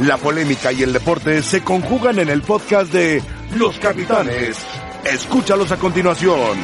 La 0.00 0.16
polémica 0.18 0.72
y 0.72 0.82
el 0.82 0.92
deporte 0.92 1.42
se 1.42 1.62
conjugan 1.62 2.18
en 2.18 2.28
el 2.28 2.42
podcast 2.42 2.92
de 2.92 3.22
Los 3.56 3.78
Capitanes. 3.78 4.56
Escúchalos 5.04 5.70
a 5.70 5.76
continuación. 5.76 6.58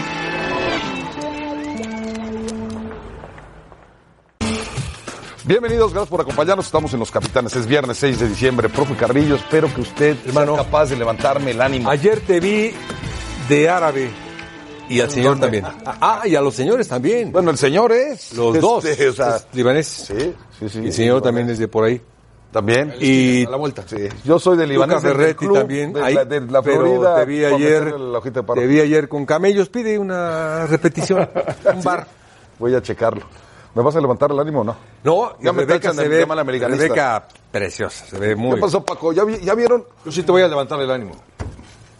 Bienvenidos, 5.44 5.92
gracias 5.92 6.10
por 6.10 6.20
acompañarnos. 6.20 6.66
Estamos 6.66 6.92
en 6.92 7.00
Los 7.00 7.10
Capitanes. 7.10 7.54
Es 7.56 7.66
viernes 7.66 7.96
6 7.98 8.20
de 8.20 8.28
diciembre. 8.28 8.68
Profe 8.68 8.94
Carrillo, 8.94 9.36
espero 9.36 9.72
que 9.74 9.80
usted 9.80 10.16
Hermano. 10.26 10.54
sea 10.54 10.64
capaz 10.64 10.90
de 10.90 10.96
levantarme 10.96 11.52
el 11.52 11.60
ánimo. 11.62 11.88
Ayer 11.90 12.20
te 12.20 12.40
vi 12.40 12.72
de 13.48 13.68
árabe. 13.68 14.10
Y 14.88 15.00
al 15.00 15.10
señor 15.10 15.38
también. 15.38 15.64
Ah, 15.86 16.22
y 16.26 16.34
a 16.34 16.40
los 16.40 16.54
señores 16.54 16.88
también. 16.88 17.30
Bueno, 17.32 17.50
el 17.50 17.58
señor 17.58 17.92
es. 17.92 18.32
Los 18.32 18.56
este, 18.56 18.60
dos. 18.60 18.84
o 18.84 19.12
sea, 19.14 19.36
Es 19.36 19.46
libanés. 19.52 19.86
sí, 19.86 20.34
sí, 20.58 20.68
sí. 20.68 20.80
Y 20.82 20.86
el 20.88 20.92
señor 20.92 21.22
también 21.22 21.48
es 21.48 21.58
de 21.58 21.68
por 21.68 21.84
ahí. 21.84 22.00
También. 22.52 22.94
Y 22.98 23.46
a 23.46 23.50
la 23.50 23.56
vuelta. 23.56 23.84
Sí. 23.86 24.08
Yo 24.24 24.38
soy 24.38 24.56
de 24.56 24.66
Libanés. 24.66 25.02
Del 25.02 25.12
Ferretti 25.12 25.46
club, 25.46 25.58
también. 25.58 25.92
De, 25.92 26.02
ahí, 26.02 26.14
la, 26.14 26.24
de 26.24 26.40
la 26.40 26.62
pero 26.62 26.80
Florida. 26.80 27.16
te 27.16 27.24
vi 27.26 27.44
ayer. 27.44 27.94
Te 28.54 28.66
vi 28.66 28.80
ayer 28.80 29.08
con 29.08 29.24
camellos. 29.24 29.68
Pide 29.68 29.98
una 29.98 30.66
repetición. 30.66 31.28
Un 31.74 31.82
bar. 31.84 32.06
Voy 32.58 32.74
a 32.74 32.82
checarlo. 32.82 33.22
¿Me 33.72 33.82
vas 33.82 33.94
a 33.94 34.00
levantar 34.00 34.32
el 34.32 34.40
ánimo 34.40 34.62
o 34.62 34.64
no? 34.64 34.76
No, 35.04 35.36
Ya 35.40 35.52
me 35.52 35.60
Rebeca 35.64 35.94
se 35.94 36.08
ve. 36.08 36.26
Rebeca 36.88 37.28
preciosa. 37.52 38.04
Se 38.06 38.18
ve 38.18 38.34
muy. 38.34 38.56
¿Qué 38.56 38.60
pasó, 38.60 38.84
Paco? 38.84 39.12
¿Ya, 39.12 39.22
vi- 39.24 39.38
ya 39.38 39.54
vieron? 39.54 39.84
Yo 40.04 40.10
sí 40.10 40.24
te 40.24 40.32
voy 40.32 40.42
a 40.42 40.48
levantar 40.48 40.80
el 40.80 40.90
ánimo. 40.90 41.12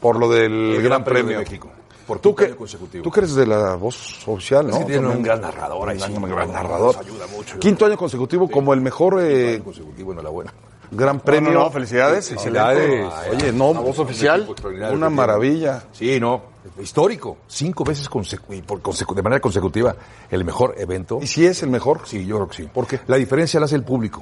Por 0.00 0.18
lo 0.18 0.28
del 0.28 0.74
El 0.76 0.82
Gran 0.82 1.04
Premio. 1.04 1.38
de 1.38 1.44
México. 1.44 1.70
Por 2.10 2.18
¿Tú 2.18 2.30
quinto 2.30 2.36
que, 2.40 2.44
año 2.46 2.56
consecutivo. 2.56 3.04
tú 3.04 3.10
que 3.10 3.20
eres 3.20 3.34
de 3.36 3.46
la 3.46 3.76
voz 3.76 4.26
oficial, 4.26 4.66
¿no? 4.66 4.76
Sí, 4.78 4.84
tiene 4.84 5.06
un 5.06 5.22
gran 5.22 5.40
narrador 5.40 5.88
ahí, 5.88 5.98
Un 6.12 6.22
gran 6.28 6.52
narrador. 6.52 6.96
nos 6.96 7.06
ayuda 7.06 7.26
mucho. 7.28 7.58
Quinto 7.60 7.86
año 7.86 7.96
consecutivo 7.96 8.50
como 8.50 8.74
el 8.74 8.80
mejor 8.80 9.20
eh, 9.22 9.54
Año 9.54 9.64
consecutivo, 9.64 10.12
enhorabuena. 10.12 10.52
Gran 10.92 11.20
Premio. 11.20 11.52
no, 11.52 11.60
no, 11.60 11.70
felicidades. 11.70 12.28
Felicidades. 12.30 13.06
Oye, 13.32 13.52
no, 13.52 13.72
voz 13.74 13.98
oficial. 14.00 14.48
una 14.92 15.08
maravilla. 15.08 15.84
Sí, 15.92 16.18
no, 16.18 16.42
histórico. 16.82 17.36
Cinco 17.46 17.84
veces 17.84 18.10
consecu- 18.10 18.56
y 18.58 18.62
por 18.62 18.82
consecu- 18.82 19.14
de 19.14 19.22
manera 19.22 19.38
consecutiva 19.40 19.94
el 20.30 20.44
mejor 20.44 20.74
evento. 20.78 21.20
¿Y 21.22 21.28
si 21.28 21.46
es 21.46 21.62
el 21.62 21.70
mejor? 21.70 22.00
Sí, 22.06 22.26
yo 22.26 22.36
creo 22.38 22.48
que 22.48 22.56
sí. 22.56 22.62
¿Por 22.74 22.88
qué? 22.88 22.98
La 23.06 23.16
diferencia 23.18 23.60
la 23.60 23.66
hace 23.66 23.76
el 23.76 23.84
público. 23.84 24.20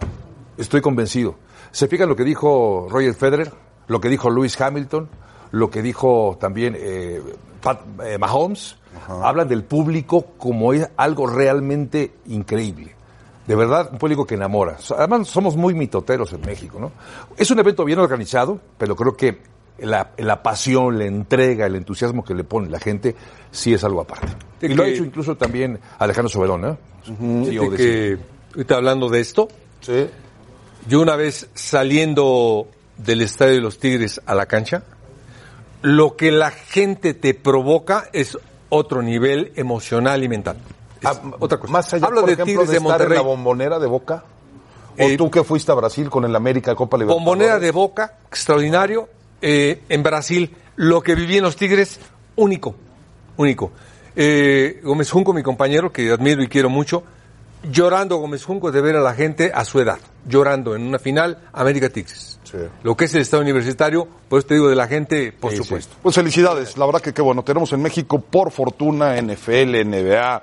Estoy 0.58 0.82
convencido. 0.82 1.36
Se 1.70 1.88
fijan 1.88 2.06
lo 2.06 2.16
que 2.16 2.24
dijo 2.24 2.86
Roger 2.90 3.14
Federer, 3.14 3.50
lo 3.86 3.98
que 4.00 4.10
dijo 4.10 4.28
Lewis 4.28 4.60
Hamilton, 4.60 5.08
lo 5.52 5.70
que 5.70 5.80
dijo 5.80 6.36
también 6.38 6.76
eh, 6.78 7.22
Pat 7.60 7.80
eh, 8.04 8.18
Mahomes. 8.18 8.76
Hablan 9.08 9.48
del 9.48 9.64
público 9.64 10.34
como 10.38 10.72
es 10.72 10.88
algo 10.96 11.26
realmente 11.26 12.12
increíble. 12.26 12.94
De 13.46 13.54
verdad, 13.54 13.90
un 13.92 13.98
público 13.98 14.26
que 14.26 14.34
enamora. 14.34 14.76
Además, 14.96 15.28
somos 15.28 15.56
muy 15.56 15.72
mitoteros 15.74 16.32
en 16.32 16.40
México, 16.42 16.78
¿no? 16.78 16.92
Es 17.36 17.50
un 17.50 17.58
evento 17.58 17.84
bien 17.84 17.98
organizado, 17.98 18.60
pero 18.76 18.94
creo 18.96 19.16
que 19.16 19.38
la, 19.78 20.10
la 20.18 20.42
pasión, 20.42 20.98
la 20.98 21.06
entrega, 21.06 21.66
el 21.66 21.76
entusiasmo 21.76 22.24
que 22.24 22.34
le 22.34 22.44
pone 22.44 22.68
la 22.68 22.80
gente, 22.80 23.14
sí 23.50 23.72
es 23.72 23.84
algo 23.84 24.00
aparte. 24.00 24.28
De 24.60 24.66
y 24.66 24.74
lo 24.74 24.82
ha 24.82 24.88
hecho 24.88 25.04
incluso 25.04 25.36
también 25.36 25.78
Alejandro 25.98 26.28
Soberón, 26.28 26.64
¿eh? 26.64 26.76
De 27.06 27.76
que, 27.76 28.18
ahorita 28.54 28.76
hablando 28.76 29.08
de 29.08 29.20
esto, 29.20 29.48
Sí. 29.80 30.08
Yo 30.88 31.00
una 31.00 31.16
vez 31.16 31.48
saliendo 31.54 32.68
del 32.96 33.22
estadio 33.22 33.54
de 33.54 33.60
los 33.60 33.78
Tigres 33.78 34.20
a 34.24 34.34
la 34.34 34.46
cancha, 34.46 34.82
lo 35.82 36.16
que 36.16 36.30
la 36.30 36.50
gente 36.50 37.14
te 37.14 37.34
provoca 37.34 38.08
es 38.12 38.38
otro 38.68 39.02
nivel 39.02 39.52
emocional 39.56 40.22
y 40.24 40.28
mental. 40.28 40.58
Ah, 41.04 41.14
otra 41.38 41.58
cosa. 41.58 41.72
Más 41.72 41.94
allá, 41.94 42.06
Hablo 42.06 42.20
por 42.20 42.26
de 42.28 42.32
ejemplo, 42.34 42.52
Tigres 42.62 42.68
de 42.68 42.72
de 42.72 42.76
estar 42.78 42.90
en 42.90 42.98
Monterrey. 42.98 43.16
la 43.18 43.22
bombonera 43.22 43.78
de 43.78 43.86
Boca. 43.86 44.24
¿O 44.98 45.02
Eh, 45.02 45.16
tú 45.16 45.30
que 45.30 45.44
fuiste 45.44 45.70
a 45.70 45.76
Brasil 45.76 46.10
con 46.10 46.24
el 46.24 46.34
América 46.34 46.74
Copa 46.74 46.96
Libertadores? 46.96 47.24
Bombonera 47.24 47.58
de 47.60 47.70
Boca, 47.70 48.18
extraordinario. 48.28 49.08
Eh, 49.40 49.82
en 49.88 50.02
Brasil, 50.02 50.56
lo 50.74 51.00
que 51.00 51.14
viví 51.14 51.36
en 51.36 51.44
los 51.44 51.54
Tigres, 51.54 52.00
único, 52.34 52.74
único. 53.36 53.70
Eh, 54.16 54.80
Gómez 54.82 55.08
Junco, 55.12 55.32
mi 55.32 55.44
compañero, 55.44 55.92
que 55.92 56.10
admiro 56.10 56.42
y 56.42 56.48
quiero 56.48 56.68
mucho, 56.68 57.04
llorando 57.70 58.16
Gómez 58.16 58.42
Junco 58.42 58.72
de 58.72 58.80
ver 58.80 58.96
a 58.96 59.00
la 59.00 59.14
gente 59.14 59.52
a 59.54 59.64
su 59.64 59.78
edad, 59.78 59.98
llorando 60.26 60.74
en 60.74 60.82
una 60.82 60.98
final 60.98 61.38
América 61.52 61.88
Tigres. 61.88 62.37
Sí. 62.50 62.58
Lo 62.82 62.96
que 62.96 63.06
es 63.06 63.14
el 63.14 63.22
Estado 63.22 63.42
Universitario, 63.42 64.08
por 64.28 64.38
eso 64.38 64.48
te 64.48 64.54
digo 64.54 64.68
de 64.68 64.76
la 64.76 64.86
gente, 64.86 65.32
por 65.32 65.54
supuesto. 65.54 65.96
Pues 66.02 66.14
felicidades, 66.14 66.76
la 66.76 66.86
verdad 66.86 67.00
que 67.00 67.12
qué 67.12 67.22
bueno. 67.22 67.42
Tenemos 67.42 67.72
en 67.72 67.82
México, 67.82 68.20
por 68.20 68.50
fortuna, 68.50 69.20
NFL, 69.20 69.84
NBA, 69.84 70.42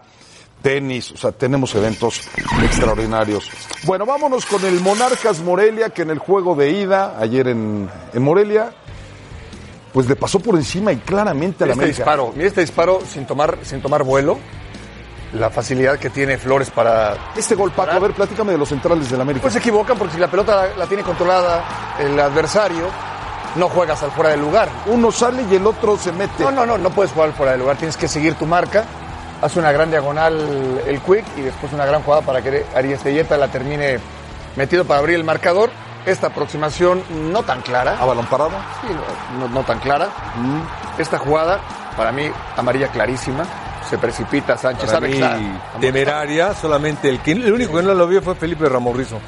tenis, 0.61 1.11
o 1.11 1.17
sea, 1.17 1.31
tenemos 1.31 1.73
eventos 1.75 2.21
extraordinarios. 2.63 3.49
Bueno, 3.83 4.05
vámonos 4.05 4.45
con 4.45 4.63
el 4.65 4.79
Monarcas 4.81 5.41
Morelia, 5.41 5.89
que 5.89 6.03
en 6.03 6.09
el 6.09 6.19
juego 6.19 6.55
de 6.55 6.71
ida, 6.71 7.19
ayer 7.19 7.47
en, 7.47 7.89
en 8.13 8.23
Morelia, 8.23 8.73
pues 9.93 10.09
le 10.09 10.15
pasó 10.15 10.39
por 10.39 10.55
encima 10.55 10.91
y 10.91 10.97
claramente 10.97 11.63
a 11.63 11.67
la 11.67 11.73
América. 11.73 11.91
este 11.91 12.01
disparo, 12.01 12.33
mira 12.35 12.47
este 12.47 12.61
disparo 12.61 12.99
sin 13.07 13.25
tomar, 13.25 13.57
sin 13.63 13.81
tomar 13.81 14.03
vuelo. 14.03 14.37
La 15.35 15.49
facilidad 15.49 15.97
que 15.99 16.09
tiene 16.09 16.37
Flores 16.37 16.69
para. 16.71 17.15
Este 17.35 17.55
gol, 17.55 17.71
Paco, 17.71 17.91
a 17.91 17.99
ver, 17.99 18.13
platícame 18.13 18.51
de 18.53 18.57
los 18.57 18.69
centrales 18.69 19.09
del 19.09 19.19
América. 19.21 19.41
Pues 19.41 19.53
se 19.53 19.59
equivocan 19.59 19.97
porque 19.97 20.13
si 20.15 20.19
la 20.19 20.27
pelota 20.29 20.55
la, 20.55 20.75
la 20.77 20.85
tiene 20.87 21.03
controlada 21.03 21.95
el 21.99 22.17
adversario, 22.19 22.85
no 23.55 23.67
juegas 23.69 24.01
al 24.03 24.11
fuera 24.11 24.29
del 24.31 24.41
lugar. 24.41 24.69
Uno 24.87 25.11
sale 25.11 25.43
y 25.49 25.55
el 25.55 25.65
otro 25.67 25.97
se 25.97 26.11
mete. 26.13 26.43
No, 26.43 26.51
no, 26.51 26.65
no, 26.65 26.77
no 26.77 26.89
puedes 26.89 27.11
jugar 27.11 27.29
al 27.29 27.35
fuera 27.35 27.51
del 27.51 27.61
lugar, 27.61 27.75
tienes 27.77 27.97
que 27.97 28.07
seguir 28.07 28.35
tu 28.35 28.45
marca. 28.45 28.85
Hace 29.41 29.59
una 29.59 29.71
gran 29.73 29.89
diagonal 29.91 30.81
el 30.87 31.01
Quick 31.01 31.25
y 31.37 31.41
después 31.41 31.73
una 31.73 31.85
gran 31.85 32.01
jugada 32.03 32.21
para 32.21 32.41
que 32.41 32.65
Arias 32.73 33.01
Telleta 33.03 33.35
la 33.37 33.49
termine 33.49 33.99
metido 34.55 34.85
para 34.85 34.99
abrir 35.01 35.15
el 35.15 35.23
marcador. 35.25 35.69
Esta 36.05 36.27
aproximación 36.27 37.03
no 37.31 37.43
tan 37.43 37.61
clara. 37.61 37.97
¿A 37.99 38.05
balón 38.05 38.25
parado? 38.27 38.51
Sí, 38.81 38.93
no, 39.37 39.47
no- 39.47 39.53
no 39.53 39.63
tan 39.63 39.79
clara. 39.79 40.07
Esta 40.97 41.17
jugada, 41.17 41.59
para 41.97 42.11
mí, 42.11 42.29
amarilla 42.55 42.87
clarísima. 42.87 43.43
Se 43.89 43.97
precipita 43.97 44.57
Sánchez. 44.57 44.91
Para 44.91 45.07
mí, 45.07 45.19
temeraria, 45.79 46.53
solamente 46.53 47.09
el 47.09 47.19
que 47.19 47.31
el 47.33 47.51
único 47.53 47.75
que 47.77 47.83
no 47.83 47.93
lo 47.93 48.07
vio 48.07 48.21
fue 48.21 48.35
Felipe 48.35 48.67
Ramorrizo. 48.67 49.19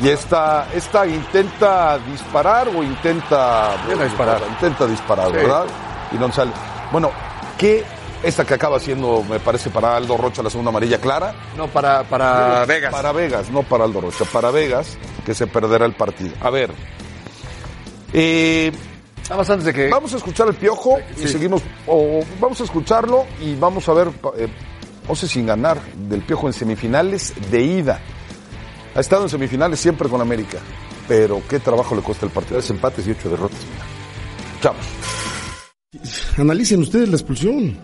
Y 0.00 0.08
esta, 0.08 0.66
esta 0.74 1.06
intenta 1.06 1.98
disparar 1.98 2.68
o 2.68 2.82
intenta 2.82 3.72
disparar. 4.02 4.40
Intenta 4.48 4.86
disparar, 4.86 5.26
Sí. 5.26 5.32
¿verdad? 5.34 5.64
Y 6.12 6.16
no 6.16 6.32
sale. 6.32 6.50
Bueno, 6.90 7.10
¿qué 7.58 7.84
esta 8.22 8.44
que 8.44 8.54
acaba 8.54 8.78
siendo, 8.80 9.22
me 9.28 9.38
parece, 9.40 9.68
para 9.70 9.96
Aldo 9.96 10.16
Rocha 10.16 10.42
la 10.42 10.50
segunda 10.50 10.70
amarilla 10.70 10.98
clara? 10.98 11.34
No, 11.56 11.68
para, 11.68 12.04
para 12.04 12.64
Vegas. 12.64 12.92
Para 12.92 13.12
Vegas, 13.12 13.50
no 13.50 13.62
para 13.62 13.84
Aldo 13.84 14.00
Rocha, 14.00 14.24
para 14.32 14.50
Vegas, 14.50 14.96
que 15.26 15.34
se 15.34 15.46
perderá 15.46 15.84
el 15.86 15.94
partido. 15.94 16.34
A 16.40 16.50
ver. 16.50 16.72
Eh, 18.12 18.72
Nada 19.24 19.36
más 19.36 19.50
antes 19.50 19.66
de 19.66 19.72
que. 19.72 19.88
vamos 19.88 20.12
a 20.12 20.16
escuchar 20.16 20.48
el 20.48 20.54
piojo 20.54 20.98
y 21.16 21.28
seguimos, 21.28 21.62
o 21.86 22.20
vamos 22.40 22.60
a 22.60 22.64
escucharlo 22.64 23.24
y 23.40 23.54
vamos 23.54 23.88
a 23.88 23.94
ver, 23.94 24.08
eh, 24.36 24.48
Once 25.08 25.26
sin 25.26 25.46
ganar 25.46 25.80
del 26.08 26.22
piojo 26.22 26.46
en 26.46 26.52
semifinales 26.52 27.32
de 27.50 27.62
ida. 27.62 28.00
Ha 28.94 29.00
estado 29.00 29.22
en 29.24 29.28
semifinales 29.28 29.80
siempre 29.80 30.08
con 30.08 30.20
América, 30.20 30.58
pero 31.08 31.42
qué 31.48 31.58
trabajo 31.58 31.94
le 31.94 32.02
cuesta 32.02 32.26
el 32.26 32.32
partido. 32.32 32.58
Tres 32.58 32.70
empates 32.70 33.06
y 33.06 33.10
ocho 33.10 33.30
derrotas. 33.30 33.58
Chavos. 34.60 34.86
Analicen 36.38 36.80
ustedes 36.80 37.08
la 37.08 37.16
expulsión. 37.16 37.78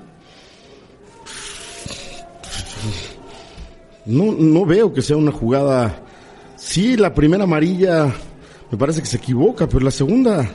No, 4.06 4.32
no 4.32 4.64
veo 4.64 4.92
que 4.92 5.02
sea 5.02 5.16
una 5.16 5.32
jugada. 5.32 6.02
Sí, 6.56 6.96
la 6.96 7.12
primera 7.12 7.44
amarilla 7.44 8.12
me 8.70 8.78
parece 8.78 9.00
que 9.00 9.06
se 9.06 9.16
equivoca, 9.16 9.66
pero 9.66 9.80
la 9.80 9.90
segunda 9.90 10.48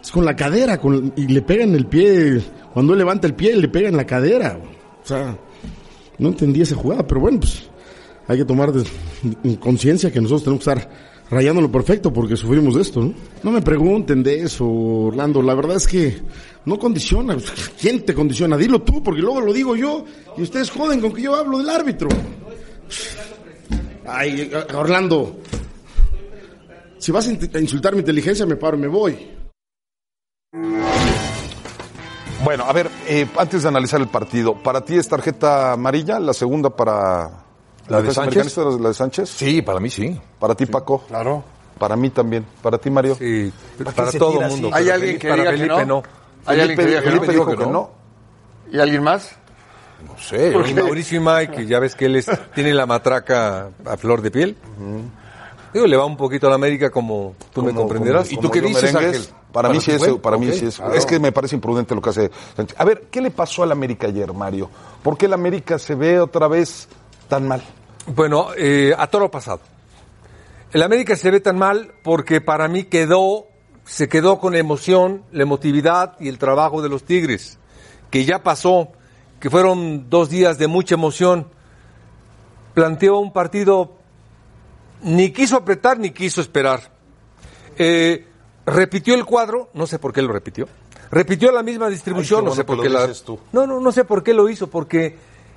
es 0.00 0.10
con 0.10 0.24
la 0.24 0.36
cadera 0.36 0.78
con, 0.78 1.12
y 1.16 1.26
le 1.26 1.42
pega 1.42 1.64
en 1.64 1.74
el 1.74 1.86
pie. 1.86 2.40
Cuando 2.72 2.92
él 2.92 2.98
levanta 2.98 3.26
el 3.26 3.34
pie, 3.34 3.56
le 3.56 3.68
pega 3.68 3.88
en 3.88 3.96
la 3.96 4.06
cadera. 4.06 4.58
O 5.02 5.06
sea, 5.06 5.36
no 6.18 6.28
entendí 6.28 6.60
esa 6.60 6.76
jugada, 6.76 7.06
pero 7.06 7.20
bueno, 7.20 7.40
pues 7.40 7.68
hay 8.26 8.38
que 8.38 8.44
tomar 8.44 8.72
conciencia 9.58 10.12
que 10.12 10.20
nosotros 10.20 10.44
tenemos 10.44 10.64
que 10.64 10.70
estar 10.70 10.90
rayando 11.30 11.60
lo 11.60 11.70
perfecto 11.70 12.12
porque 12.12 12.36
sufrimos 12.36 12.74
de 12.74 12.82
esto, 12.82 13.00
¿no? 13.00 13.14
No 13.42 13.50
me 13.50 13.62
pregunten 13.62 14.22
de 14.22 14.42
eso, 14.42 14.66
Orlando. 14.66 15.42
La 15.42 15.54
verdad 15.54 15.76
es 15.76 15.86
que 15.86 16.18
no 16.64 16.78
condiciona. 16.78 17.36
¿Quién 17.80 18.04
te 18.04 18.14
condiciona? 18.14 18.56
Dilo 18.56 18.82
tú, 18.82 19.02
porque 19.02 19.20
luego 19.20 19.40
lo 19.40 19.52
digo 19.52 19.76
yo 19.76 20.04
y 20.36 20.42
ustedes 20.42 20.70
joden 20.70 21.00
con 21.00 21.12
que 21.12 21.22
yo 21.22 21.34
hablo 21.34 21.58
del 21.58 21.70
árbitro. 21.70 22.08
Ay, 24.06 24.50
Orlando. 24.74 25.38
Si 26.98 27.12
vas 27.12 27.28
a 27.28 27.60
insultar 27.60 27.94
mi 27.94 28.00
inteligencia, 28.00 28.44
me 28.44 28.56
paro 28.56 28.76
y 28.76 28.80
me 28.80 28.88
voy. 28.88 29.37
Bueno, 32.48 32.64
a 32.64 32.72
ver, 32.72 32.88
eh, 33.06 33.26
antes 33.36 33.62
de 33.62 33.68
analizar 33.68 34.00
el 34.00 34.08
partido, 34.08 34.54
¿para 34.54 34.80
ti 34.80 34.96
es 34.96 35.06
tarjeta 35.06 35.72
amarilla? 35.72 36.18
¿La 36.18 36.32
segunda 36.32 36.70
para 36.70 37.28
¿La 37.88 38.00
de 38.00 38.10
Sánchez? 38.10 38.56
la 38.56 38.88
de 38.88 38.94
Sánchez? 38.94 39.28
Sí, 39.28 39.60
para 39.60 39.78
mí 39.80 39.90
sí. 39.90 40.18
Para 40.38 40.54
ti, 40.54 40.64
Paco. 40.64 41.04
Claro. 41.08 41.44
Para 41.78 41.94
mí 41.94 42.08
también. 42.08 42.46
Para 42.62 42.78
ti, 42.78 42.88
Mario. 42.88 43.16
Sí, 43.16 43.52
¿Para 43.94 44.10
todo 44.12 44.40
el 44.40 44.48
mundo. 44.48 44.68
así? 44.72 44.76
¿Hay 44.78 44.84
pero 44.84 44.94
alguien 44.94 45.18
que 45.18 45.28
para 45.28 45.42
diga 45.42 45.50
que 45.52 45.58
Felipe 45.58 45.80
no? 45.86 45.94
no. 45.96 46.02
¿Hay 46.46 46.60
alguien 46.60 46.78
que 46.78 46.86
diga 46.86 47.00
que 47.02 47.06
Felipe 47.10 47.32
dijo 47.32 47.46
que 47.54 47.66
no. 47.66 47.90
¿Y 48.72 48.78
alguien 48.80 49.02
más? 49.02 49.30
No 50.06 50.18
sé. 50.18 50.54
Y 50.70 50.72
Mauricio 50.72 51.20
y 51.20 51.22
Mike, 51.22 51.66
ya 51.66 51.78
ves 51.80 51.94
que 51.94 52.06
él 52.06 52.16
es- 52.16 52.30
tiene 52.54 52.72
la 52.72 52.86
matraca 52.86 53.68
a 53.84 53.96
flor 53.98 54.22
de 54.22 54.30
piel. 54.30 54.56
Digo, 55.72 55.86
le 55.86 55.96
va 55.96 56.04
un 56.06 56.16
poquito 56.16 56.46
a 56.46 56.50
la 56.50 56.56
América 56.56 56.90
como 56.90 57.34
tú 57.52 57.62
me 57.62 57.74
comprenderás. 57.74 58.28
como- 58.28 58.40
¿Y 58.40 58.42
tú 58.42 58.50
qué 58.50 58.60
dices, 58.62 58.92
merengues, 58.94 59.16
Ángel? 59.18 59.34
Para 59.52 59.68
mí 59.68 59.74
¿Para 59.78 59.84
sí 59.84 59.90
es, 59.92 60.14
para 60.18 60.36
mí 60.38 60.52
sí 60.52 60.66
es. 60.66 60.76
claro. 60.76 60.94
Es 60.94 61.06
que 61.06 61.18
me 61.18 61.32
parece 61.32 61.54
imprudente 61.56 61.94
lo 61.94 62.00
que 62.02 62.10
hace. 62.10 62.30
A 62.76 62.84
ver, 62.84 63.06
¿qué 63.10 63.20
le 63.20 63.30
pasó 63.30 63.62
al 63.62 63.72
América 63.72 64.06
ayer, 64.06 64.32
Mario? 64.32 64.70
¿Por 65.02 65.16
qué 65.18 65.26
el 65.26 65.32
América 65.34 65.78
se 65.78 65.94
ve 65.94 66.20
otra 66.20 66.48
vez 66.48 66.88
tan 67.28 67.46
mal? 67.48 67.62
Bueno, 68.14 68.48
eh, 68.56 68.94
a 68.96 69.06
toro 69.08 69.30
pasado. 69.30 69.60
El 70.72 70.82
América 70.82 71.16
se 71.16 71.30
ve 71.30 71.40
tan 71.40 71.58
mal 71.58 71.92
porque 72.04 72.40
para 72.40 72.68
mí 72.68 72.84
quedó, 72.84 73.46
se 73.84 74.08
quedó 74.08 74.38
con 74.38 74.52
la 74.52 74.58
emoción, 74.58 75.24
la 75.32 75.42
emotividad 75.42 76.16
y 76.20 76.28
el 76.28 76.38
trabajo 76.38 76.82
de 76.82 76.88
los 76.90 77.04
Tigres, 77.04 77.58
que 78.10 78.24
ya 78.24 78.42
pasó, 78.42 78.88
que 79.40 79.48
fueron 79.50 80.08
dos 80.10 80.28
días 80.30 80.58
de 80.58 80.66
mucha 80.66 80.94
emoción. 80.94 81.48
Planteó 82.74 83.18
un 83.18 83.32
partido, 83.32 83.92
ni 85.02 85.30
quiso 85.32 85.56
apretar 85.56 85.98
ni 85.98 86.10
quiso 86.10 86.40
esperar. 86.40 86.90
Eh, 87.76 88.26
repitió 88.66 89.14
el 89.14 89.24
cuadro, 89.24 89.70
no 89.74 89.86
sé 89.86 89.98
por 89.98 90.12
qué 90.12 90.22
lo 90.22 90.32
repitió. 90.32 90.68
Repitió 91.10 91.50
la 91.52 91.62
misma 91.62 91.88
distribución, 91.88 92.40
Ay, 92.40 92.46
no 92.46 92.54
sé 92.54 92.64
por 92.64 92.82
qué 92.82 92.88
lo 92.88 93.06
la. 93.06 93.12
tú. 93.14 93.38
No, 93.52 93.66
no, 93.66 93.80
no 93.80 93.92
sé 93.92 94.04
por 94.04 94.22
qué 94.22 94.34
lo 94.34 94.48
hizo, 94.48 94.68
porque 94.68 95.16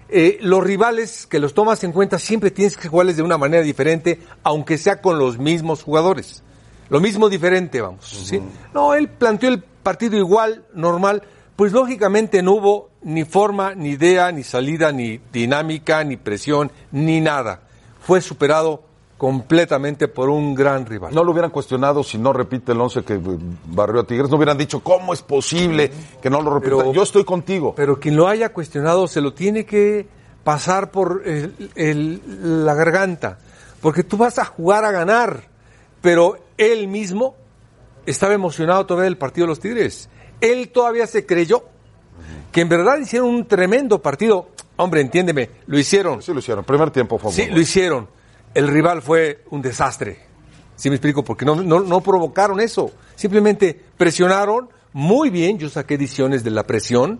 eh, 0.09 0.37
los 0.41 0.63
rivales 0.63 1.25
que 1.25 1.39
los 1.39 1.53
tomas 1.53 1.83
en 1.83 1.91
cuenta 1.91 2.19
siempre 2.19 2.51
tienes 2.51 2.77
que 2.77 2.87
jugarles 2.87 3.17
de 3.17 3.23
una 3.23 3.37
manera 3.37 3.63
diferente, 3.63 4.19
aunque 4.43 4.77
sea 4.77 5.01
con 5.01 5.19
los 5.19 5.37
mismos 5.37 5.83
jugadores. 5.83 6.43
Lo 6.89 6.99
mismo 6.99 7.29
diferente, 7.29 7.81
vamos. 7.81 8.05
¿sí? 8.05 8.41
No, 8.73 8.93
él 8.93 9.07
planteó 9.09 9.49
el 9.49 9.61
partido 9.61 10.17
igual, 10.17 10.65
normal, 10.73 11.23
pues 11.55 11.71
lógicamente 11.71 12.41
no 12.43 12.53
hubo 12.53 12.89
ni 13.01 13.23
forma, 13.23 13.75
ni 13.75 13.91
idea, 13.91 14.31
ni 14.31 14.43
salida, 14.43 14.91
ni 14.91 15.19
dinámica, 15.31 16.03
ni 16.03 16.17
presión, 16.17 16.71
ni 16.91 17.21
nada. 17.21 17.61
Fue 18.01 18.19
superado 18.19 18.83
completamente 19.21 20.07
por 20.07 20.29
un 20.31 20.55
gran 20.55 20.83
rival. 20.83 21.13
No 21.13 21.23
lo 21.23 21.31
hubieran 21.31 21.51
cuestionado 21.51 22.03
si 22.03 22.17
no 22.17 22.33
repite 22.33 22.71
el 22.71 22.81
11 22.81 23.03
que 23.03 23.19
barrió 23.67 24.01
a 24.01 24.03
Tigres. 24.07 24.31
No 24.31 24.37
hubieran 24.37 24.57
dicho, 24.57 24.79
¿cómo 24.79 25.13
es 25.13 25.21
posible 25.21 25.91
que 26.19 26.27
no 26.31 26.41
lo 26.41 26.55
repita? 26.55 26.77
Pero- 26.77 26.91
Yo 26.91 27.03
estoy 27.03 27.23
contigo. 27.23 27.75
Pero 27.75 27.99
quien 27.99 28.15
lo 28.15 28.27
haya 28.27 28.51
cuestionado 28.51 29.07
se 29.07 29.21
lo 29.21 29.31
tiene 29.35 29.63
que 29.63 30.07
pasar 30.43 30.89
por 30.89 31.21
el- 31.23 31.53
el- 31.75 32.65
la 32.65 32.73
garganta. 32.73 33.37
Porque 33.79 34.03
tú 34.03 34.17
vas 34.17 34.39
a 34.39 34.45
jugar 34.45 34.85
a 34.85 34.91
ganar. 34.91 35.43
Pero 36.01 36.37
él 36.57 36.87
mismo 36.87 37.35
estaba 38.07 38.33
emocionado 38.33 38.87
todavía 38.87 39.03
del 39.03 39.19
partido 39.19 39.45
de 39.45 39.49
los 39.49 39.59
Tigres. 39.59 40.09
Él 40.41 40.69
todavía 40.69 41.05
se 41.05 41.27
creyó 41.27 41.65
que 42.51 42.61
en 42.61 42.69
verdad 42.69 42.97
hicieron 42.97 43.29
un 43.29 43.47
tremendo 43.47 44.01
partido. 44.01 44.47
Hombre, 44.77 45.01
entiéndeme, 45.01 45.51
lo 45.67 45.77
hicieron. 45.77 46.23
Sí 46.23 46.33
lo 46.33 46.39
hicieron. 46.39 46.63
Primer 46.63 46.89
tiempo 46.89 47.19
fue 47.19 47.31
Sí, 47.31 47.45
lo 47.51 47.61
hicieron. 47.61 48.19
El 48.53 48.67
rival 48.67 49.01
fue 49.01 49.43
un 49.49 49.61
desastre. 49.61 50.19
¿Sí 50.75 50.89
me 50.89 50.95
explico? 50.95 51.23
Porque 51.23 51.45
no, 51.45 51.55
no, 51.55 51.79
no 51.81 52.01
provocaron 52.01 52.59
eso. 52.59 52.91
Simplemente 53.15 53.79
presionaron 53.97 54.69
muy 54.93 55.29
bien. 55.29 55.57
Yo 55.57 55.69
saqué 55.69 55.95
ediciones 55.95 56.43
de 56.43 56.51
la 56.51 56.63
presión. 56.63 57.19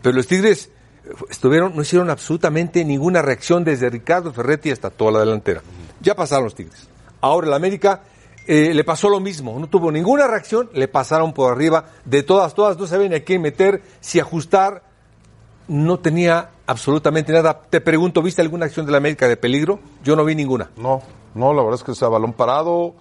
Pero 0.00 0.16
los 0.16 0.26
Tigres 0.26 0.70
eh, 1.04 1.10
estuvieron, 1.30 1.76
no 1.76 1.82
hicieron 1.82 2.10
absolutamente 2.10 2.84
ninguna 2.84 3.22
reacción 3.22 3.64
desde 3.64 3.90
Ricardo 3.90 4.32
Ferretti 4.32 4.70
hasta 4.70 4.90
toda 4.90 5.12
la 5.12 5.20
delantera. 5.20 5.62
Ya 6.00 6.14
pasaron 6.14 6.44
los 6.44 6.54
Tigres. 6.54 6.88
Ahora 7.20 7.46
el 7.46 7.54
América 7.54 8.02
eh, 8.46 8.74
le 8.74 8.82
pasó 8.82 9.08
lo 9.08 9.20
mismo. 9.20 9.58
No 9.60 9.68
tuvo 9.68 9.92
ninguna 9.92 10.26
reacción. 10.26 10.70
Le 10.72 10.88
pasaron 10.88 11.32
por 11.32 11.52
arriba. 11.52 11.86
De 12.04 12.22
todas, 12.22 12.54
todas. 12.54 12.76
No 12.78 12.86
sabían 12.86 13.14
a 13.14 13.20
quién 13.20 13.42
meter, 13.42 13.82
si 14.00 14.18
ajustar 14.18 14.82
no 15.68 15.98
tenía 15.98 16.50
absolutamente 16.66 17.32
nada. 17.32 17.60
Te 17.68 17.80
pregunto, 17.80 18.22
¿viste 18.22 18.42
alguna 18.42 18.66
acción 18.66 18.86
de 18.86 18.92
la 18.92 18.98
América 18.98 19.28
de 19.28 19.36
peligro? 19.36 19.80
Yo 20.02 20.16
no 20.16 20.24
vi 20.24 20.34
ninguna. 20.34 20.70
No, 20.76 21.02
no, 21.34 21.52
la 21.52 21.62
verdad 21.62 21.80
es 21.80 21.84
que 21.84 21.92
es 21.92 22.02
a 22.02 22.08
balón 22.08 22.32
parado. 22.32 22.94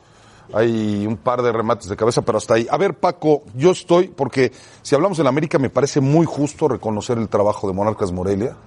Hay 0.54 1.06
un 1.08 1.16
par 1.16 1.42
de 1.42 1.52
remates 1.52 1.88
de 1.88 1.96
cabeza, 1.96 2.24
pero 2.24 2.38
hasta 2.38 2.56
ahí. 2.56 2.68
A 2.70 2.78
ver, 2.78 2.96
Paco, 2.96 3.44
yo 3.56 3.72
estoy, 3.72 4.10
porque 4.10 4.52
si 4.82 4.96
hablamos 4.96 5.18
de 5.18 5.24
la 5.24 5.30
América, 5.30 5.58
me 5.60 5.70
parece 5.70 6.02
muy 6.02 6.26
justo 6.26 6.68
reconocer 6.68 7.18
el 7.18 7.30
trabajo 7.30 7.68
de 7.68 7.74
Monarcas 7.74 8.12
Morelia, 8.12 8.58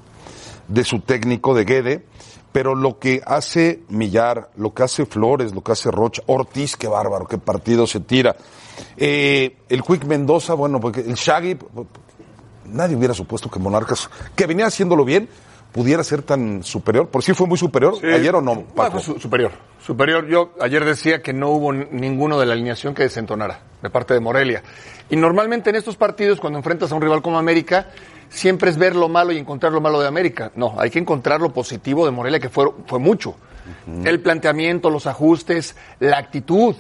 de 0.67 0.85
su 0.85 1.00
técnico, 1.00 1.55
de 1.55 1.64
Guede, 1.64 2.06
pero 2.52 2.75
lo 2.75 2.99
que 2.99 3.20
hace 3.26 3.82
Millar, 3.88 4.50
lo 4.56 4.73
que 4.73 4.85
hace 4.85 5.05
Flores, 5.05 5.55
lo 5.55 5.62
que 5.62 5.73
hace 5.73 5.90
Rocha, 5.90 6.23
Ortiz, 6.26 6.76
qué 6.76 6.88
bárbaro, 6.88 7.26
qué 7.26 7.37
partido 7.37 7.87
se 7.87 8.00
tira. 8.00 8.35
Eh, 8.97 9.56
el 9.69 9.82
Quick 9.82 10.05
Mendoza, 10.05 10.55
bueno, 10.55 10.81
porque 10.81 11.00
el 11.00 11.14
Shaggy, 11.14 11.58
nadie 12.66 12.96
hubiera 12.96 13.14
supuesto 13.14 13.50
que 13.50 13.58
Monarcas, 13.58 14.11
que 14.34 14.46
venía 14.46 14.66
haciéndolo 14.66 15.05
bien, 15.05 15.28
pudiera 15.75 16.05
ser 16.05 16.22
tan 16.22 16.62
superior. 16.62 17.08
Por 17.08 17.25
sí 17.25 17.34
fue 17.34 17.49
muy 17.49 17.58
superior, 17.58 17.94
ayer 18.05 18.34
o 18.34 18.40
no, 18.40 18.62
Paco. 18.62 19.00
superior. 19.00 19.50
Superior. 19.84 20.26
Yo 20.28 20.52
ayer 20.61 20.84
decía 20.84 21.20
que 21.20 21.32
no 21.32 21.50
hubo 21.50 21.72
ninguno 21.72 22.38
de 22.38 22.46
la 22.46 22.52
alineación 22.52 22.94
que 22.94 23.02
desentonara 23.02 23.61
de 23.82 23.90
parte 23.90 24.14
de 24.14 24.20
Morelia. 24.20 24.62
Y 25.11 25.16
normalmente 25.16 25.70
en 25.70 25.76
estos 25.76 25.96
partidos, 25.96 26.38
cuando 26.40 26.61
enfrentas 26.61 26.93
a 26.93 26.94
un 26.94 27.02
rival 27.02 27.22
como 27.22 27.38
América, 27.38 27.88
siempre 28.28 28.70
es 28.70 28.78
ver 28.78 28.94
lo 28.94 29.08
malo 29.08 29.32
y 29.32 29.38
encontrar 29.38 29.72
lo 29.72 29.81
malo 29.81 30.00
de 30.00 30.06
América. 30.06 30.52
No, 30.55 30.75
hay 30.78 30.90
que 30.90 31.00
encontrar 31.00 31.40
lo 31.40 31.52
positivo 31.52 32.05
de 32.05 32.12
Morelia, 32.12 32.38
que 32.38 32.49
fue, 32.49 32.70
fue 32.87 33.00
mucho. 33.00 33.34
El 34.05 34.20
planteamiento, 34.20 34.90
los 34.90 35.06
ajustes, 35.06 35.75
la 35.99 36.19
actitud. 36.19 36.76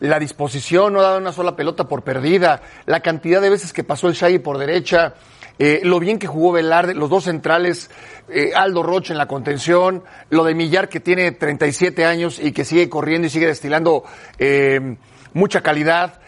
La 0.00 0.18
disposición, 0.18 0.92
no 0.92 1.02
dar 1.02 1.20
una 1.20 1.32
sola 1.32 1.56
pelota 1.56 1.84
por 1.88 2.02
perdida, 2.02 2.62
la 2.86 3.00
cantidad 3.00 3.40
de 3.40 3.50
veces 3.50 3.72
que 3.72 3.82
pasó 3.84 4.06
el 4.08 4.14
Shaggy 4.14 4.38
por 4.38 4.56
derecha, 4.58 5.14
eh, 5.58 5.80
lo 5.82 5.98
bien 5.98 6.20
que 6.20 6.28
jugó 6.28 6.52
Velarde, 6.52 6.94
los 6.94 7.10
dos 7.10 7.24
centrales, 7.24 7.90
eh, 8.28 8.52
Aldo 8.54 8.84
Rocha 8.84 9.12
en 9.12 9.18
la 9.18 9.26
contención, 9.26 10.04
lo 10.30 10.44
de 10.44 10.54
Millar 10.54 10.88
que 10.88 11.00
tiene 11.00 11.32
37 11.32 12.04
años 12.04 12.38
y 12.38 12.52
que 12.52 12.64
sigue 12.64 12.88
corriendo 12.88 13.26
y 13.26 13.30
sigue 13.30 13.48
destilando 13.48 14.04
eh, 14.38 14.96
mucha 15.32 15.60
calidad. 15.62 16.20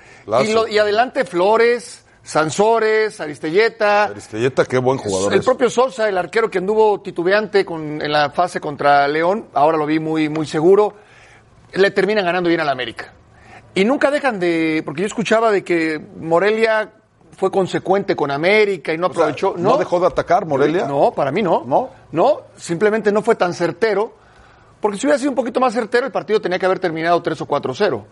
Y, 0.45 0.53
lo- 0.53 0.67
y 0.67 0.79
adelante 0.79 1.25
Flores, 1.25 2.05
Sansores, 2.25 3.21
Aristelleta. 3.21 4.05
Aristelleta, 4.07 4.65
qué 4.65 4.79
buen 4.79 4.99
jugador 4.99 5.33
El 5.33 5.39
es. 5.41 5.45
propio 5.45 5.71
Sosa, 5.71 6.09
el 6.09 6.19
arquero 6.19 6.51
que 6.51 6.59
anduvo 6.59 7.01
titubeante 7.01 7.65
con, 7.65 8.03
en 8.03 8.11
la 8.13 8.31
fase 8.31 8.61
contra 8.61 9.07
León, 9.07 9.47
ahora 9.55 9.79
lo 9.79 9.87
vi 9.87 10.01
muy, 10.01 10.29
muy 10.29 10.47
seguro, 10.47 10.95
le 11.75 11.91
terminan 11.93 12.25
ganando 12.25 12.49
bien 12.49 12.61
al 12.61 12.69
América. 12.69 13.13
Y 13.75 13.85
nunca 13.85 14.11
dejan 14.11 14.41
de, 14.41 14.83
porque 14.85 15.03
yo 15.03 15.07
escuchaba 15.07 15.51
de 15.51 15.63
que 15.63 16.01
Morelia 16.21 16.93
fue 17.37 17.51
consecuente 17.51 18.17
con 18.17 18.31
América 18.31 18.93
y 18.93 18.99
no 18.99 19.07
O 19.07 19.13
sea, 19.13 19.23
aprovechó. 19.23 19.55
¿no 19.57 19.79
dejó 19.79 20.01
de 20.01 20.07
atacar 20.07 20.45
Morelia? 20.47 20.87
No, 20.87 21.13
para 21.13 21.31
mí 21.31 21.43
no. 21.43 21.65
¿No? 21.67 21.91
No, 22.13 22.41
simplemente 22.57 23.13
no 23.13 23.23
fue 23.23 23.37
tan 23.37 23.55
certero. 23.55 24.13
Porque 24.81 24.99
si 24.99 25.07
hubiera 25.07 25.19
sido 25.19 25.31
un 25.31 25.37
poquito 25.37 25.61
más 25.61 25.75
certero, 25.75 26.07
el 26.07 26.13
partido 26.13 26.41
tenía 26.41 26.59
que 26.59 26.67
haber 26.67 26.79
terminado 26.79 27.23
3 27.23 27.41
o 27.43 27.47
4-0. 27.47 28.03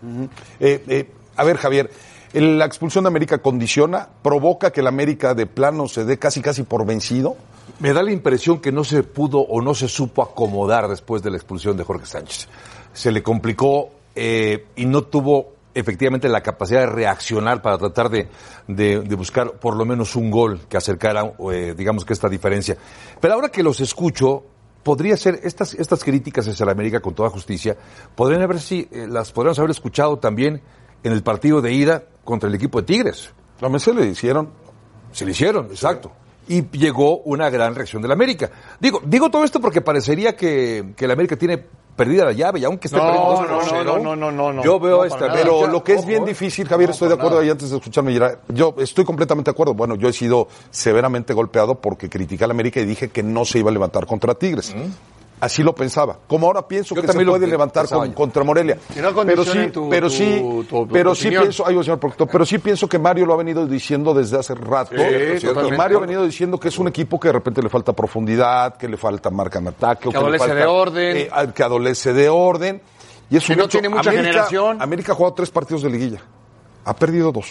Eh, 0.59 0.83
eh, 0.87 1.11
a 1.35 1.43
ver, 1.43 1.57
Javier, 1.57 1.89
la 2.33 2.65
expulsión 2.65 3.03
de 3.03 3.07
América 3.07 3.39
condiciona, 3.39 4.07
provoca 4.21 4.71
que 4.71 4.81
el 4.81 4.87
América 4.87 5.33
de 5.33 5.47
plano 5.47 5.87
se 5.87 6.05
dé 6.05 6.19
casi 6.19 6.41
casi 6.41 6.63
por 6.63 6.85
vencido. 6.85 7.37
Me 7.79 7.91
da 7.93 8.03
la 8.03 8.11
impresión 8.11 8.59
que 8.59 8.71
no 8.71 8.83
se 8.83 9.03
pudo 9.03 9.39
o 9.39 9.61
no 9.61 9.73
se 9.73 9.87
supo 9.87 10.21
acomodar 10.21 10.87
después 10.87 11.23
de 11.23 11.31
la 11.31 11.37
expulsión 11.37 11.75
de 11.75 11.83
Jorge 11.83 12.05
Sánchez. 12.05 12.47
Se 12.93 13.11
le 13.11 13.23
complicó 13.23 13.89
eh, 14.21 14.65
y 14.75 14.85
no 14.85 15.03
tuvo 15.03 15.53
efectivamente 15.73 16.27
la 16.27 16.41
capacidad 16.41 16.81
de 16.81 16.87
reaccionar 16.87 17.61
para 17.61 17.77
tratar 17.77 18.09
de, 18.09 18.27
de- 18.67 18.99
de 19.01 19.15
buscar 19.15 19.53
por 19.53 19.75
lo 19.77 19.85
menos 19.85 20.15
un 20.17 20.29
gol 20.29 20.61
que 20.67 20.75
acercara, 20.77 21.31
eh, 21.53 21.73
digamos 21.77 22.03
que 22.03 22.11
esta 22.13 22.27
diferencia. 22.27 22.75
Pero 23.21 23.35
ahora 23.35 23.49
que 23.49 23.63
los 23.63 23.79
escucho, 23.79 24.43
podría 24.83 25.15
ser 25.15 25.39
estas, 25.43 25.73
estas 25.75 26.03
críticas 26.03 26.47
hacia 26.47 26.65
la 26.65 26.73
América 26.73 26.99
con 26.99 27.13
toda 27.13 27.29
justicia, 27.29 27.77
podrían 28.15 28.41
haber 28.41 28.59
si 28.59 28.89
eh, 28.91 29.07
las 29.07 29.31
podríamos 29.31 29.59
haber 29.59 29.71
escuchado 29.71 30.17
también 30.17 30.61
en 31.03 31.11
el 31.13 31.23
partido 31.23 31.61
de 31.61 31.71
ida 31.71 32.03
contra 32.25 32.49
el 32.49 32.55
equipo 32.55 32.81
de 32.81 32.87
Tigres. 32.87 33.31
La 33.61 33.69
mesa 33.69 33.91
le 33.93 34.05
hicieron. 34.07 34.49
Se 35.13 35.23
le 35.25 35.31
hicieron, 35.31 35.67
exacto. 35.67 36.11
Y 36.49 36.63
llegó 36.77 37.19
una 37.19 37.49
gran 37.49 37.75
reacción 37.75 38.01
del 38.01 38.11
América. 38.11 38.49
Digo, 38.79 39.01
digo 39.05 39.29
todo 39.29 39.43
esto 39.45 39.61
porque 39.61 39.79
parecería 39.81 40.35
que, 40.35 40.93
que 40.97 41.05
el 41.05 41.11
América 41.11 41.37
tiene 41.37 41.63
perdida 41.99 42.23
la 42.23 42.31
llave 42.31 42.59
y 42.61 42.63
aunque 42.63 42.87
esté 42.87 42.97
No, 42.97 43.03
perdiendo 43.03 43.33
no, 43.33 43.39
2 43.39 43.39
por 43.39 43.49
no, 43.49 43.61
0, 43.69 43.83
no, 43.83 43.99
no, 43.99 44.15
no, 44.15 44.31
no, 44.31 44.53
no. 44.53 44.63
Yo 44.63 44.79
veo 44.79 44.99
No, 44.99 45.03
esta 45.03 45.27
nada. 45.27 45.33
Pero 45.33 45.67
lo 45.67 45.83
que 45.83 45.93
es 45.93 45.99
ojo, 45.99 46.07
bien 46.07 46.23
eh. 46.23 46.27
difícil, 46.27 46.65
Javier, 46.65 46.91
estoy 46.91 47.09
de 47.09 47.15
acuerdo 47.15 47.39
ahí 47.39 47.49
antes 47.49 47.69
de 47.69 47.77
escucharme. 47.77 48.17
Yo 48.47 48.73
estoy 48.77 49.03
completamente 49.03 49.51
de 49.51 49.53
acuerdo. 49.53 49.73
Bueno, 49.73 49.95
yo 49.95 50.07
he 50.07 50.13
sido 50.13 50.47
severamente 50.71 51.33
golpeado 51.33 51.75
porque 51.75 52.09
critiqué 52.09 52.45
al 52.45 52.51
América 52.51 52.79
y 52.79 52.85
dije 52.85 53.09
que 53.09 53.21
no 53.21 53.43
se 53.43 53.59
iba 53.59 53.69
a 53.69 53.73
levantar 53.73 54.05
contra 54.05 54.33
Tigres. 54.33 54.73
Así 55.41 55.63
lo 55.63 55.73
pensaba. 55.73 56.17
Como 56.27 56.47
ahora 56.47 56.67
pienso 56.67 56.93
Yo 56.93 57.01
que 57.01 57.07
se 57.07 57.13
también 57.13 57.27
lo 57.27 57.33
puede 57.33 57.47
levantar 57.47 57.87
con- 57.87 58.11
contra 58.11 58.43
Morelia. 58.43 58.77
Pero 59.25 59.45
sí, 59.45 59.67
tu- 59.71 59.89
pero 59.89 60.09
sí, 60.09 60.37
tu- 60.41 60.63
tu 60.65 60.87
pero 60.89 61.15
sí 61.15 61.29
pienso, 61.29 61.65
ay, 61.65 61.81
señor 61.81 61.97
productor, 61.99 62.27
pero 62.29 62.45
sí 62.45 62.57
pienso 62.57 62.89
que 62.89 62.99
Mario 62.99 63.25
lo 63.25 63.33
ha 63.33 63.37
venido 63.37 63.65
diciendo 63.65 64.13
desde 64.13 64.37
hace 64.37 64.53
rato. 64.55 64.91
Sí, 64.97 65.45
totalmente. 65.47 65.75
Y 65.75 65.77
Mario 65.77 65.97
ha 65.97 66.01
venido 66.01 66.25
diciendo 66.25 66.59
que 66.59 66.67
es 66.67 66.77
un 66.77 66.87
equipo 66.89 67.17
que 67.19 67.29
de 67.29 67.33
repente 67.33 67.61
le 67.61 67.69
falta 67.69 67.93
profundidad, 67.93 68.75
que 68.75 68.89
le 68.89 68.97
falta 68.97 69.29
marca 69.29 69.59
en 69.59 69.69
ataque, 69.69 70.09
o 70.09 70.11
Que 70.11 70.17
le 70.17 70.23
adolece 70.23 70.39
falta, 70.45 70.55
de 70.55 70.65
orden. 70.65 71.17
eh, 71.17 71.29
que 71.55 71.63
adolece 71.63 72.13
de 72.13 72.27
orden. 72.29 72.81
Y 73.29 73.37
es 73.37 73.45
Que 73.45 73.53
un 73.53 73.59
no 73.59 73.63
hecho. 73.65 73.71
tiene 73.71 73.89
mucha 73.89 74.09
América- 74.09 74.29
generación. 74.31 74.81
América 74.81 75.11
ha 75.13 75.15
jugado 75.15 75.35
tres 75.35 75.49
partidos 75.51 75.83
de 75.83 75.89
liguilla. 75.89 76.19
Ha 76.83 76.93
perdido 76.95 77.31
dos. 77.31 77.47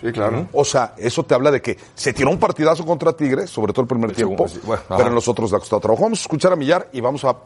Sí, 0.00 0.12
claro. 0.12 0.48
O 0.52 0.64
sea, 0.64 0.94
eso 0.96 1.22
te 1.24 1.34
habla 1.34 1.50
de 1.50 1.60
que 1.60 1.76
se 1.94 2.12
tiró 2.14 2.30
un 2.30 2.38
partidazo 2.38 2.84
contra 2.86 3.12
Tigres, 3.12 3.50
sobre 3.50 3.72
todo 3.72 3.82
el 3.82 3.88
primer 3.88 4.10
El 4.10 4.16
tiempo, 4.16 4.48
segundo, 4.48 4.54
sí, 4.54 4.60
bueno, 4.66 4.82
pero 4.88 5.00
ajá. 5.00 5.08
en 5.08 5.14
los 5.14 5.28
otros 5.28 5.50
le 5.50 5.56
ha 5.56 5.60
costado 5.60 5.80
trabajo. 5.80 6.04
Vamos 6.04 6.20
a 6.20 6.22
escuchar 6.22 6.52
a 6.52 6.56
Millar 6.56 6.88
y 6.92 7.00
vamos 7.00 7.24
a 7.24 7.36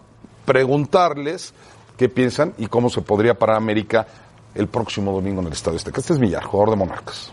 preguntarles 0.45 1.53
qué 1.97 2.09
piensan 2.09 2.53
y 2.59 2.67
cómo 2.67 2.91
se 2.91 3.01
podría 3.03 3.35
parar 3.35 3.57
América 3.57 4.07
el 4.55 4.69
próximo 4.69 5.13
domingo 5.13 5.41
en 5.41 5.49
el 5.49 5.53
Estadio 5.53 5.79
Azteca. 5.79 6.01
Este 6.01 6.13
es 6.13 6.19
Millar, 6.21 6.45
jugador 6.45 6.71
de 6.71 6.77
Monarcas. 6.77 7.33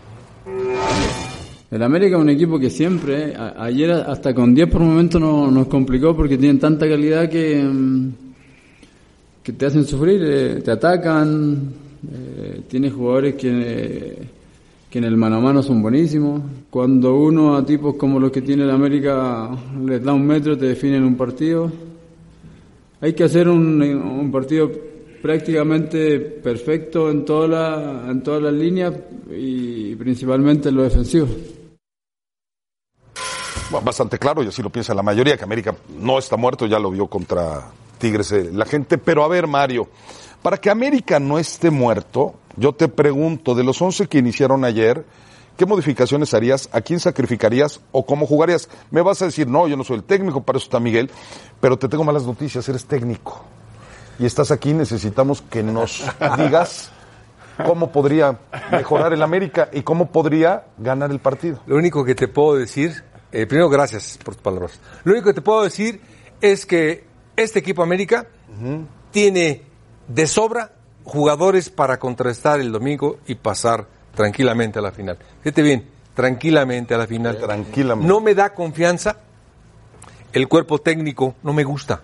El 1.70 1.82
América 1.82 2.16
es 2.16 2.22
un 2.22 2.28
equipo 2.28 2.58
que 2.58 2.68
siempre, 2.68 3.34
a- 3.34 3.62
ayer 3.64 3.90
hasta 3.92 4.34
con 4.34 4.54
10 4.54 4.68
por 4.68 4.80
momento 4.82 5.18
no- 5.18 5.50
nos 5.50 5.68
complicó 5.68 6.14
porque 6.16 6.36
tienen 6.36 6.58
tanta 6.58 6.86
calidad 6.88 7.28
que, 7.30 7.62
mm, 7.62 8.12
que 9.42 9.52
te 9.52 9.66
hacen 9.66 9.84
sufrir, 9.86 10.20
eh, 10.22 10.62
te 10.62 10.70
atacan, 10.70 11.72
eh, 12.12 12.62
tiene 12.68 12.90
jugadores 12.90 13.36
que, 13.36 14.18
que 14.92 14.98
en 14.98 15.04
el 15.04 15.16
mano 15.16 15.36
a 15.36 15.40
mano 15.40 15.62
son 15.62 15.80
buenísimos. 15.80 16.42
Cuando 16.68 17.14
uno 17.16 17.56
a 17.56 17.64
tipos 17.64 17.96
como 17.96 18.20
los 18.20 18.30
que 18.30 18.42
tiene 18.42 18.64
el 18.64 18.70
América 18.70 19.48
les 19.86 20.04
da 20.04 20.12
un 20.12 20.26
metro, 20.26 20.58
te 20.58 20.66
definen 20.66 21.02
un 21.02 21.16
partido. 21.16 21.72
Hay 23.00 23.14
que 23.14 23.24
hacer 23.24 23.48
un, 23.48 23.80
un 23.80 24.30
partido 24.30 24.70
prácticamente 25.22 26.20
perfecto 26.20 27.10
en, 27.10 27.24
toda 27.24 27.48
la, 27.48 28.10
en 28.10 28.22
todas 28.22 28.42
las 28.42 28.52
líneas 28.52 28.92
y 29.30 29.96
principalmente 29.96 30.68
en 30.68 30.76
lo 30.76 30.82
defensivo. 30.82 31.26
Bueno, 33.70 33.86
bastante 33.86 34.18
claro, 34.18 34.42
y 34.42 34.48
así 34.48 34.62
lo 34.62 34.68
piensa 34.68 34.92
la 34.92 35.02
mayoría, 35.02 35.38
que 35.38 35.44
América 35.44 35.74
no 36.00 36.18
está 36.18 36.36
muerto, 36.36 36.66
ya 36.66 36.78
lo 36.78 36.90
vio 36.90 37.06
contra 37.06 37.62
Tigres 37.96 38.30
eh, 38.32 38.50
la 38.52 38.66
gente. 38.66 38.98
Pero 38.98 39.24
a 39.24 39.28
ver, 39.28 39.46
Mario, 39.46 39.88
para 40.42 40.58
que 40.58 40.68
América 40.68 41.18
no 41.18 41.38
esté 41.38 41.70
muerto, 41.70 42.34
yo 42.56 42.74
te 42.74 42.88
pregunto, 42.88 43.54
de 43.54 43.64
los 43.64 43.80
11 43.80 44.08
que 44.08 44.18
iniciaron 44.18 44.64
ayer, 44.64 45.04
¿qué 45.56 45.66
modificaciones 45.66 46.34
harías? 46.34 46.68
¿A 46.72 46.80
quién 46.80 47.00
sacrificarías 47.00 47.80
o 47.92 48.04
cómo 48.04 48.26
jugarías? 48.26 48.68
Me 48.90 49.02
vas 49.02 49.22
a 49.22 49.26
decir, 49.26 49.46
no, 49.46 49.68
yo 49.68 49.76
no 49.76 49.84
soy 49.84 49.96
el 49.96 50.04
técnico, 50.04 50.42
para 50.42 50.58
eso 50.58 50.66
está 50.66 50.80
Miguel, 50.80 51.10
pero 51.60 51.78
te 51.78 51.88
tengo 51.88 52.04
malas 52.04 52.24
noticias, 52.24 52.68
eres 52.68 52.84
técnico. 52.84 53.44
Y 54.18 54.26
estás 54.26 54.50
aquí, 54.50 54.72
necesitamos 54.72 55.42
que 55.42 55.62
nos 55.62 56.04
digas 56.38 56.92
cómo 57.66 57.90
podría 57.90 58.38
mejorar 58.70 59.12
el 59.12 59.22
América 59.22 59.68
y 59.72 59.82
cómo 59.82 60.10
podría 60.10 60.66
ganar 60.78 61.10
el 61.10 61.18
partido. 61.18 61.60
Lo 61.66 61.76
único 61.76 62.04
que 62.04 62.14
te 62.14 62.28
puedo 62.28 62.56
decir, 62.56 63.02
eh, 63.32 63.46
primero 63.46 63.68
gracias 63.68 64.18
por 64.22 64.34
tus 64.34 64.42
palabras. 64.42 64.78
Lo 65.04 65.12
único 65.12 65.28
que 65.28 65.34
te 65.34 65.42
puedo 65.42 65.62
decir 65.62 66.00
es 66.40 66.66
que 66.66 67.04
este 67.36 67.60
equipo 67.60 67.82
América 67.82 68.26
tiene 69.10 69.62
de 70.08 70.26
sobra 70.26 70.72
jugadores 71.04 71.70
para 71.70 71.98
contrastar 71.98 72.60
el 72.60 72.72
domingo 72.72 73.18
y 73.26 73.34
pasar 73.34 73.86
tranquilamente 74.14 74.78
a 74.78 74.82
la 74.82 74.92
final. 74.92 75.18
Fíjate 75.42 75.62
bien, 75.62 75.88
tranquilamente 76.14 76.94
a 76.94 76.98
la 76.98 77.06
final. 77.06 77.38
Tranquilamente. 77.38 78.08
No 78.08 78.20
me 78.20 78.34
da 78.34 78.54
confianza 78.54 79.16
el 80.32 80.48
cuerpo 80.48 80.78
técnico, 80.78 81.34
no 81.42 81.52
me 81.52 81.64
gusta. 81.64 82.02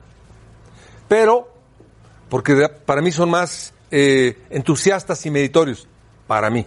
Pero, 1.09 1.49
porque 2.28 2.69
para 2.85 3.00
mí 3.00 3.11
son 3.11 3.31
más 3.31 3.73
eh, 3.90 4.43
entusiastas 4.50 5.25
y 5.26 5.31
meritorios, 5.31 5.88
para 6.26 6.50
mí. 6.50 6.67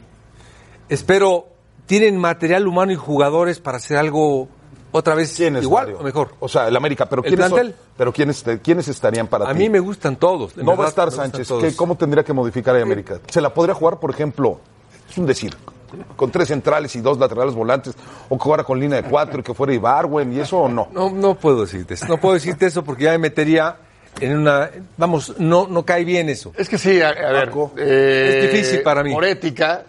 Espero, 0.89 1.47
tienen 1.85 2.17
material 2.17 2.67
humano 2.67 2.91
y 2.91 2.95
jugadores 2.95 3.59
para 3.59 3.77
hacer 3.77 3.97
algo 3.97 4.49
otra 4.91 5.15
vez 5.15 5.33
¿Quiénes, 5.35 5.63
igual 5.63 5.85
Mario? 5.85 5.99
o 5.99 6.03
mejor. 6.03 6.29
O 6.39 6.47
sea, 6.47 6.67
el 6.67 6.75
América, 6.75 7.05
pero 7.07 7.23
El 7.23 7.29
¿quiénes, 7.29 7.49
son- 7.49 7.73
pero 7.97 8.11
¿quiénes, 8.13 8.43
quiénes 8.63 8.87
estarían 8.87 9.27
para 9.27 9.45
A 9.49 9.53
ti? 9.53 9.59
mí 9.59 9.69
me 9.69 9.79
gustan 9.79 10.15
todos. 10.17 10.55
no 10.57 10.75
va 10.75 10.85
a 10.85 10.89
estar 10.89 11.11
Sánchez. 11.11 11.47
todos. 11.47 11.63
¿Qué- 11.63 11.75
¿Cómo 11.75 11.95
tendría 11.95 12.23
que 12.23 12.33
modificar 12.33 12.75
a 12.75 12.81
América? 12.81 13.19
¿Se 13.29 13.41
la 13.41 13.53
podría 13.53 13.73
jugar, 13.75 13.99
por 13.99 14.09
ejemplo, 14.11 14.59
es 15.09 15.17
un 15.17 15.25
decir, 15.25 15.55
con 16.15 16.31
tres 16.31 16.47
centrales 16.47 16.95
y 16.95 17.01
dos 17.01 17.17
laterales 17.17 17.53
volantes, 17.53 17.93
o 18.29 18.37
que 18.37 18.43
jugara 18.43 18.63
con 18.63 18.79
línea 18.79 19.01
de 19.01 19.09
cuatro 19.09 19.39
y 19.41 19.43
que 19.43 19.53
fuera 19.53 19.73
Ibarwen 19.73 20.31
y 20.33 20.39
eso 20.39 20.57
o 20.59 20.69
no? 20.69 20.87
No, 20.93 21.09
no 21.09 21.35
puedo 21.35 21.61
decirte 21.61 21.95
eso. 21.95 22.05
No 22.07 22.17
puedo 22.17 22.33
decirte 22.35 22.65
eso 22.65 22.83
porque 22.83 23.03
ya 23.05 23.11
me 23.11 23.17
metería 23.17 23.75
en 24.19 24.37
una... 24.37 24.69
Vamos, 24.97 25.35
no, 25.37 25.67
no 25.67 25.83
cae 25.85 26.03
bien 26.05 26.29
eso. 26.29 26.51
Es 26.57 26.67
que 26.69 26.77
sí, 26.77 27.01
a, 27.01 27.09
a 27.09 27.31
ver. 27.31 27.51
Eh, 27.77 28.39
Es 28.45 28.51
difícil 28.51 28.81
para 28.83 29.03
mí. 29.03 29.13
Por 29.13 29.25
ética, 29.25 29.83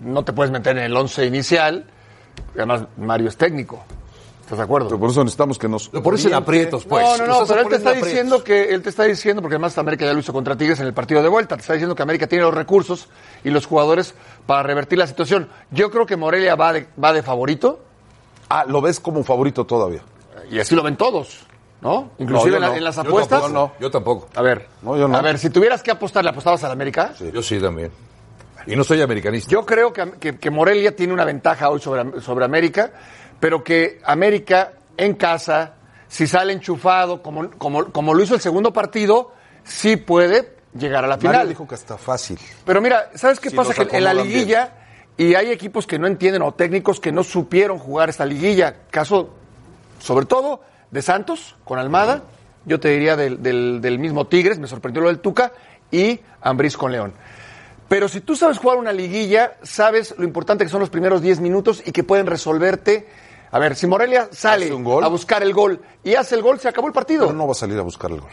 no 0.00 0.24
te 0.24 0.32
puedes 0.32 0.50
meter 0.52 0.76
en 0.78 0.84
el 0.84 0.96
once 0.96 1.24
inicial. 1.26 1.86
Además, 2.56 2.84
Mario 2.96 3.28
es 3.28 3.36
técnico. 3.36 3.84
¿Estás 4.52 4.58
de 4.58 4.64
acuerdo? 4.64 4.88
Pero 4.88 5.00
por 5.00 5.08
eso 5.08 5.24
necesitamos 5.24 5.58
que 5.58 5.66
nos... 5.66 5.90
Lo 5.94 6.02
pones 6.02 6.22
en 6.26 6.34
aprietos, 6.34 6.84
pues. 6.84 7.02
no, 7.20 7.26
no, 7.26 7.40
no, 7.40 7.46
pero 7.46 7.62
él 7.62 7.68
te 7.68 7.76
está 7.76 7.92
diciendo 7.94 8.44
que 8.44 8.64
él 8.74 8.82
te 8.82 8.90
está 8.90 9.04
diciendo 9.04 9.40
porque 9.40 9.54
además 9.54 9.78
América 9.78 10.04
ya 10.04 10.12
lo 10.12 10.18
hizo 10.20 10.34
contra 10.34 10.54
Tigres 10.58 10.78
en 10.80 10.86
el 10.86 10.92
partido 10.92 11.22
de 11.22 11.28
vuelta, 11.30 11.56
te 11.56 11.62
está 11.62 11.72
diciendo 11.72 11.94
que 11.94 12.02
América 12.02 12.26
tiene 12.26 12.44
los 12.44 12.52
recursos 12.52 13.08
y 13.44 13.48
los 13.48 13.64
jugadores 13.64 14.14
para 14.44 14.62
revertir 14.62 14.98
la 14.98 15.06
situación. 15.06 15.48
Yo 15.70 15.90
creo 15.90 16.04
que 16.04 16.16
Morelia 16.16 16.54
va 16.54 16.74
de, 16.74 16.86
va 17.02 17.14
de 17.14 17.22
favorito 17.22 17.80
Ah, 18.50 18.66
lo 18.68 18.82
ves 18.82 19.00
como 19.00 19.24
favorito 19.24 19.64
todavía. 19.64 20.02
y 20.50 20.58
así 20.60 20.74
lo 20.74 20.82
ven 20.82 20.96
todos, 20.98 21.46
¿no? 21.80 22.10
Inclusive 22.18 22.50
yo 22.50 22.56
en, 22.56 22.60
la- 22.60 22.68
no. 22.68 22.74
en 22.74 22.84
las 22.84 22.96
Yo 22.96 23.00
apuestas. 23.00 23.40
tampoco, 23.40 23.54
no, 23.54 23.72
yo 23.80 23.90
tampoco. 23.90 24.28
A 24.34 24.42
ver, 24.42 24.66
No, 24.82 24.98
yo 24.98 25.08
no. 25.08 25.16
a 25.16 25.22
ver, 25.22 25.38
si 25.38 25.48
tuvieras 25.48 25.82
que 25.82 25.90
apostar, 25.90 26.22
¿le 26.24 26.28
apostabas 26.28 26.62
al 26.64 26.72
América? 26.72 27.14
Yo 27.32 27.40
sí 27.42 27.58
también. 27.58 27.90
Y 28.66 28.76
no 28.76 28.84
soy 28.84 29.00
americanista. 29.00 29.50
Yo 29.50 29.64
creo 29.64 29.94
que, 29.94 30.12
que- 30.20 30.38
que 30.38 30.50
Morelia 30.50 30.94
tiene 30.94 31.14
una 31.14 31.24
ventaja 31.24 31.70
hoy 31.70 31.80
sobre, 31.80 32.20
sobre 32.20 32.44
América, 32.44 32.92
pero 33.42 33.64
que 33.64 34.00
América 34.04 34.74
en 34.96 35.14
casa, 35.14 35.74
si 36.06 36.28
sale 36.28 36.52
enchufado, 36.52 37.24
como, 37.24 37.50
como, 37.58 37.86
como 37.86 38.14
lo 38.14 38.22
hizo 38.22 38.36
el 38.36 38.40
segundo 38.40 38.72
partido, 38.72 39.32
sí 39.64 39.96
puede 39.96 40.54
llegar 40.78 41.02
a 41.04 41.08
la 41.08 41.16
Mario 41.16 41.30
final. 41.32 41.48
dijo 41.48 41.66
que 41.66 41.74
está 41.74 41.98
fácil. 41.98 42.38
Pero 42.64 42.80
mira, 42.80 43.10
¿sabes 43.16 43.40
qué 43.40 43.50
Si 43.50 43.56
pasa? 43.56 43.74
Que 43.74 43.96
en 43.96 44.04
la 44.04 44.14
liguilla, 44.14 44.74
y 45.16 45.34
hay 45.34 45.50
equipos 45.50 45.88
que 45.88 45.98
no 45.98 46.06
entienden 46.06 46.42
o 46.42 46.54
técnicos 46.54 47.00
que 47.00 47.10
no 47.10 47.24
supieron 47.24 47.78
jugar 47.78 48.08
esta 48.10 48.24
liguilla. 48.24 48.76
Caso, 48.92 49.30
sobre 49.98 50.26
todo, 50.26 50.60
de 50.92 51.02
Santos 51.02 51.56
con 51.64 51.80
Almada. 51.80 52.22
Yo 52.64 52.78
te 52.78 52.90
diría 52.90 53.16
del, 53.16 53.42
del- 53.42 53.80
del 53.80 53.98
mismo 53.98 54.28
Tigres, 54.28 54.60
me 54.60 54.68
sorprendió 54.68 55.02
lo 55.02 55.08
del 55.08 55.18
Tuca, 55.18 55.50
y 55.90 56.20
Ambriz 56.42 56.76
con 56.76 56.92
León. 56.92 57.12
Pero 57.88 58.08
si 58.08 58.20
tú 58.20 58.36
sabes 58.36 58.56
jugar 58.58 58.78
una 58.78 58.92
liguilla, 58.92 59.54
sabes 59.62 60.14
lo 60.16 60.24
importante 60.24 60.64
que 60.64 60.70
son 60.70 60.78
los 60.80 60.88
primeros 60.90 61.20
10 61.22 61.40
minutos 61.40 61.82
y 61.84 61.90
que 61.90 62.04
pueden 62.04 62.26
resolverte. 62.26 63.08
A 63.52 63.58
ver, 63.58 63.76
si 63.76 63.86
Morelia 63.86 64.28
sale 64.32 64.64
Hace 64.66 64.74
un 64.74 64.82
gol. 64.82 65.04
a 65.04 65.08
buscar 65.08 65.42
el 65.42 65.52
gol 65.52 65.80
y 66.02 66.14
hace 66.14 66.34
el 66.34 66.42
gol, 66.42 66.58
se 66.58 66.68
acabó 66.68 66.86
el 66.88 66.92
partido. 66.92 67.26
Pero 67.26 67.36
no 67.36 67.46
va 67.46 67.52
a 67.52 67.54
salir 67.54 67.78
a 67.78 67.82
buscar 67.82 68.10
el 68.10 68.20
gol. 68.20 68.30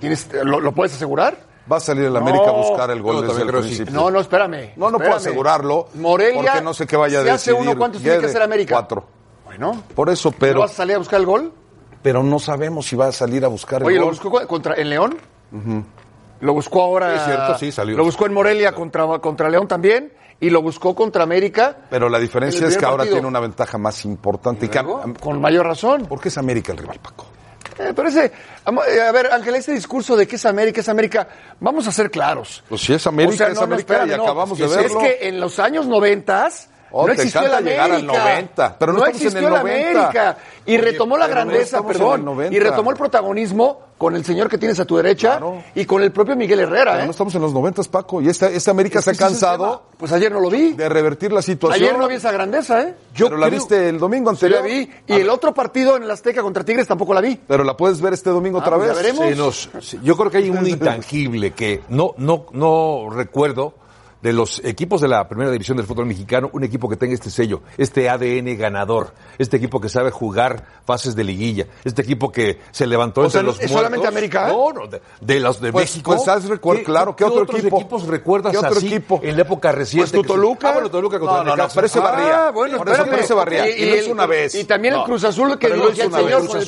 ¿Tienes- 0.00 0.28
lo, 0.44 0.60
lo 0.60 0.72
puedes 0.72 0.94
asegurar? 0.94 1.36
Va 1.70 1.76
a 1.76 1.80
salir 1.80 2.04
el 2.04 2.16
América 2.16 2.44
a 2.44 2.52
No, 2.52 2.58
buscar 2.58 2.90
el 2.90 3.00
gol 3.02 3.26
desde 3.26 3.42
el 3.42 3.48
principio. 3.48 3.92
No, 3.92 4.10
no, 4.10 4.20
espérame. 4.20 4.72
No, 4.76 4.90
no 4.90 4.98
puedo 4.98 5.14
asegurarlo. 5.16 5.88
Morelia. 5.94 6.42
Porque 6.42 6.60
no 6.62 6.74
sé 6.74 6.86
qué 6.86 6.96
vaya 6.96 7.20
a 7.20 7.22
si 7.22 7.28
hace 7.28 7.50
decidir. 7.52 7.68
uno, 7.70 7.78
¿cuántos 7.78 8.02
tiene 8.02 8.18
que 8.18 8.26
hacer 8.26 8.42
América? 8.42 8.74
Cuatro. 8.74 9.06
Bueno. 9.44 9.82
Por 9.94 10.08
eso, 10.10 10.30
¿No 10.30 10.36
pero, 10.38 10.60
vas 10.60 10.72
a 10.72 10.74
salir 10.74 10.94
a 10.94 10.98
buscar 10.98 11.20
el 11.20 11.26
gol? 11.26 11.52
pero 12.02 12.22
no 12.22 12.38
sabemos 12.38 12.86
si 12.86 12.96
va 12.96 13.08
a 13.08 13.12
salir 13.12 13.44
a 13.44 13.48
buscar 13.48 13.82
Oye, 13.84 13.94
el 13.96 14.00
¿lo 14.00 14.06
gol. 14.06 14.14
buscó 14.14 14.30
cu- 14.30 14.46
contra, 14.46 14.74
en 14.76 14.88
León? 14.90 15.16
Lo 16.40 16.54
buscó 16.54 16.82
ahora. 16.82 17.14
Es 17.16 17.24
cierto, 17.24 17.58
sí, 17.58 17.70
salió. 17.70 17.96
Lo 17.96 18.04
buscó 18.04 18.26
en 18.26 18.32
Morelia 18.32 18.72
contra, 18.72 19.06
contra 19.18 19.48
León 19.50 19.68
también. 19.68 20.12
Y 20.40 20.48
lo 20.48 20.62
buscó 20.62 20.94
contra 20.94 21.22
América. 21.22 21.76
Pero 21.90 22.08
la 22.08 22.18
diferencia 22.18 22.66
es 22.66 22.76
que 22.76 22.84
ahora 22.86 23.04
tiene 23.04 23.26
una 23.26 23.40
ventaja 23.40 23.76
más 23.76 24.04
importante. 24.06 24.66
Y 24.66 24.68
Luego, 24.72 25.02
Con 25.20 25.40
mayor 25.40 25.66
razón. 25.66 26.06
¿Por 26.06 26.20
qué 26.20 26.28
es 26.28 26.38
América 26.38 26.72
el 26.72 26.78
rival, 26.78 26.98
Paco? 27.00 27.26
Eh, 27.78 27.92
pero 27.94 28.08
ese, 28.08 28.26
eh, 28.26 29.00
a 29.00 29.12
ver, 29.12 29.32
Ángel, 29.32 29.54
ese 29.54 29.72
discurso 29.72 30.16
de 30.16 30.26
que 30.26 30.36
es 30.36 30.46
América, 30.46 30.80
es 30.80 30.88
América, 30.88 31.28
vamos 31.60 31.86
a 31.86 31.92
ser 31.92 32.10
claros. 32.10 32.64
Pues 32.68 32.80
si 32.80 32.92
es 32.94 33.06
América, 33.06 33.34
O 33.34 33.36
sea, 33.36 33.48
es 33.48 33.54
no, 33.54 33.60
no, 33.60 33.64
América 33.66 33.94
espérame, 33.94 34.14
y 34.14 34.16
no. 34.16 34.22
acabamos 34.24 34.58
de 34.58 34.66
verlo. 34.66 35.00
Es 35.00 35.06
que 35.06 35.28
en 35.28 35.40
los 35.40 35.58
años 35.58 35.86
noventas 35.86 36.69
Oh, 36.92 37.06
no 37.06 37.12
existió 37.12 37.42
el 37.42 37.64
llegar 37.64 37.90
al 37.90 37.96
América. 37.98 38.18
90, 38.24 38.78
pero 38.78 38.92
no 38.92 39.04
en 39.04 39.10
existió 39.10 39.38
el 39.38 39.44
el 39.44 39.50
90. 39.50 40.00
América. 40.00 40.36
Y 40.66 40.72
Oye, 40.74 40.82
retomó 40.82 41.16
la 41.16 41.26
no 41.26 41.30
grandeza, 41.32 41.78
en 41.78 41.86
perdón. 41.86 42.20
el 42.20 42.24
90. 42.26 42.54
Y 42.56 42.58
retomó 42.58 42.90
el 42.90 42.96
protagonismo 42.96 43.80
con 43.98 44.16
el 44.16 44.24
señor 44.24 44.48
que 44.48 44.56
tienes 44.58 44.80
a 44.80 44.84
tu 44.86 44.96
derecha 44.96 45.32
Claro. 45.38 45.62
y 45.74 45.84
con 45.84 46.02
el 46.02 46.10
propio 46.10 46.34
Miguel 46.34 46.60
Herrera. 46.60 46.92
Pero 46.92 47.02
¿eh? 47.02 47.06
no 47.06 47.10
estamos 47.10 47.34
en 47.34 47.42
los 47.42 47.52
90, 47.52 47.82
Paco. 47.90 48.20
Y 48.22 48.28
esta, 48.28 48.48
esta 48.48 48.70
América 48.70 48.98
Es 49.00 49.04
se 49.04 49.10
ha 49.10 49.12
el 49.12 49.18
cansado. 49.18 49.82
Pues 49.98 50.10
ayer 50.12 50.32
no 50.32 50.40
lo 50.40 50.48
vi. 50.50 50.72
de 50.72 50.88
revertir 50.88 51.32
la 51.32 51.42
situación. 51.42 51.82
Ayer 51.84 51.98
no 51.98 52.08
vi 52.08 52.14
esa 52.14 52.32
grandeza, 52.32 52.82
¿eh? 52.82 52.94
Pero 53.16 53.36
la 53.36 53.48
viste 53.48 53.88
el 53.88 53.98
domingo 53.98 54.34
Sí 54.34 54.48
la 54.48 54.58
anterior. 54.58 54.88
vi. 55.06 55.14
Y 55.14 55.20
el 55.20 55.28
otro 55.28 55.52
partido 55.54 55.96
en 55.96 56.02
el 56.04 56.10
Azteca 56.10 56.42
contra 56.42 56.64
Tigres 56.64 56.86
tampoco 56.88 57.12
la 57.14 57.20
vi. 57.20 57.38
Pero 57.46 57.62
la 57.62 57.76
puedes 57.76 58.00
ver 58.00 58.14
este 58.14 58.30
domingo 58.30 58.58
Ah, 58.58 58.62
otra 58.62 58.76
pues 58.76 58.88
ya 58.88 58.94
vez. 58.94 59.02
veremos. 59.18 59.26
Sí, 59.28 59.68
nos- 59.74 59.84
sí, 59.86 60.00
yo 60.02 60.16
creo 60.16 60.30
que 60.30 60.38
hay 60.38 60.50
un 60.50 60.66
intangible 60.66 61.52
que 61.52 61.82
no, 61.88 62.14
no, 62.16 62.46
no 62.52 63.08
recuerdo 63.12 63.74
de 64.22 64.32
los 64.32 64.60
equipos 64.64 65.00
de 65.00 65.08
la 65.08 65.26
primera 65.28 65.50
división 65.50 65.76
del 65.76 65.86
fútbol 65.86 66.06
mexicano, 66.06 66.50
un 66.52 66.62
equipo 66.64 66.88
que 66.88 66.96
tenga 66.96 67.14
este 67.14 67.30
sello, 67.30 67.62
este 67.78 68.08
ADN 68.10 68.56
ganador, 68.58 69.12
este 69.38 69.56
equipo 69.56 69.80
que 69.80 69.88
sabe 69.88 70.10
jugar 70.10 70.64
fases 70.84 71.14
de 71.16 71.24
liguilla, 71.24 71.66
este 71.84 72.02
equipo 72.02 72.30
que 72.30 72.60
se 72.70 72.86
levantó 72.86 73.22
O 73.22 73.24
entre 73.24 73.40
sea, 73.40 73.42
los 73.42 73.54
¿es 73.56 73.60
muertos. 73.70 73.76
solamente 73.78 74.06
América? 74.08 74.48
No, 74.48 74.72
no, 74.72 74.86
de, 74.86 75.00
de 75.20 75.40
los 75.40 75.60
de 75.60 75.72
Pues- 75.72 75.84
México. 75.84 76.16
pues, 76.60 76.80
claro, 76.84 77.16
¿qué 77.16 77.24
otro 77.24 77.42
otros 77.42 77.60
equipo? 77.60 77.78
equipos 77.80 78.06
recuerdas 78.06 78.52
¿Qué 78.52 78.58
otro 78.58 78.70
así 78.78 78.86
equipo? 78.88 79.20
en 79.22 79.36
la 79.36 79.42
época 79.42 79.72
reciente? 79.72 80.10
Pues 80.10 80.26
tu 80.26 80.34
Toluca. 80.34 80.68
Ah, 80.68 80.72
bueno, 80.74 80.90
Toluca 80.90 81.18
contra 81.18 81.38
No, 81.38 81.44
no, 81.44 81.50
no, 81.50 81.56
Necaxa. 81.56 81.74
pero 81.76 81.86
ese 81.86 82.00
barría. 82.00 82.46
Ah, 82.46 82.50
bueno, 82.50 82.78
Por 82.78 82.88
eso, 82.88 82.92
espérame. 82.96 83.10
pero 83.10 83.22
ese 83.24 83.34
barría. 83.34 83.68
Y 83.78 83.88
no 83.88 83.94
es 83.94 84.08
una 84.08 84.26
vez. 84.26 84.54
Y 84.54 84.64
también 84.64 84.94
el 84.94 85.00
No. 85.00 85.06
Cruz 85.06 85.24
Azul 85.24 85.58
que 85.58 85.68
no 85.68 85.74
dirigía 85.76 86.04
el 86.04 86.12
señor 86.12 86.46
con 86.46 86.58
el 86.58 86.66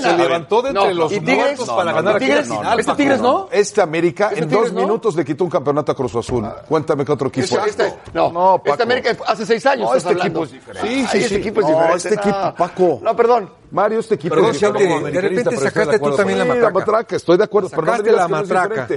se 0.00 0.16
levantó 0.16 0.62
de 0.62 0.68
entre 0.70 0.94
los 0.94 1.12
¿Y 1.12 1.20
muertos 1.20 1.68
para 1.68 1.92
ganar 1.92 2.22
¿Y 2.22 2.26
final, 2.26 2.80
¿Este. 2.80 2.94
Tigres 2.94 3.20
no? 3.20 3.48
Este 3.50 3.80
América 3.82 4.28
¿Este 4.30 4.44
en 4.44 4.50
dos 4.50 4.72
no? 4.72 4.80
minutos 4.82 5.16
le 5.16 5.24
quitó 5.24 5.44
un 5.44 5.50
campeonato 5.50 5.92
a 5.92 5.94
Cruz 5.94 6.14
Azul. 6.14 6.46
Cuéntame 6.68 7.04
qué 7.04 7.12
otro 7.12 7.28
equipo. 7.28 7.46
Este, 7.66 7.86
este- 7.86 7.98
no, 8.12 8.30
No, 8.30 8.56
este 8.56 8.70
Paco. 8.70 8.82
América 8.82 9.16
hace 9.26 9.46
seis 9.46 9.64
años. 9.66 9.88
No, 9.90 9.96
este 9.96 10.12
equipo 10.12 10.44
es 10.44 10.52
diferente. 10.52 10.88
Sí, 10.88 10.94
Sí, 10.94 11.06
sí, 11.06 11.18
sí. 11.18 11.24
este 11.24 11.36
equipo 11.36 11.60
es 11.60 11.66
No, 11.66 11.72
diferente. 11.72 11.96
este 12.08 12.14
equipo, 12.14 12.36
no. 12.38 12.54
Paco. 12.54 13.00
No, 13.02 13.16
perdón. 13.16 13.50
Mario, 13.70 13.98
este 14.00 14.14
equipo 14.16 14.34
Perdón, 14.34 14.50
es 14.52 14.58
si 14.58 14.66
diferente. 14.66 15.10
de 15.10 15.20
repente 15.20 15.44
pero 15.50 15.60
sacaste 15.62 15.98
tú 15.98 16.16
también 16.16 16.38
la 16.38 16.44
matraca. 16.44 16.70
matraca, 16.70 17.16
estoy 17.16 17.38
de 17.38 17.44
acuerdo, 17.44 17.68
pero 17.70 17.82
no 17.82 17.86
Sacaste 17.88 18.10
digas 18.10 18.20
la 18.22 18.26
que 18.26 18.32
no 18.32 18.38
es 18.40 18.48
matraca. 18.48 18.88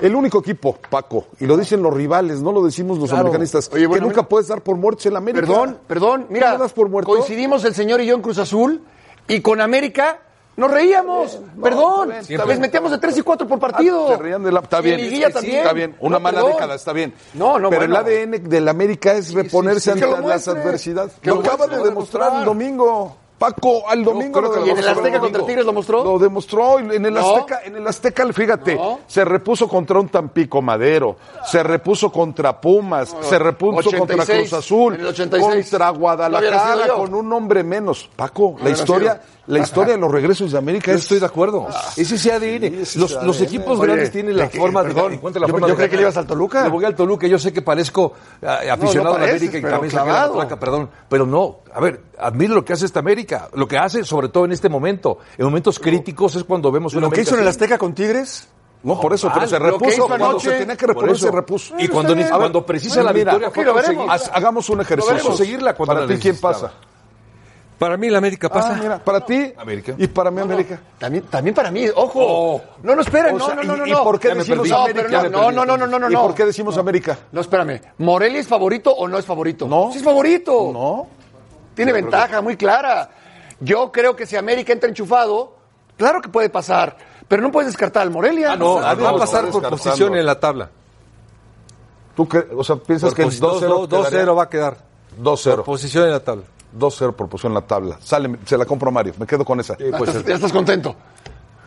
El 0.00 0.14
único 0.16 0.38
equipo, 0.38 0.78
Paco, 0.88 1.26
y 1.38 1.46
lo 1.46 1.56
dicen 1.58 1.82
los 1.82 1.92
rivales, 1.92 2.40
no 2.40 2.52
lo 2.52 2.62
decimos 2.64 2.98
los 2.98 3.12
americanistas, 3.12 3.70
Oye, 3.72 3.86
bueno, 3.86 4.04
que 4.06 4.08
nunca 4.14 4.28
puedes 4.28 4.48
dar 4.48 4.62
por 4.62 4.76
muertos 4.76 5.04
en 5.06 5.12
la 5.12 5.18
América. 5.18 5.46
Perdón, 5.46 5.78
perdón. 5.86 6.22
¿Tú 6.26 6.32
Mira, 6.32 6.56
das 6.56 6.72
por 6.72 6.88
muerto? 6.88 7.10
coincidimos 7.10 7.64
el 7.66 7.74
señor 7.74 8.00
y 8.00 8.06
yo 8.06 8.14
en 8.14 8.22
Cruz 8.22 8.38
Azul 8.38 8.82
y 9.28 9.40
con 9.42 9.60
América 9.60 10.20
nos 10.60 10.70
reíamos. 10.70 11.38
perdón. 11.60 12.12
bien, 12.28 12.40
Les 12.46 12.58
metíamos 12.60 12.90
de 12.92 12.98
tres 12.98 13.16
y 13.18 13.22
cuatro 13.22 13.48
por 13.48 13.58
partido. 13.58 14.06
Ah, 14.10 14.16
se 14.16 14.22
reían 14.22 14.42
de 14.44 14.52
la- 14.52 14.60
está 14.60 14.80
bien, 14.80 15.00
liguilla 15.00 15.26
sí, 15.28 15.32
también. 15.32 15.56
está 15.58 15.72
bien, 15.72 15.96
una 16.00 16.16
No, 16.18 16.20
mala 16.20 16.38
perdón. 16.38 16.52
década, 16.52 16.74
está 16.76 16.92
bien. 16.92 17.14
No, 17.34 17.58
no, 17.58 17.70
Pero 17.70 17.80
bueno. 17.88 17.98
el 17.98 18.06
ADN 18.06 18.48
del 18.48 18.68
América 18.68 19.12
es 19.14 19.32
reponerse 19.34 19.92
sí, 19.92 20.02
ante 20.02 20.06
las 20.26 20.46
adversidades. 20.46 21.12
Lo 21.22 21.34
lo 21.36 21.40
acaba 21.40 21.66
de 21.66 21.76
demostrar 21.82 21.84
el 21.84 21.88
demostrar. 21.90 22.44
domingo. 22.44 23.16
Paco, 23.40 23.88
al 23.88 24.04
domingo 24.04 24.38
creo 24.38 24.52
que 24.52 24.60
lo 24.60 24.66
¿Y 24.66 24.70
en 24.70 24.76
el 24.76 24.82
demostró 24.84 25.02
Azteca 25.02 25.18
contra 25.20 25.46
Tigres 25.46 25.64
lo 25.64 25.72
mostró? 25.72 26.04
Lo 26.04 26.18
demostró 26.18 26.78
en 26.78 27.06
el 27.06 27.14
No. 27.14 27.20
Azteca, 27.20 27.60
en 27.64 27.76
el 27.76 27.86
Azteca, 27.88 28.32
fíjate, 28.34 28.74
No. 28.74 29.00
se 29.06 29.24
repuso 29.24 29.66
contra 29.66 29.98
un 29.98 30.10
Tampico 30.10 30.60
Madero, 30.60 31.16
se 31.46 31.62
repuso 31.62 32.12
contra 32.12 32.60
Pumas, 32.60 33.16
se 33.22 33.38
repuso 33.38 33.90
contra 33.96 34.16
86, 34.24 34.40
Cruz 34.50 34.52
Azul, 34.52 34.94
en 34.96 35.00
el 35.00 35.06
86. 35.06 35.70
contra 35.70 35.88
Guadalajara 35.88 36.88
con 36.88 37.14
un 37.14 37.32
hombre 37.32 37.64
menos. 37.64 38.10
Paco, 38.14 38.56
la 38.62 38.68
historia, 38.68 39.14
sido. 39.14 39.24
la 39.46 39.58
historia 39.60 39.94
de 39.94 40.00
los 40.00 40.12
regresos 40.12 40.52
de 40.52 40.58
América 40.58 40.92
es 40.92 40.98
estoy 41.00 41.18
de 41.18 41.24
acuerdo. 41.26 41.66
Ese 41.96 42.16
es 42.16 42.26
ADN. 42.26 43.00
los, 43.00 43.22
los 43.24 43.40
equipos 43.40 43.78
Oye, 43.78 43.86
grandes 43.86 44.10
tienen 44.12 44.36
la 44.36 44.50
forma 44.50 44.82
de 44.82 44.92
Perdón, 44.92 45.12
la 45.12 45.18
yo- 45.46 45.48
forma 45.48 45.66
yo 45.66 45.72
de 45.72 45.76
creí 45.76 45.88
que 45.88 45.96
le 45.96 46.02
ibas 46.02 46.16
al 46.18 46.26
Toluca. 46.26 46.64
Le 46.64 46.68
voy 46.68 46.84
al 46.84 46.94
Toluca. 46.94 47.26
Yo 47.26 47.38
sé 47.38 47.54
que 47.54 47.62
parezco 47.62 48.12
eh, 48.42 48.68
aficionado 48.70 49.16
a 49.16 49.18
la 49.20 49.24
América 49.30 49.56
y 49.58 49.62
saqué 49.90 50.10
la 50.12 50.28
matraca, 50.28 50.60
perdón. 50.60 50.90
Pero 51.08 51.24
no, 51.24 51.60
a 51.72 51.80
ver, 51.80 52.02
admiro 52.18 52.54
lo 52.54 52.64
que 52.66 52.74
hace 52.74 52.84
esta 52.84 53.00
América. 53.00 53.29
Lo 53.54 53.66
que 53.68 53.78
hace, 53.78 54.04
sobre 54.04 54.28
todo 54.28 54.44
en 54.44 54.52
este 54.52 54.68
momento. 54.68 55.18
En 55.38 55.44
momentos 55.44 55.78
críticos 55.78 56.34
es 56.36 56.44
cuando 56.44 56.70
vemos 56.72 56.92
una 56.94 57.02
Lo 57.02 57.10
que 57.10 57.16
América 57.16 57.28
hizo 57.30 57.36
en 57.36 57.42
el. 57.42 57.48
Azteca 57.48 57.78
con 57.78 57.94
Tigres. 57.94 58.48
No, 58.82 58.98
por 58.98 59.12
eso, 59.12 59.28
pero 59.28 59.40
mal. 59.40 59.48
se 59.48 59.58
Lo 59.58 59.64
que 59.64 59.70
repuso 59.72 60.06
cuando 60.06 60.24
anoche, 60.26 60.50
se 60.50 60.58
tenía 60.58 60.76
que 60.76 60.86
reponer, 60.86 61.18
se 61.18 61.30
repuso. 61.30 61.74
Y 61.78 61.88
cuando, 61.88 62.14
bien. 62.14 62.28
cuando 62.30 62.64
precisa 62.64 63.02
la 63.02 63.12
Mira, 63.12 63.32
victoria 63.32 63.50
fue 63.50 63.64
lo 63.64 63.74
veremos. 63.74 64.08
Haz- 64.08 64.30
hagamos 64.32 64.70
un 64.70 64.80
ejercicio. 64.80 65.12
veremos. 65.12 65.36
Conseguirla 65.36 65.74
cuando 65.74 65.94
Para 65.94 66.06
la 66.06 66.14
ti, 66.14 66.20
¿quién 66.20 66.38
pasa? 66.40 66.72
Para 67.78 67.96
mí 67.96 68.10
la 68.10 68.18
América 68.18 68.48
pasa. 68.50 68.74
Ah, 68.74 68.78
mira, 68.80 68.98
para 69.02 69.24
ti 69.24 69.52
América. 69.56 69.94
y 69.96 70.06
para 70.06 70.30
mí 70.30 70.40
América. 70.42 70.78
También, 70.98 71.24
también 71.24 71.54
para 71.54 71.70
mí, 71.70 71.86
ojo. 71.94 72.60
No, 72.82 72.94
no, 72.94 73.00
esperen, 73.00 73.34
O 73.34 73.38
no, 73.38 73.46
sea, 73.46 73.54
no, 73.54 73.62
no, 73.64 73.74
¿y- 73.74 73.78
no. 73.80 73.86
¿Y 73.86 73.90
no. 73.92 74.04
por 74.04 74.20
qué 74.20 74.28
decimos 74.34 74.58
perdí. 74.68 74.70
No, 74.70 74.76
América? 74.82 75.02
pero 75.22 75.30
no, 75.30 75.50
no, 75.52 75.64
no, 75.64 75.76
no, 75.76 75.86
no, 75.86 75.86
no, 75.86 75.98
no, 75.98 76.10
¿Y 76.10 76.12
no. 76.14 76.22
por 76.22 76.34
qué 76.34 76.44
decimos 76.44 76.76
América? 76.76 77.18
No, 77.32 77.40
espérame. 77.40 77.80
¿Morelia 77.98 78.40
es 78.40 78.48
favorito 78.48 78.92
o 78.94 79.08
no 79.08 79.16
es 79.18 79.24
favorito? 79.24 79.66
No. 79.66 79.90
Sí 79.92 79.98
es 79.98 80.04
favorito. 80.04 80.70
No. 80.72 81.06
Tiene 81.74 81.92
ventaja 81.92 82.42
muy 82.42 82.56
clara. 82.56 83.08
Yo 83.60 83.92
creo 83.92 84.16
que 84.16 84.26
si 84.26 84.36
América 84.36 84.72
entra 84.72 84.88
enchufado, 84.88 85.54
claro 85.96 86.20
que 86.20 86.28
puede 86.28 86.48
pasar. 86.50 86.96
Pero 87.28 87.42
no 87.42 87.52
puedes 87.52 87.68
descartar 87.70 88.02
al 88.02 88.10
Morelia. 88.10 88.52
Ah, 88.52 88.56
no, 88.56 88.74
Va 88.76 88.90
a 88.90 89.16
pasar 89.16 89.48
por 89.50 89.68
posición 89.68 90.16
en 90.16 90.26
la 90.26 90.40
tabla. 90.40 90.68
¿Tú 92.16 92.28
qué? 92.28 92.44
O 92.56 92.64
sea, 92.64 92.76
piensas 92.76 93.14
que 93.14 93.22
el 93.22 93.30
2-0 93.30 93.86
2-0 93.88 94.36
va 94.36 94.42
a 94.44 94.48
quedar. 94.48 94.76
Por 95.16 95.24
2-0. 95.38 95.64
posición 95.64 96.04
en 96.04 96.10
la 96.12 96.20
tabla. 96.20 96.42
2-0 96.76 97.14
por 97.14 97.28
posición 97.28 97.52
en 97.52 97.54
la 97.54 97.66
tabla. 97.66 97.98
Sale, 98.02 98.36
se 98.44 98.56
la 98.58 98.64
compro 98.64 98.88
a 98.88 98.92
Mario. 98.92 99.14
Me 99.18 99.26
quedo 99.26 99.44
con 99.44 99.60
esa. 99.60 99.76
Ya 99.78 99.86
estás- 99.86 100.24
ya 100.24 100.34
estás 100.34 100.52
contento. 100.52 100.94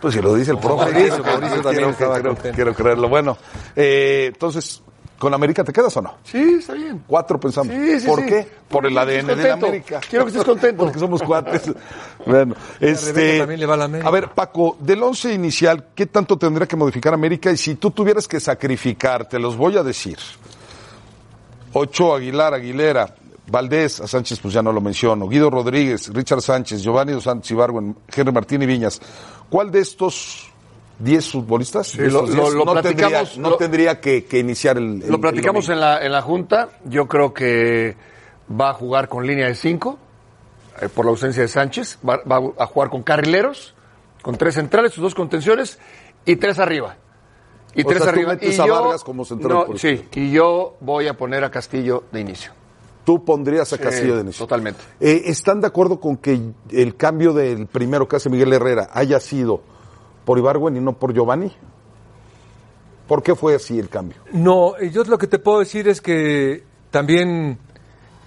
Pues 0.02 0.14
si 0.14 0.22
lo 0.22 0.34
dice 0.36 0.52
el 0.52 0.58
profe. 0.58 0.84
Mauricio, 0.92 1.24
quiero- 1.24 1.24
Mauricio 1.24 1.50
quiero- 1.50 1.64
también 1.64 1.90
estaba 1.92 2.14
quiero- 2.16 2.30
contento. 2.34 2.56
Quiero 2.56 2.74
creerlo. 2.76 3.10
Bueno, 3.10 3.38
eh, 3.76 4.26
entonces, 4.34 4.82
¿con 5.24 5.34
América 5.34 5.64
te 5.64 5.72
quedas 5.72 5.96
o 5.96 6.02
no? 6.02 6.16
Sí, 6.26 6.58
está 6.60 6.74
bien. 6.74 7.02
Cuatro 7.08 7.40
pensamos. 7.40 7.74
Sí, 7.74 8.02
sí, 8.02 8.08
¿Por 8.08 8.20
sí. 8.20 8.26
qué? 8.26 8.48
Por 8.68 8.86
el 8.86 8.98
ADN 8.98 9.28
de 9.28 9.36
la. 9.38 9.54
América. 9.54 10.02
Quiero 10.10 10.26
que 10.26 10.32
estés 10.32 10.44
contento. 10.44 10.84
Porque 10.84 11.00
somos 11.00 11.24
cuates. 11.24 11.72
bueno, 12.26 12.56
este. 12.82 13.40
también 13.40 13.62
le 13.62 13.66
va 13.66 13.76
a 13.76 13.78
la 13.78 13.86
América. 13.86 14.10
A 14.10 14.12
ver, 14.12 14.32
Paco, 14.32 14.76
del 14.82 15.02
once 15.02 15.34
inicial, 15.34 15.88
¿qué 15.96 16.08
tanto 16.08 16.38
tendría 16.38 16.68
que 16.68 16.76
modificar 16.76 17.14
América? 17.14 17.50
Y 17.52 17.56
si 17.58 17.76
tú 17.76 17.92
tuvieras 17.92 18.28
que 18.28 18.42
sacrificar, 18.42 19.30
te 19.30 19.40
los 19.40 19.56
voy 19.56 19.78
a 19.78 19.84
decir. 19.84 20.18
Ocho, 21.72 22.14
Aguilar, 22.14 22.54
Aguilera, 22.54 23.16
Valdés, 23.48 24.02
a 24.02 24.08
Sánchez 24.08 24.42
pues 24.42 24.54
ya 24.54 24.62
no 24.62 24.74
lo 24.74 24.82
menciono, 24.82 25.30
Guido 25.30 25.50
Rodríguez, 25.50 26.14
Richard 26.14 26.42
Sánchez, 26.42 26.84
Giovanni 26.84 27.14
Dos 27.14 27.24
Santos 27.24 27.50
Ibargüen, 27.50 27.96
Henry 28.14 28.34
Martín 28.34 28.62
y 28.62 28.66
Viñas. 28.66 29.02
¿Cuál 29.50 29.72
de 29.72 29.80
estos 29.80 30.53
diez 31.00 31.30
futbolistas 31.32 31.96
de 31.98 32.10
lo- 32.10 32.22
no, 32.22 32.28
tendría, 32.28 32.64
platicamos, 32.82 33.38
no 33.38 33.50
lo- 33.52 33.58
tendría 33.58 34.00
que, 34.00 34.26
que 34.26 34.40
iniciar 34.40 34.78
el, 34.78 35.02
el- 35.04 35.12
Lo 35.12 35.20
platicamos 35.20 35.68
el 35.70 35.74
en 35.76 35.80
la, 35.82 36.06
en 36.06 36.12
la 36.12 36.22
Junta. 36.22 36.70
Yo 36.86 37.08
creo 37.08 37.34
que 37.34 37.96
va 38.50 38.70
a 38.72 38.74
jugar 38.74 39.10
con 39.10 39.26
línea 39.26 39.48
de 39.48 39.56
cinco, 39.56 39.98
eh, 40.82 40.90
por 40.90 41.06
la 41.06 41.12
ausencia 41.12 41.42
de 41.42 41.48
Sánchez. 41.48 42.00
Va, 42.08 42.18
va 42.30 42.54
a 42.60 42.66
jugar 42.68 42.90
con 42.90 43.04
carrileros, 43.04 43.74
con 44.22 44.36
tres 44.38 44.56
centrales, 44.56 44.94
sus 44.94 45.04
dos 45.04 45.16
contenciones 45.16 45.80
y 46.26 46.36
tres 46.38 46.60
arriba. 46.60 46.96
Y 47.76 47.82
O 47.82 47.86
tres 47.88 48.04
sea, 48.04 48.12
tú 48.14 48.18
arriba. 48.20 48.34
metes 48.34 48.58
y 48.58 48.62
a 48.62 48.68
yo, 48.68 48.82
Vargas 48.84 49.04
como 49.04 49.26
central, 49.26 49.66
no, 49.70 49.78
sí, 49.78 50.06
y 50.14 50.32
yo 50.32 50.76
voy 50.80 51.08
a 51.08 51.16
poner 51.18 51.44
a 51.44 51.50
Castillo 51.50 52.04
de 52.12 52.22
inicio. 52.22 52.52
Tú 53.04 53.26
pondrías 53.26 53.74
a 53.74 53.78
Castillo 53.80 54.12
Sí, 54.12 54.16
de 54.18 54.22
inicio. 54.22 54.46
totalmente. 54.46 54.80
Eh, 55.00 55.24
¿Están 55.26 55.60
de 55.60 55.68
acuerdo 55.68 56.00
con 56.00 56.18
que 56.18 56.40
el 56.72 56.96
cambio 56.96 57.34
del 57.34 57.66
primero 57.68 58.08
que 58.08 58.16
hace 58.18 58.30
Miguel 58.30 58.54
Herrera 58.54 58.90
haya 58.94 59.20
sido 59.20 59.62
por 60.26 60.38
Ibargüen 60.38 60.78
y 60.78 60.80
no 60.80 60.94
por 60.94 61.14
Giovanni? 61.14 61.52
¿Por 63.08 63.22
qué 63.22 63.36
fue 63.36 63.56
así 63.56 63.80
el 63.80 63.90
cambio? 63.90 64.18
No, 64.32 64.78
eh, 64.78 64.90
yo 64.90 65.04
lo 65.04 65.18
que 65.18 65.28
te 65.28 65.40
puedo 65.40 65.60
decir 65.60 65.88
es 65.88 66.02
que 66.02 66.64
también 66.90 67.60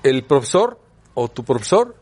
el 0.03 0.25
profesor 0.25 0.79
o 1.15 1.29
tu 1.29 1.45
profesor 1.45 1.97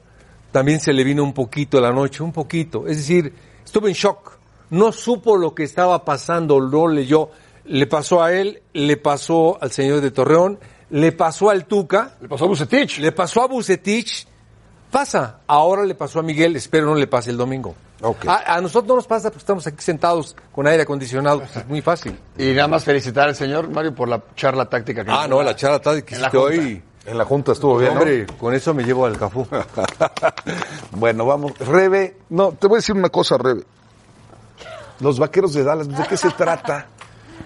también 0.50 0.80
se 0.80 0.92
le 0.92 1.04
vino 1.04 1.22
un 1.22 1.32
poquito 1.32 1.80
la 1.80 1.92
noche, 1.92 2.22
un 2.22 2.32
poquito. 2.32 2.86
Es 2.86 2.98
decir, 2.98 3.32
estuvo 3.64 3.88
en 3.88 3.94
shock. 3.94 4.38
No 4.70 4.92
supo 4.92 5.36
lo 5.36 5.54
que 5.54 5.62
estaba 5.64 6.04
pasando, 6.04 6.60
no 6.60 6.88
leyó. 6.88 7.30
Le 7.64 7.86
pasó 7.86 8.22
a 8.22 8.32
él, 8.32 8.62
le 8.72 8.96
pasó 8.96 9.60
al 9.62 9.70
señor 9.70 10.00
de 10.00 10.10
Torreón, 10.10 10.58
le 10.90 11.12
pasó 11.12 11.50
al 11.50 11.66
Tuca, 11.66 12.16
Le 12.20 12.28
pasó 12.28 12.44
a 12.44 12.48
Bucetich. 12.48 12.98
le 12.98 13.12
pasó 13.12 13.42
a 13.42 13.46
Bucetich. 13.46 14.26
Pasa. 14.90 15.40
Ahora 15.46 15.84
le 15.84 15.94
pasó 15.94 16.20
a 16.20 16.22
Miguel, 16.22 16.54
espero 16.56 16.86
no 16.86 16.94
le 16.94 17.06
pase 17.06 17.30
el 17.30 17.36
domingo. 17.36 17.74
Ok. 18.04 18.26
A, 18.28 18.54
a 18.56 18.60
nosotros 18.60 18.88
no 18.88 18.96
nos 18.96 19.06
pasa 19.06 19.28
porque 19.30 19.38
estamos 19.40 19.66
aquí 19.66 19.82
sentados 19.82 20.36
con 20.52 20.66
aire 20.66 20.82
acondicionado, 20.82 21.40
pues 21.40 21.56
es 21.56 21.66
muy 21.66 21.80
fácil. 21.80 22.18
Y 22.38 22.52
nada 22.52 22.68
más 22.68 22.84
felicitar 22.84 23.28
al 23.28 23.34
señor 23.34 23.68
Mario 23.70 23.94
por 23.94 24.08
la 24.08 24.22
charla 24.36 24.66
táctica 24.66 25.04
que 25.04 25.10
Ah, 25.10 25.26
no, 25.28 25.42
la 25.42 25.56
charla 25.56 25.80
tal 25.80 26.04
que 26.04 26.14
En 26.14 26.20
la 26.22 26.28
hiciste 26.28 26.38
junta. 26.46 26.62
hoy. 26.62 26.82
En 27.06 27.18
la 27.18 27.24
Junta 27.26 27.52
estuvo 27.52 27.76
bien, 27.76 27.92
¿no? 27.92 28.00
Hombre, 28.00 28.26
con 28.38 28.54
eso 28.54 28.72
me 28.72 28.82
llevo 28.82 29.04
al 29.04 29.18
Cafú. 29.18 29.46
bueno, 30.92 31.26
vamos. 31.26 31.52
Rebe, 31.58 32.16
no, 32.30 32.52
te 32.52 32.66
voy 32.66 32.76
a 32.76 32.78
decir 32.78 32.94
una 32.94 33.10
cosa, 33.10 33.36
Rebe. 33.36 33.62
Los 35.00 35.18
vaqueros 35.18 35.52
de 35.52 35.64
Dallas, 35.64 35.86
¿de 35.88 36.02
qué 36.06 36.16
se 36.16 36.30
trata? 36.30 36.86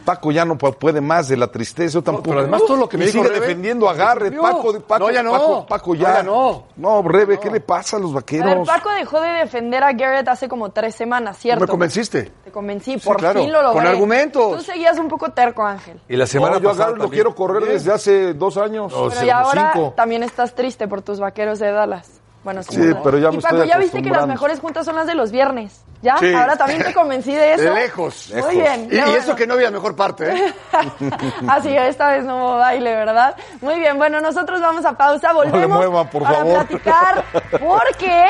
Paco 0.04 0.32
ya 0.32 0.44
no 0.44 0.56
pu- 0.56 0.74
puede 0.76 1.00
más 1.02 1.28
de 1.28 1.36
la 1.36 1.48
tristeza, 1.50 1.94
yo 1.94 2.02
tampoco. 2.02 2.28
pero 2.30 2.40
además 2.40 2.62
todo 2.66 2.76
lo 2.78 2.88
que 2.88 2.96
me 2.96 3.04
Y 3.04 3.06
dijo 3.08 3.18
sigue 3.18 3.28
Rebe, 3.34 3.40
defendiendo 3.46 3.88
a 3.90 3.94
Garrett. 3.94 4.34
Paco, 4.40 4.80
Paco, 4.80 5.04
No, 5.06 5.10
ya 5.10 5.22
no. 5.22 5.32
Paco, 5.32 5.66
Paco, 5.66 5.94
ya. 5.94 6.08
No, 6.08 6.14
ya 6.14 6.22
no. 6.22 6.64
No, 7.02 7.02
Rebe, 7.08 7.38
¿qué 7.38 7.50
le 7.50 7.60
pasa 7.60 7.96
a 7.98 8.00
los 8.00 8.12
A 8.12 8.14
vaqueros? 8.14 8.46
ver, 8.46 8.64
Paco 8.64 8.90
dejó 8.90 9.20
de 9.20 9.28
defender 9.30 9.82
a 9.84 9.92
Garrett 9.92 10.28
hace 10.28 10.48
como 10.48 10.70
tres 10.70 10.94
semanas, 10.94 11.36
¿cierto? 11.38 11.60
Me 11.62 11.68
convenciste. 11.68 12.32
Te 12.44 12.50
convencí, 12.50 12.98
Sí, 12.98 13.06
por 13.06 13.18
claro. 13.18 13.40
fin 13.40 13.52
lo 13.52 13.60
logré. 13.62 13.78
Con 13.80 13.86
argumentos. 13.86 14.56
Tú 14.56 14.62
seguías 14.62 14.98
un 14.98 15.08
poco 15.08 15.30
terco, 15.32 15.62
Ángel. 15.64 16.00
Y 16.08 16.16
la 16.16 16.26
semana 16.26 16.54
No, 16.56 16.60
yo 16.62 16.70
a 16.70 16.74
Garrett 16.74 16.96
lo 16.98 17.10
quiero 17.10 17.34
correr 17.34 17.64
desde 17.64 17.92
hace 17.92 18.32
dos 18.34 18.56
años. 18.56 18.92
Pero 19.10 19.26
y 19.26 19.30
ahora 19.30 19.72
también 19.94 20.22
estás 20.22 20.54
triste 20.54 20.88
por 20.88 21.02
tus 21.02 21.20
vaqueros 21.20 21.58
de 21.58 21.70
Dallas. 21.70 22.20
Bueno, 22.44 22.62
Sí, 22.62 22.92
pero 23.02 23.18
ya 23.18 23.28
y 23.30 23.36
me 23.36 23.42
Paco, 23.42 23.56
estoy 23.56 23.68
ya 23.68 23.78
viste 23.78 24.00
que 24.02 24.10
las 24.10 24.26
mejores 24.26 24.60
juntas 24.60 24.86
son 24.86 24.96
las 24.96 25.06
de 25.06 25.14
los 25.14 25.30
viernes. 25.30 25.82
¿Ya? 26.00 26.16
Sí. 26.18 26.32
Ahora 26.32 26.56
también 26.56 26.82
te 26.84 26.94
convencí 26.94 27.32
de 27.34 27.54
eso. 27.54 27.74
Lejos. 27.74 28.32
Muy 28.32 28.56
bien. 28.56 28.88
Y, 28.90 28.94
y 28.94 29.00
bueno. 29.00 29.16
eso 29.16 29.34
que 29.34 29.46
no 29.46 29.54
había 29.54 29.70
mejor 29.72 29.96
parte, 29.96 30.32
¿eh? 30.32 30.54
Así, 31.48 31.76
esta 31.76 32.10
vez 32.10 32.24
no 32.24 32.36
hubo 32.36 32.58
baile, 32.58 32.94
¿verdad? 32.94 33.34
Muy 33.60 33.78
bien, 33.80 33.98
bueno, 33.98 34.20
nosotros 34.20 34.60
vamos 34.60 34.84
a 34.84 34.92
pausa, 34.96 35.32
volvemos 35.32 35.76
muevan, 35.78 36.08
por 36.08 36.22
para 36.22 36.36
favor. 36.36 36.66
platicar 36.66 37.24
porque 37.60 38.28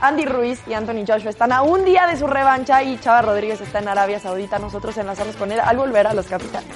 Andy 0.00 0.24
Ruiz 0.24 0.60
y 0.66 0.72
Anthony 0.72 1.04
Joshua 1.06 1.30
están 1.30 1.52
a 1.52 1.62
un 1.62 1.84
día 1.84 2.06
de 2.06 2.16
su 2.16 2.26
revancha 2.26 2.82
y 2.82 2.98
Chava 2.98 3.22
Rodríguez 3.22 3.60
está 3.60 3.78
en 3.80 3.88
Arabia 3.88 4.18
Saudita. 4.18 4.58
Nosotros 4.58 4.96
enlazamos 4.96 5.36
con 5.36 5.52
él 5.52 5.60
al 5.60 5.76
volver 5.76 6.06
a 6.06 6.14
los 6.14 6.26
capitanes. 6.26 6.68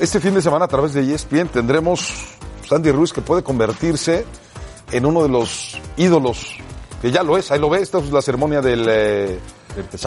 Este 0.00 0.18
fin 0.18 0.34
de 0.34 0.40
semana 0.42 0.64
a 0.64 0.68
través 0.68 0.94
de 0.94 1.02
ESPN 1.14 1.48
tendremos 1.48 2.12
Sandy 2.66 2.90
Ruiz 2.90 3.12
que 3.12 3.20
puede 3.20 3.42
convertirse 3.42 4.24
en 4.92 5.04
uno 5.06 5.22
de 5.22 5.28
los 5.28 5.78
ídolos, 5.96 6.56
que 7.02 7.10
ya 7.12 7.22
lo 7.22 7.36
es, 7.36 7.50
ahí 7.50 7.60
lo 7.60 7.68
ve, 7.68 7.80
esta 7.82 7.98
es 7.98 8.10
la 8.10 8.22
ceremonia 8.22 8.62
del 8.62 8.86
eh, 8.88 9.38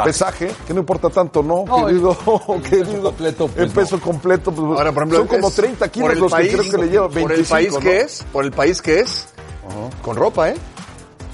pesaje. 0.04 0.52
que 0.68 0.74
no 0.74 0.80
importa 0.80 1.10
tanto, 1.10 1.44
¿no? 1.44 1.64
querido, 1.86 2.18
querido. 2.70 3.04
completo, 3.04 3.48
pues, 3.48 3.60
el 3.68 3.70
peso 3.72 4.00
completo, 4.00 4.52
pues, 4.52 4.78
Ahora, 4.80 4.92
por 4.92 5.04
ejemplo, 5.04 5.20
son 5.20 5.28
como 5.28 5.48
es 5.50 5.56
30 5.56 5.86
por 5.86 5.92
kilos 5.92 6.18
los 6.18 6.32
país- 6.32 6.50
que 6.52 6.58
creo 6.58 6.72
que 6.72 6.78
le 6.78 6.90
lleva 6.90 7.08
25, 7.08 7.28
Por 7.28 7.32
el 7.40 7.46
país 7.46 7.74
¿no? 7.74 7.80
que 7.80 8.02
es, 8.02 8.26
por 8.34 8.46
el 8.46 8.52
país 8.52 8.82
que 8.82 9.00
es, 9.00 9.28
con 10.02 10.16
ropa, 10.16 10.50
¿eh? 10.50 10.56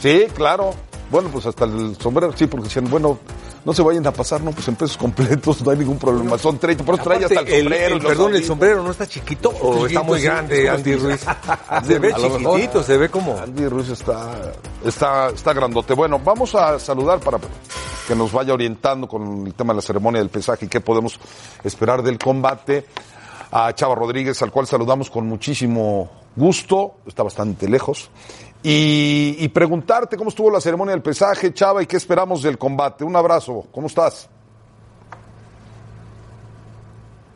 Sí, 0.02 0.28
claro. 0.36 0.74
Bueno, 1.12 1.30
pues 1.30 1.46
hasta 1.46 1.66
el 1.66 1.96
sombrero, 1.98 2.32
sí, 2.36 2.46
porque 2.46 2.66
decían, 2.66 2.90
bueno, 2.90 3.18
no 3.66 3.74
se 3.74 3.82
vayan 3.82 4.06
a 4.06 4.12
pasar, 4.12 4.42
no, 4.42 4.52
pues 4.52 4.68
en 4.68 4.76
pesos 4.76 4.98
completos 4.98 5.62
no 5.62 5.72
hay 5.72 5.78
ningún 5.78 5.98
problema. 5.98 6.38
Son 6.38 6.58
30, 6.58 6.84
por 6.84 6.96
eso 6.96 7.04
trae 7.04 7.26
hasta 7.26 7.42
el 7.42 7.64
sombrero. 7.64 7.96
los 7.96 8.06
perdón, 8.06 8.36
el 8.36 8.44
sombrero 8.44 8.84
no 8.84 8.92
está 8.92 9.08
chiquito 9.08 9.50
o 9.50 9.88
está 9.88 10.04
muy 10.04 10.20
sí, 10.20 10.26
grande, 10.26 10.66
es 10.66 10.70
Andy 10.70 10.96
Ruiz. 10.96 11.26
Se 11.84 12.00
ve 12.00 12.14
mejor. 12.14 12.38
chiquitito, 12.38 12.84
se 12.84 12.98
ve 12.98 13.10
como. 13.10 13.38
Andy 13.38 13.68
Ruiz 13.68 13.90
está, 13.90 14.52
está, 14.86 15.30
está 15.30 15.54
grandote. 15.54 15.94
Bueno, 15.94 16.20
vamos 16.24 16.54
a 16.56 16.80
saludar 16.80 17.20
para 17.20 17.40
que 18.08 18.16
nos 18.16 18.32
vaya 18.32 18.54
orientando 18.54 19.08
con 19.08 19.46
el 19.46 19.54
tema 19.54 19.74
de 19.74 19.78
la 19.78 19.82
ceremonia 19.82 20.20
del 20.20 20.30
pesaje 20.30 20.66
y 20.66 20.68
qué 20.68 20.82
podemos 20.82 21.20
esperar 21.64 22.04
del 22.04 22.18
combate. 22.18 22.86
A 23.52 23.74
Chava 23.74 23.96
Rodríguez, 23.96 24.40
al 24.44 24.52
cual 24.52 24.68
saludamos 24.68 25.10
con 25.10 25.26
muchísimo 25.26 26.08
gusto, 26.36 26.98
está 27.08 27.24
bastante 27.24 27.68
lejos. 27.68 28.12
Y, 28.62 29.48
preguntarte 29.50 30.18
cómo 30.18 30.30
estuvo 30.30 30.52
la 30.52 30.60
ceremonia 30.60 30.92
del 30.94 31.02
pesaje, 31.02 31.54
Chava, 31.54 31.82
y 31.82 31.86
qué 31.86 31.98
esperamos 31.98 32.44
del 32.44 32.58
combate. 32.58 33.06
Un 33.06 33.16
abrazo, 33.16 33.66
¿cómo 33.72 33.88
estás? 33.88 34.30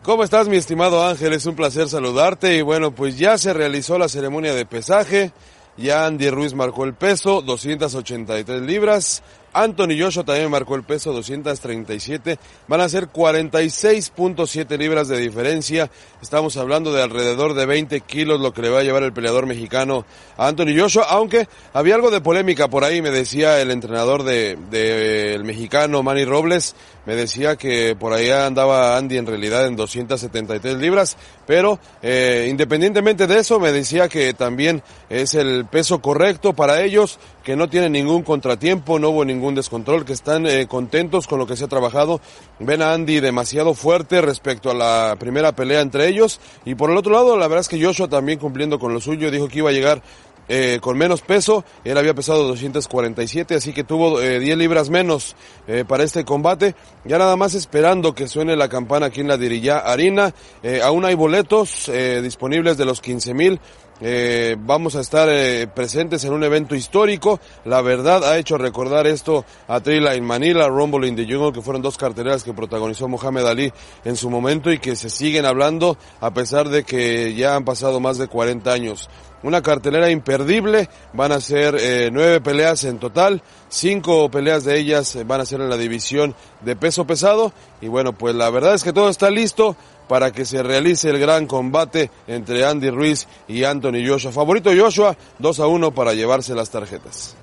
¿Cómo 0.03 0.25
estás, 0.25 0.49
mi 0.49 0.57
estimado 0.57 1.05
Ángel? 1.07 1.31
Es 1.31 1.45
un 1.45 1.55
placer 1.55 1.87
saludarte 1.87 2.57
y 2.57 2.61
bueno, 2.61 2.93
pues 2.93 3.17
ya 3.17 3.37
se 3.37 3.53
realizó 3.53 3.97
la 3.97 4.09
ceremonia 4.09 4.53
de 4.53 4.65
pesaje. 4.65 5.31
Ya 5.77 6.05
Andy 6.05 6.29
Ruiz 6.29 6.53
marcó 6.53 6.83
el 6.83 6.93
peso, 6.93 7.41
283 7.41 8.61
libras. 8.61 9.23
Anthony 9.53 9.99
Joshua 9.99 10.23
también 10.23 10.49
marcó 10.49 10.75
el 10.75 10.83
peso, 10.83 11.13
237. 11.13 12.37
Van 12.67 12.81
a 12.81 12.89
ser 12.89 13.09
46.7 13.09 14.77
libras 14.77 15.07
de 15.07 15.17
diferencia. 15.17 15.89
Estamos 16.21 16.57
hablando 16.57 16.91
de 16.93 17.03
alrededor 17.03 17.53
de 17.53 17.65
20 17.65 18.01
kilos 18.01 18.39
lo 18.39 18.53
que 18.53 18.61
le 18.61 18.69
va 18.69 18.79
a 18.79 18.83
llevar 18.83 19.03
el 19.03 19.13
peleador 19.13 19.45
mexicano 19.45 20.05
a 20.37 20.47
Anthony 20.47 20.77
Joshua. 20.77 21.05
Aunque 21.09 21.47
había 21.73 21.95
algo 21.95 22.11
de 22.11 22.21
polémica 22.21 22.67
por 22.67 22.83
ahí, 22.83 23.01
me 23.01 23.11
decía 23.11 23.61
el 23.61 23.71
entrenador 23.71 24.23
de, 24.23 24.57
de 24.69 25.33
el 25.33 25.43
mexicano 25.43 26.03
Manny 26.03 26.25
Robles. 26.25 26.75
Me 27.05 27.15
decía 27.15 27.57
que 27.57 27.97
por 27.97 28.13
ahí 28.13 28.29
andaba 28.29 28.97
Andy 28.97 29.17
en 29.17 29.27
realidad 29.27 29.67
en 29.67 29.75
273 29.75 30.77
libras. 30.77 31.17
Pero 31.45 31.79
eh, 32.01 32.47
independientemente 32.49 33.27
de 33.27 33.39
eso, 33.39 33.59
me 33.59 33.71
decía 33.71 34.07
que 34.07 34.33
también 34.33 34.81
es 35.09 35.35
el 35.35 35.65
peso 35.65 35.99
correcto 35.99 36.53
para 36.53 36.81
ellos, 36.81 37.19
que 37.43 37.55
no 37.55 37.69
tienen 37.69 37.91
ningún 37.91 38.23
contratiempo, 38.23 38.99
no 38.99 39.09
hubo 39.09 39.25
ningún 39.25 39.53
descontrol, 39.53 40.05
que 40.05 40.13
están 40.13 40.47
eh, 40.47 40.65
contentos 40.67 41.27
con 41.27 41.39
lo 41.39 41.45
que 41.45 41.57
se 41.57 41.65
ha 41.65 41.67
trabajado. 41.67 42.21
Ven 42.59 42.81
a 42.81 42.93
Andy 42.93 43.19
demasiado 43.19 43.73
fuerte 43.73 44.21
respecto 44.21 44.71
a 44.71 44.73
la 44.73 45.15
primera 45.19 45.51
pelea 45.51 45.81
entre 45.81 46.07
ellos. 46.07 46.39
Y 46.65 46.75
por 46.75 46.89
el 46.89 46.97
otro 46.97 47.13
lado, 47.13 47.37
la 47.37 47.47
verdad 47.47 47.61
es 47.61 47.67
que 47.67 47.83
Joshua 47.83 48.07
también 48.07 48.39
cumpliendo 48.39 48.79
con 48.79 48.93
lo 48.93 49.01
suyo, 49.01 49.29
dijo 49.29 49.49
que 49.49 49.59
iba 49.59 49.69
a 49.69 49.73
llegar 49.73 50.01
eh, 50.49 50.79
con 50.81 50.97
menos 50.97 51.21
peso, 51.21 51.63
él 51.83 51.97
había 51.97 52.13
pesado 52.13 52.43
247, 52.47 53.55
así 53.55 53.71
que 53.71 53.83
tuvo 53.83 54.21
eh, 54.21 54.39
10 54.39 54.57
libras 54.57 54.89
menos 54.89 55.35
eh, 55.67 55.85
para 55.87 56.03
este 56.03 56.25
combate. 56.25 56.75
Ya 57.05 57.17
nada 57.17 57.35
más 57.35 57.53
esperando 57.53 58.13
que 58.13 58.27
suene 58.27 58.55
la 58.55 58.67
campana 58.67 59.07
aquí 59.07 59.21
en 59.21 59.27
la 59.27 59.37
Arena. 59.85 60.33
Eh, 60.61 60.81
aún 60.83 61.05
hay 61.05 61.15
boletos 61.15 61.87
eh, 61.89 62.21
disponibles 62.21 62.77
de 62.77 62.85
los 62.85 63.01
15 63.01 63.33
mil. 63.33 63.59
Eh, 64.01 64.55
vamos 64.59 64.95
a 64.95 65.01
estar 65.01 65.29
eh, 65.29 65.67
presentes 65.67 66.23
en 66.25 66.33
un 66.33 66.43
evento 66.43 66.75
histórico. 66.75 67.39
La 67.65 67.81
verdad 67.81 68.23
ha 68.23 68.37
hecho 68.37 68.57
recordar 68.57 69.07
esto 69.07 69.45
a 69.67 69.79
Trila 69.79 70.15
in 70.15 70.25
Manila, 70.25 70.67
Rumble 70.67 71.07
in 71.07 71.15
the 71.15 71.25
Jungle, 71.25 71.53
que 71.53 71.61
fueron 71.61 71.81
dos 71.81 71.97
carteleras 71.97 72.43
que 72.43 72.53
protagonizó 72.53 73.07
Mohamed 73.07 73.45
Ali 73.45 73.73
en 74.03 74.15
su 74.15 74.29
momento 74.29 74.71
y 74.71 74.79
que 74.79 74.95
se 74.95 75.09
siguen 75.09 75.45
hablando 75.45 75.97
a 76.19 76.33
pesar 76.33 76.69
de 76.69 76.83
que 76.83 77.33
ya 77.35 77.55
han 77.55 77.65
pasado 77.65 77.99
más 77.99 78.17
de 78.17 78.27
40 78.27 78.71
años. 78.71 79.09
Una 79.43 79.61
cartelera 79.61 80.09
imperdible, 80.09 80.89
van 81.11 81.33
a 81.33 81.41
ser 81.41 81.75
eh, 81.77 82.09
nueve 82.13 82.39
peleas 82.39 82.85
en 82.85 82.97
total, 82.97 83.41
cinco 83.67 84.31
peleas 84.31 84.63
de 84.63 84.79
ellas 84.79 85.17
van 85.25 85.41
a 85.41 85.45
ser 85.45 85.59
en 85.59 85.69
la 85.69 85.75
división 85.75 86.33
de 86.61 86.77
peso 86.77 87.05
pesado 87.05 87.51
y 87.81 87.89
bueno, 87.89 88.13
pues 88.13 88.35
la 88.35 88.49
verdad 88.49 88.73
es 88.73 88.85
que 88.85 88.93
todo 88.93 89.09
está 89.09 89.29
listo 89.29 89.75
para 90.13 90.31
que 90.31 90.45
se 90.45 90.61
realice 90.61 91.09
el 91.09 91.17
gran 91.17 91.47
combate 91.47 92.11
entre 92.27 92.63
Andy 92.63 92.91
Ruiz 92.91 93.27
y 93.47 93.63
Anthony 93.63 94.05
Joshua. 94.07 94.31
Favorito 94.31 94.69
Joshua, 94.69 95.17
2 95.39 95.59
a 95.59 95.65
1 95.65 95.91
para 95.91 96.13
llevarse 96.13 96.53
las 96.53 96.69
tarjetas. 96.69 97.35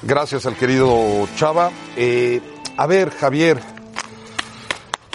Gracias 0.00 0.46
al 0.46 0.56
querido 0.56 1.28
Chava. 1.36 1.70
Eh, 1.98 2.40
a 2.78 2.86
ver, 2.86 3.10
Javier, 3.10 3.60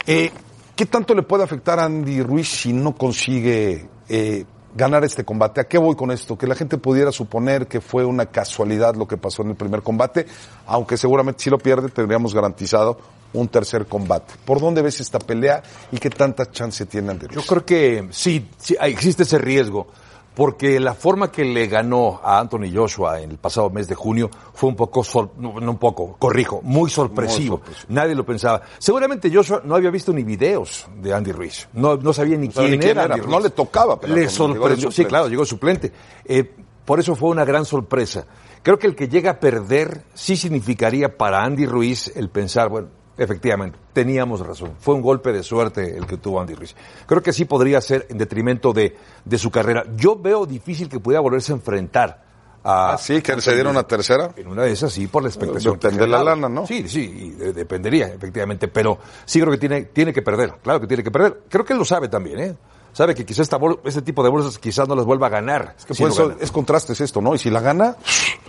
eh, 0.06 0.32
¿qué 0.76 0.86
tanto 0.86 1.16
le 1.16 1.24
puede 1.24 1.44
afectar 1.44 1.80
a 1.80 1.86
Andy 1.86 2.22
Ruiz 2.22 2.48
si 2.48 2.74
no 2.74 2.96
consigue 2.96 3.90
eh, 4.08 4.46
ganar 4.76 5.04
este 5.04 5.24
combate? 5.24 5.62
¿A 5.62 5.64
qué 5.64 5.78
voy 5.78 5.96
con 5.96 6.12
esto? 6.12 6.38
Que 6.38 6.46
la 6.46 6.56
gente 6.56 6.78
pudiera 6.78 7.12
suponer 7.12 7.68
que 7.68 7.82
fue 7.82 8.06
una 8.06 8.28
casualidad 8.28 8.96
lo 8.96 9.08
que 9.08 9.18
pasó 9.18 9.42
en 9.42 9.50
el 9.50 9.56
primer 9.56 9.82
combate, 9.82 10.28
aunque 10.68 10.98
seguramente 10.98 11.44
si 11.44 11.50
lo 11.50 11.58
pierde 11.58 11.90
tendríamos 11.90 12.34
garantizado 12.34 13.00
un 13.34 13.48
tercer 13.48 13.86
combate. 13.86 14.34
¿Por 14.46 14.60
dónde 14.60 14.82
ves 14.82 15.00
esta 15.00 15.20
pelea 15.20 15.64
y 15.92 15.98
qué 15.98 16.10
tanta 16.10 16.52
chance 16.52 16.86
tiene 16.86 17.12
Andy 17.12 17.28
Ruiz? 17.28 17.36
Yo 17.36 17.48
creo 17.48 17.66
que 17.66 18.08
sí, 18.12 18.50
sí, 18.58 18.76
existe 18.80 19.24
ese 19.24 19.38
riesgo, 19.38 19.88
porque 20.36 20.80
la 20.80 20.94
forma 20.94 21.32
que 21.32 21.46
le 21.46 21.68
ganó 21.68 22.20
a 22.22 22.40
Anthony 22.40 22.72
Joshua 22.74 23.22
en 23.22 23.32
el 23.32 23.38
pasado 23.38 23.70
mes 23.70 23.88
de 23.88 23.96
junio 23.96 24.30
fue 24.54 24.70
un 24.70 24.76
poco, 24.76 25.02
no, 25.38 25.60
no 25.60 25.72
un 25.72 25.78
poco, 25.78 26.18
corrijo, 26.20 26.62
muy 26.62 26.90
sorpresivo. 26.90 27.62
Nadie 27.88 28.16
lo 28.16 28.26
pensaba. 28.26 28.62
Seguramente 28.78 29.34
Joshua 29.34 29.62
no 29.64 29.76
había 29.76 29.90
visto 29.90 30.12
ni 30.12 30.24
videos 30.24 30.88
de 31.02 31.14
Andy 31.14 31.32
Ruiz. 31.32 31.70
No, 31.74 31.96
no 31.96 32.12
sabía 32.12 32.38
ni, 32.38 32.50
quién, 32.50 32.72
ni 32.72 32.78
quién 32.78 32.92
era. 32.92 33.06
era, 33.06 33.16
Andy 33.16 33.28
no 33.28 33.40
le 33.40 33.50
tocaba 33.50 34.00
pelear 34.00 34.20
Le 34.20 34.30
sorprendió. 34.30 34.92
Sí, 34.92 35.06
claro, 35.06 35.30
llegó 35.30 35.46
suplente. 35.46 35.92
Eh, 36.26 36.52
por 36.84 37.00
eso 37.00 37.16
fue 37.16 37.30
una 37.30 37.46
gran 37.46 37.66
sorpresa. 37.66 38.26
Creo 38.62 38.78
que 38.78 38.88
el 38.88 38.96
que 38.96 39.08
llega 39.08 39.32
a 39.32 39.40
perder 39.40 40.04
sí 40.14 40.36
significaría 40.36 41.18
para 41.18 41.44
Andy 41.44 41.66
Ruiz 41.66 42.12
el 42.16 42.30
pensar, 42.30 42.70
bueno, 42.70 42.90
efectivamente, 43.18 43.78
teníamos 43.94 44.46
razón. 44.46 44.74
Fue 44.80 44.94
un 44.96 45.02
golpe 45.02 45.32
de 45.32 45.44
suerte 45.44 45.98
el 45.98 46.06
que 46.06 46.18
tuvo 46.18 46.40
Andy 46.42 46.54
Ruiz. 46.56 46.76
Creo 47.06 47.22
que 47.22 47.34
sí 47.34 47.46
podría 47.46 47.80
ser 47.82 48.08
en 48.10 48.18
detrimento 48.18 48.74
de, 48.74 48.96
de 49.24 49.38
su 49.38 49.52
carrera. 49.52 49.84
Yo 49.96 50.18
veo 50.18 50.46
difícil 50.46 50.90
que 50.90 51.00
pudiera 51.00 51.22
volverse 51.22 51.52
a 51.52 51.56
enfrentar 51.56 52.24
a... 52.64 52.94
Ah, 52.94 52.98
sí, 52.98 53.22
que 53.22 53.40
se 53.42 53.54
dieron 53.54 53.72
una 53.74 53.84
tercera. 53.84 54.32
En 54.36 54.48
una 54.48 54.64
de 54.64 54.72
esas 54.72 54.92
sí, 54.92 55.08
por 55.08 55.22
la 55.24 55.30
expectación. 55.30 55.74
Depende 55.76 56.02
de 56.02 56.08
la 56.08 56.24
lana, 56.24 56.50
¿no? 56.50 56.66
Sí, 56.66 56.88
sí, 56.90 57.02
y 57.02 57.30
de- 57.32 57.54
dependería, 57.54 58.08
efectivamente. 58.08 58.68
Pero 58.68 58.98
sí 59.26 59.40
creo 59.40 59.52
que 59.52 59.60
tiene, 59.60 59.84
tiene 59.84 60.12
que 60.12 60.22
perder. 60.22 60.56
Claro 60.64 60.82
que 60.82 60.88
tiene 60.88 61.04
que 61.04 61.12
perder. 61.12 61.42
Creo 61.48 61.64
que 61.64 61.74
él 61.74 61.80
lo 61.80 61.86
sabe 61.86 62.08
también, 62.08 62.40
¿eh? 62.40 62.56
Sabe 62.92 63.14
que 63.14 63.26
quizás 63.26 63.40
esta 63.42 63.60
este 63.84 64.02
tipo 64.02 64.24
de 64.24 64.30
bolsas 64.30 64.58
quizás 64.58 64.88
no 64.88 64.96
las 64.96 65.04
vuelva 65.04 65.28
a 65.28 65.30
ganar. 65.30 65.76
Que 65.86 65.94
si 65.94 66.02
no 66.02 66.10
eso 66.10 66.34
es 66.40 66.50
contrastes 66.50 67.02
esto, 67.02 67.20
¿no? 67.20 67.36
Y 67.36 67.38
si 67.38 67.50
la 67.50 67.60
gana, 67.60 67.98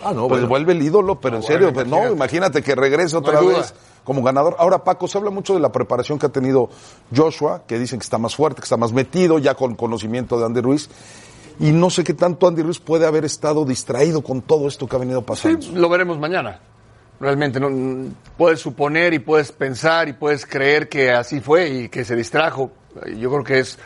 Ah, 0.05 0.13
no, 0.13 0.29
pues 0.29 0.43
bueno. 0.43 0.47
vuelve 0.49 0.73
el 0.73 0.83
ídolo, 0.83 1.19
pero 1.21 1.37
en 1.39 1.43
serio, 1.43 1.73
pues, 1.73 1.85
no, 1.89 2.13
imagínate 2.13 2.63
que 2.63 2.77
regrese 2.77 3.17
otra 3.17 3.41
vez 3.41 3.75
como 4.07 4.23
ganador. 4.23 4.55
Ahora, 4.59 4.85
Paco, 4.85 5.09
se 5.09 5.19
habla 5.19 5.31
mucho 5.31 5.53
de 5.53 5.61
la 5.61 5.73
preparación 5.73 6.19
que 6.19 6.27
ha 6.27 6.31
tenido 6.31 6.71
Joshua, 7.15 7.65
que 7.67 7.79
dicen 7.79 7.99
que 7.99 8.05
está 8.05 8.17
más 8.17 8.37
fuerte, 8.37 8.61
que 8.61 8.65
está 8.65 8.77
más 8.77 8.93
metido, 8.93 9.39
ya 9.39 9.55
con 9.55 9.75
conocimiento 9.75 10.39
de 10.39 10.47
Andy 10.47 10.61
Ruiz. 10.61 10.89
Y 11.59 11.73
no 11.73 11.91
sé 11.91 12.05
qué 12.05 12.15
tanto 12.15 12.47
Andy 12.47 12.63
Ruiz 12.63 12.79
puede 12.79 13.05
haber 13.05 13.25
estado 13.25 13.65
distraído 13.65 14.23
con 14.23 14.43
todo 14.43 14.69
esto 14.69 14.87
que 14.87 14.95
ha 14.95 14.99
venido 15.01 15.23
pasando. 15.23 15.61
Sí, 15.61 15.73
lo 15.75 15.89
veremos 15.89 16.19
mañana. 16.19 16.61
Realmente, 17.19 17.59
¿no? 17.59 17.69
puedes 18.37 18.61
suponer 18.61 19.13
y 19.15 19.19
puedes 19.19 19.51
pensar 19.51 20.09
y 20.09 20.13
puedes 20.13 20.47
creer 20.47 20.89
que 20.89 21.11
así 21.11 21.41
fue 21.41 21.69
y 21.69 21.89
que 21.89 22.05
se 22.05 22.15
distrajo. 22.15 22.71
Yo 23.19 23.31
creo 23.31 23.43
que 23.43 23.59
es, 23.59 23.79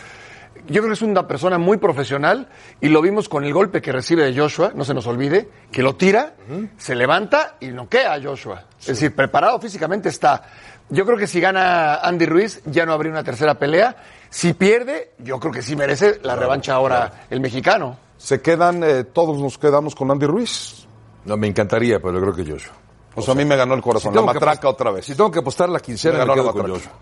yo 0.66 0.82
creo 0.82 0.86
que 0.86 0.92
es 0.92 1.02
una 1.02 1.26
persona 1.26 1.58
muy 1.58 1.78
profesional 1.78 2.48
y 2.80 2.88
lo 2.88 3.02
vimos 3.02 3.28
con 3.28 3.44
el 3.44 3.52
golpe 3.52 3.80
que 3.80 3.92
recibe 3.92 4.24
de 4.24 4.38
Joshua, 4.38 4.72
no 4.74 4.84
se 4.84 4.94
nos 4.94 5.06
olvide, 5.06 5.48
que 5.70 5.82
lo 5.82 5.96
tira, 5.96 6.34
se 6.76 6.94
levanta 6.94 7.56
y 7.60 7.68
noquea 7.68 8.14
a 8.14 8.22
Joshua. 8.22 8.64
Es 8.80 8.86
decir, 8.86 9.14
preparado 9.14 9.60
físicamente 9.60 10.08
está. 10.08 10.42
Yo 10.88 11.06
creo 11.06 11.16
que 11.16 11.26
si 11.26 11.40
gana 11.40 11.96
Andy 11.96 12.26
Ruiz 12.26 12.62
ya 12.66 12.84
no 12.84 12.92
habría 12.92 13.12
una 13.12 13.22
tercera 13.22 13.58
pelea. 13.58 13.96
Si 14.28 14.54
pierde, 14.54 15.12
yo 15.18 15.38
creo 15.38 15.52
que 15.52 15.62
sí 15.62 15.76
merece 15.76 16.20
la 16.22 16.34
revancha 16.36 16.74
ahora 16.74 17.26
el 17.30 17.40
mexicano. 17.40 17.96
Se 18.16 18.40
quedan, 18.40 18.82
eh, 18.84 19.04
todos 19.04 19.38
nos 19.38 19.56
quedamos 19.56 19.94
con 19.94 20.10
Andy 20.10 20.26
Ruiz. 20.26 20.86
No, 21.24 21.36
me 21.36 21.46
encantaría, 21.46 22.00
pero 22.00 22.14
yo 22.14 22.20
creo 22.20 22.34
que 22.34 22.50
Joshua. 22.50 22.74
Pues 23.14 23.28
a 23.28 23.34
mí 23.34 23.44
me 23.44 23.56
ganó 23.56 23.74
el 23.74 23.82
corazón, 23.82 24.14
la 24.14 24.20
tengo 24.20 24.32
que 24.32 24.38
matraca 24.40 24.68
otra 24.68 24.90
vez. 24.90 25.04
Si 25.04 25.14
tengo 25.14 25.30
que 25.30 25.40
apostar 25.40 25.68
la 25.68 25.80
quincena, 25.80 26.24
Me 26.24 26.26
la 26.26 26.52
con. 26.52 26.70
Joshua. 26.70 26.92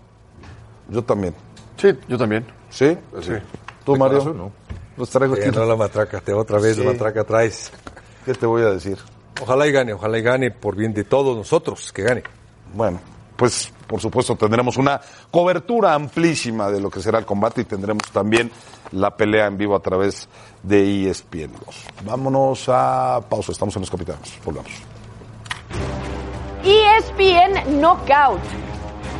Yo 0.89 1.03
también. 1.03 1.35
Sí, 1.79 1.89
yo 2.07 2.17
también. 2.17 2.45
¿Sí? 2.69 2.97
Sí. 3.21 3.33
¿Tú, 3.85 3.95
Mario? 3.95 4.19
corazón, 4.19 4.37
¿no? 4.37 4.51
Los 4.97 5.09
traigo 5.09 5.35
ganó 5.35 5.65
la 5.65 5.75
matraca, 5.77 6.19
te 6.19 6.33
otra 6.33 6.59
vez 6.59 6.75
Sí. 6.75 6.83
la 6.83 6.91
matraca 6.91 7.23
traes. 7.23 7.71
¿Qué 8.25 8.33
te 8.33 8.45
voy 8.45 8.63
a 8.63 8.71
decir? 8.71 8.97
Ojalá 9.41 9.65
y 9.65 9.71
gane, 9.71 9.93
ojalá 9.93 10.17
y 10.17 10.21
gane 10.21 10.51
por 10.51 10.75
bien 10.75 10.93
de 10.93 11.05
todos 11.05 11.37
nosotros, 11.37 11.93
que 11.93 12.03
gane. 12.03 12.23
Bueno, 12.73 12.99
pues 13.37 13.71
por 13.87 14.01
supuesto 14.01 14.35
tendremos 14.35 14.75
una 14.75 14.99
cobertura 15.31 15.93
amplísima 15.93 16.69
de 16.69 16.81
lo 16.81 16.89
que 16.89 16.99
será 16.99 17.17
el 17.19 17.25
combate 17.25 17.61
y 17.61 17.63
tendremos 17.63 18.03
también 18.11 18.51
la 18.91 19.15
pelea 19.15 19.47
en 19.47 19.57
vivo 19.57 19.75
a 19.75 19.79
través 19.79 20.27
de 20.61 21.09
ESPN 21.09 21.53
2. 21.65 21.85
Vámonos 22.03 22.65
a 22.67 23.21
pausa, 23.29 23.53
estamos 23.53 23.73
en 23.77 23.81
los 23.83 23.89
capitanes, 23.89 24.37
volvamos. 24.43 24.71
ESPN 26.63 27.79
Knockout. 27.79 28.41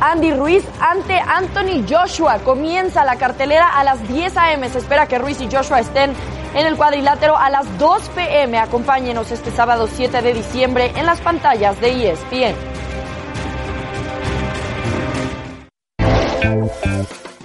Andy 0.00 0.32
Ruiz 0.32 0.64
ante 0.80 1.18
Anthony 1.18 1.84
Joshua. 1.88 2.38
Comienza 2.38 3.04
la 3.04 3.16
cartelera 3.16 3.68
a 3.68 3.84
las 3.84 4.06
10 4.08 4.36
a.m. 4.36 4.68
Se 4.68 4.78
espera 4.78 5.06
que 5.06 5.18
Ruiz 5.18 5.40
y 5.40 5.48
Joshua 5.50 5.80
estén 5.80 6.12
en 6.54 6.66
el 6.66 6.76
cuadrilátero 6.76 7.36
a 7.36 7.50
las 7.50 7.78
2 7.78 8.08
pm. 8.10 8.58
Acompáñenos 8.58 9.30
este 9.30 9.50
sábado 9.50 9.86
7 9.86 10.22
de 10.22 10.34
diciembre 10.34 10.92
en 10.96 11.06
las 11.06 11.20
pantallas 11.20 11.80
de 11.80 12.10
ESPN. 12.10 12.54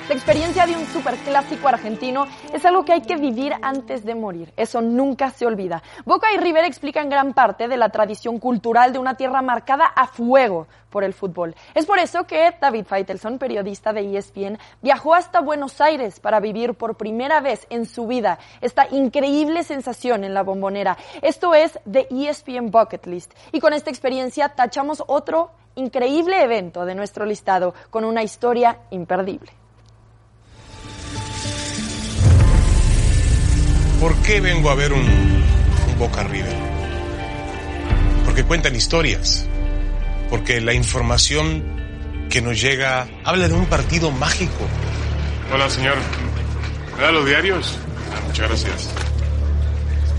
La 0.08 0.14
experiencia 0.14 0.68
de 0.68 0.78
un 0.78 0.86
superclásico 0.86 1.68
argentino 1.68 2.28
es 2.54 2.64
algo 2.64 2.86
que 2.86 2.94
hay 2.94 3.02
que 3.02 3.16
vivir 3.16 3.54
antes 3.64 4.06
de 4.06 4.14
morir. 4.14 4.54
Eso 4.56 4.80
nunca 4.80 5.32
se 5.32 5.48
olvida. 5.48 5.82
Boca 6.06 6.32
y 6.32 6.38
River 6.38 6.64
explican 6.64 7.10
gran 7.10 7.34
parte 7.34 7.68
de 7.68 7.76
la 7.76 7.90
tradición 7.90 8.38
cultural 8.38 8.94
de 8.94 9.00
una 9.00 9.18
tierra 9.18 9.42
marcada 9.42 9.86
a 9.86 10.06
fuego 10.06 10.68
por 10.92 11.04
el 11.04 11.16
fútbol. 11.16 11.56
Es 11.74 11.88
por 11.88 11.98
eso 11.98 12.26
que 12.28 12.54
David 12.62 12.86
Feitelson, 12.86 13.40
periodista 13.40 13.94
de 13.94 14.16
ESPN, 14.16 14.60
viajó 14.80 15.16
hasta 15.16 15.42
Buenos 15.42 15.82
Aires 15.82 16.20
para 16.20 16.40
vivir 16.40 16.76
por 16.76 16.98
primera 16.98 17.42
vez 17.42 17.66
en 17.72 17.88
su 17.88 18.06
vida 18.06 18.38
esta 18.62 18.88
increíble 18.92 19.64
sensación 19.64 20.24
en 20.24 20.36
la 20.36 20.44
bombonera. 20.44 20.98
Esto 21.24 21.56
es 21.56 21.80
The 21.92 22.08
ESPN 22.12 22.70
Bucket 22.70 23.08
List. 23.08 23.34
Y 23.52 23.60
con 23.60 23.74
esta 23.74 23.90
experiencia 23.90 24.50
tachamos 24.50 25.04
otro 25.08 25.50
increíble 25.74 26.44
evento 26.44 26.86
de 26.86 26.94
nuestro 26.94 27.26
listado 27.26 27.74
con 27.90 28.06
una 28.06 28.22
historia 28.22 28.82
imperdible. 28.92 29.65
¿Por 34.06 34.16
qué 34.18 34.40
vengo 34.40 34.70
a 34.70 34.76
ver 34.76 34.94
un, 34.94 35.02
un 35.02 35.98
Boca 35.98 36.22
River? 36.22 36.56
Porque 38.24 38.44
cuentan 38.44 38.76
historias. 38.76 39.48
Porque 40.30 40.62
la 40.62 40.76
información 40.76 42.28
que 42.30 42.40
nos 42.40 42.62
llega 42.62 43.08
habla 43.24 43.48
de 43.48 43.56
un 43.56 43.66
partido 43.66 44.12
mágico. 44.12 44.68
Hola, 45.52 45.68
señor. 45.72 45.96
¿Me 46.96 47.02
da 47.02 47.12
los 47.12 47.26
diarios? 47.26 47.80
Ah, 48.14 48.22
muchas 48.28 48.48
gracias. 48.48 48.90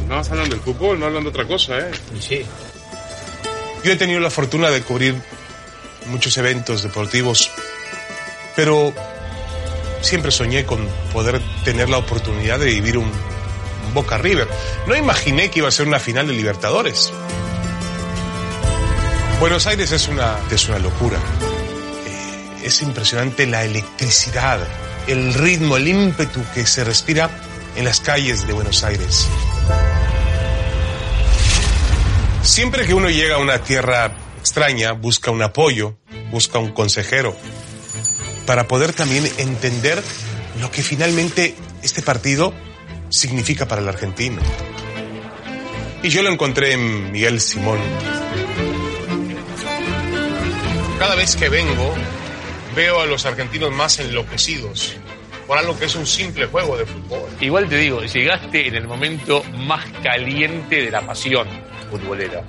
No 0.09 0.16
vas 0.16 0.29
hablando 0.33 0.57
del 0.57 0.64
fútbol, 0.64 0.99
no 0.99 1.07
hablando 1.07 1.31
de 1.31 1.38
otra 1.38 1.46
cosa, 1.46 1.79
¿eh? 1.79 1.92
Sí. 2.18 2.42
Yo 3.85 3.92
he 3.92 3.96
tenido 3.96 4.18
la 4.18 4.31
fortuna 4.31 4.68
de 4.68 4.83
cubrir 4.83 5.14
muchos 6.07 6.37
eventos 6.38 6.83
deportivos, 6.83 7.53
pero 8.57 8.92
siempre 10.01 10.33
soñé 10.33 10.64
con 10.64 10.88
poder 11.12 11.40
tener 11.64 11.88
la 11.88 11.99
oportunidad 11.99 12.59
de 12.59 12.66
vivir 12.66 12.99
un, 12.99 13.05
un 13.07 13.36
Boca 13.96 14.18
River. 14.18 14.46
No 14.87 14.94
imaginé 14.94 15.50
que 15.50 15.61
iba 15.61 15.68
a 15.68 15.72
ser 15.72 15.88
una 15.88 15.98
final 15.98 16.28
de 16.28 16.35
Libertadores. 16.35 17.12
Buenos 19.40 19.66
Aires 19.66 19.90
es 19.90 20.06
una, 20.06 20.37
es 20.50 20.68
una 20.68 20.78
locura. 20.78 21.18
Eh, 22.06 22.66
es 22.66 22.82
impresionante 22.82 23.46
la 23.46 23.64
electricidad, 23.64 24.61
el 25.09 25.32
ritmo, 25.35 25.78
el 25.78 25.88
ímpetu 25.88 26.44
que 26.54 26.66
se 26.66 26.85
respira 26.85 27.30
en 27.74 27.85
las 27.85 28.00
calles 28.00 28.46
de 28.46 28.52
Buenos 28.52 28.85
Aires. 28.85 29.26
Siempre 32.42 32.87
que 32.87 32.94
uno 32.94 33.09
llega 33.09 33.37
a 33.37 33.38
una 33.38 33.59
tierra 33.59 34.12
extraña, 34.38 34.92
busca 34.92 35.30
un 35.30 35.42
apoyo, 35.42 35.96
busca 36.30 36.59
un 36.59 36.72
consejero, 36.72 37.35
para 38.46 38.68
poder 38.68 38.92
también 38.92 39.26
entender 39.38 40.02
lo 40.61 40.70
que 40.70 40.82
finalmente 40.82 41.54
este 41.82 42.02
partido 42.02 42.52
significa 43.09 43.66
para 43.66 43.83
el 43.83 43.88
argentino. 43.88 44.40
Y 46.03 46.09
yo 46.09 46.23
lo 46.23 46.31
encontré 46.31 46.73
en 46.73 47.11
Miguel 47.12 47.40
Simón. 47.40 47.79
Cada 50.99 51.14
vez 51.14 51.37
que 51.37 51.49
vengo, 51.49 51.95
veo 52.75 53.01
a 53.01 53.07
los 53.07 53.27
argentinos 53.27 53.73
más 53.73 53.99
enloquecidos 53.99 54.97
por 55.47 55.59
algo 55.59 55.79
que 55.79 55.85
es 55.85 55.95
un 55.95 56.07
simple 56.07 56.47
juego 56.47 56.77
de 56.77 56.87
fútbol. 56.87 57.29
Igual 57.40 57.69
te 57.69 57.77
digo, 57.77 58.03
llegaste 58.03 58.66
en 58.66 58.75
el 58.75 58.87
momento 58.87 59.45
más 59.59 59.85
caliente 60.03 60.83
de 60.83 60.90
la 60.90 61.03
pasión 61.03 61.47
futbolera. 61.90 62.42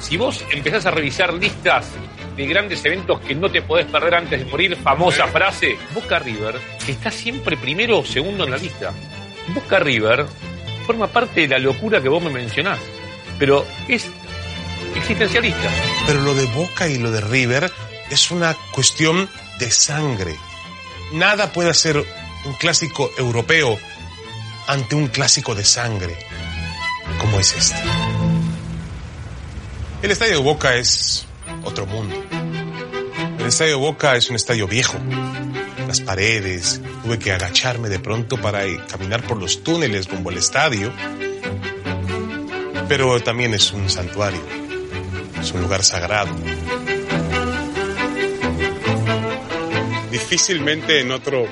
Si 0.00 0.16
vos 0.16 0.44
empezás 0.50 0.84
a 0.86 0.90
revisar 0.90 1.32
listas 1.32 1.86
de 2.36 2.46
grandes 2.46 2.84
eventos 2.84 3.20
que 3.20 3.34
no 3.34 3.50
te 3.50 3.62
podés 3.62 3.86
perder 3.86 4.14
antes 4.14 4.38
de 4.38 4.50
morir, 4.50 4.76
famosa 4.76 5.26
frase, 5.28 5.76
Boca 5.94 6.18
River 6.18 6.56
está 6.86 7.10
siempre 7.10 7.56
primero 7.56 8.00
o 8.00 8.04
segundo 8.04 8.44
en 8.44 8.50
la 8.50 8.56
lista. 8.56 8.92
Boca 9.48 9.78
River 9.78 10.26
forma 10.86 11.06
parte 11.08 11.42
de 11.42 11.48
la 11.48 11.58
locura 11.58 12.00
que 12.00 12.08
vos 12.08 12.22
me 12.22 12.30
mencionás, 12.30 12.78
pero 13.38 13.66
es 13.88 14.06
existencialista. 14.96 15.70
Pero 16.06 16.20
lo 16.20 16.34
de 16.34 16.46
Boca 16.46 16.88
y 16.88 16.98
lo 16.98 17.10
de 17.10 17.20
River 17.20 17.70
es 18.10 18.30
una 18.30 18.54
cuestión 18.72 19.28
de 19.58 19.70
sangre. 19.70 20.36
Nada 21.12 21.52
puede 21.52 21.74
ser 21.74 21.96
un 22.44 22.54
clásico 22.54 23.10
europeo 23.16 23.78
ante 24.66 24.94
un 24.94 25.08
clásico 25.08 25.54
de 25.54 25.64
sangre, 25.64 26.16
como 27.18 27.38
es 27.38 27.54
este. 27.54 27.82
El 30.02 30.10
estadio 30.10 30.38
de 30.38 30.42
Boca 30.42 30.74
es 30.74 31.26
otro 31.64 31.86
mundo. 31.86 32.16
El 33.38 33.46
estadio 33.46 33.72
de 33.72 33.80
Boca 33.80 34.16
es 34.16 34.30
un 34.30 34.36
estadio 34.36 34.66
viejo. 34.66 34.98
Las 35.92 36.00
paredes, 36.00 36.80
tuve 37.04 37.18
que 37.18 37.32
agacharme 37.32 37.90
de 37.90 37.98
pronto 37.98 38.40
para 38.40 38.64
eh, 38.64 38.80
caminar 38.90 39.22
por 39.24 39.36
los 39.36 39.62
túneles 39.62 40.08
rumbo 40.08 40.30
al 40.30 40.38
estadio. 40.38 40.90
Pero 42.88 43.20
también 43.20 43.52
es 43.52 43.70
un 43.74 43.90
santuario, 43.90 44.40
es 45.38 45.52
un 45.52 45.60
lugar 45.60 45.84
sagrado. 45.84 46.34
Difícilmente 50.10 51.00
en 51.00 51.10
otro 51.10 51.44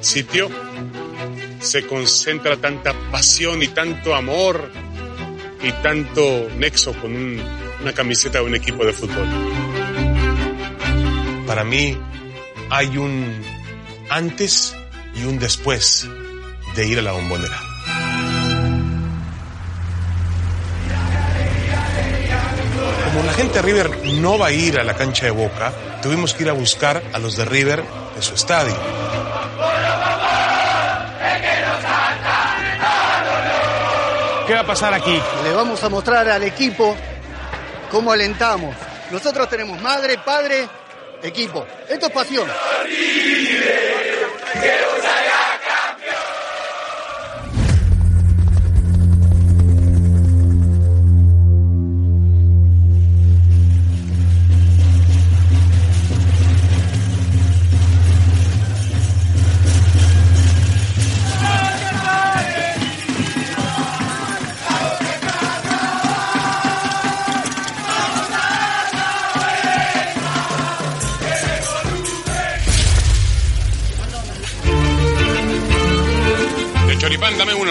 sitio 0.00 0.48
se 1.58 1.84
concentra 1.84 2.56
tanta 2.58 2.94
pasión 3.10 3.60
y 3.60 3.66
tanto 3.66 4.14
amor 4.14 4.70
y 5.64 5.72
tanto 5.82 6.48
nexo 6.56 6.92
con 6.92 7.16
un- 7.16 7.42
una 7.82 7.92
camiseta 7.92 8.38
de 8.38 8.44
un 8.44 8.54
equipo 8.54 8.84
de 8.84 8.92
fútbol. 8.92 9.26
Para 11.44 11.64
mí 11.64 11.98
hay 12.70 12.96
un 12.96 13.58
antes 14.10 14.76
y 15.14 15.24
un 15.24 15.38
después 15.38 16.06
de 16.74 16.86
ir 16.86 16.98
a 16.98 17.02
la 17.02 17.12
bombonera. 17.12 17.58
Como 23.04 23.24
la 23.24 23.32
gente 23.32 23.54
de 23.54 23.62
River 23.62 24.06
no 24.14 24.38
va 24.38 24.48
a 24.48 24.52
ir 24.52 24.78
a 24.78 24.84
la 24.84 24.94
cancha 24.94 25.24
de 25.24 25.32
Boca, 25.32 25.72
tuvimos 26.02 26.34
que 26.34 26.44
ir 26.44 26.50
a 26.50 26.52
buscar 26.52 27.02
a 27.12 27.18
los 27.18 27.36
de 27.36 27.44
River 27.44 27.82
de 28.14 28.22
su 28.22 28.34
estadio. 28.34 28.76
¿Qué 34.46 34.54
va 34.54 34.60
a 34.60 34.66
pasar 34.66 34.92
aquí? 34.94 35.20
Le 35.44 35.52
vamos 35.52 35.82
a 35.84 35.88
mostrar 35.88 36.28
al 36.28 36.42
equipo 36.42 36.96
cómo 37.90 38.10
alentamos. 38.12 38.74
Nosotros 39.10 39.48
tenemos 39.48 39.80
madre, 39.80 40.18
padre, 40.18 40.68
equipo. 41.22 41.66
Esto 41.88 42.06
es 42.06 42.12
pasión. 42.12 42.48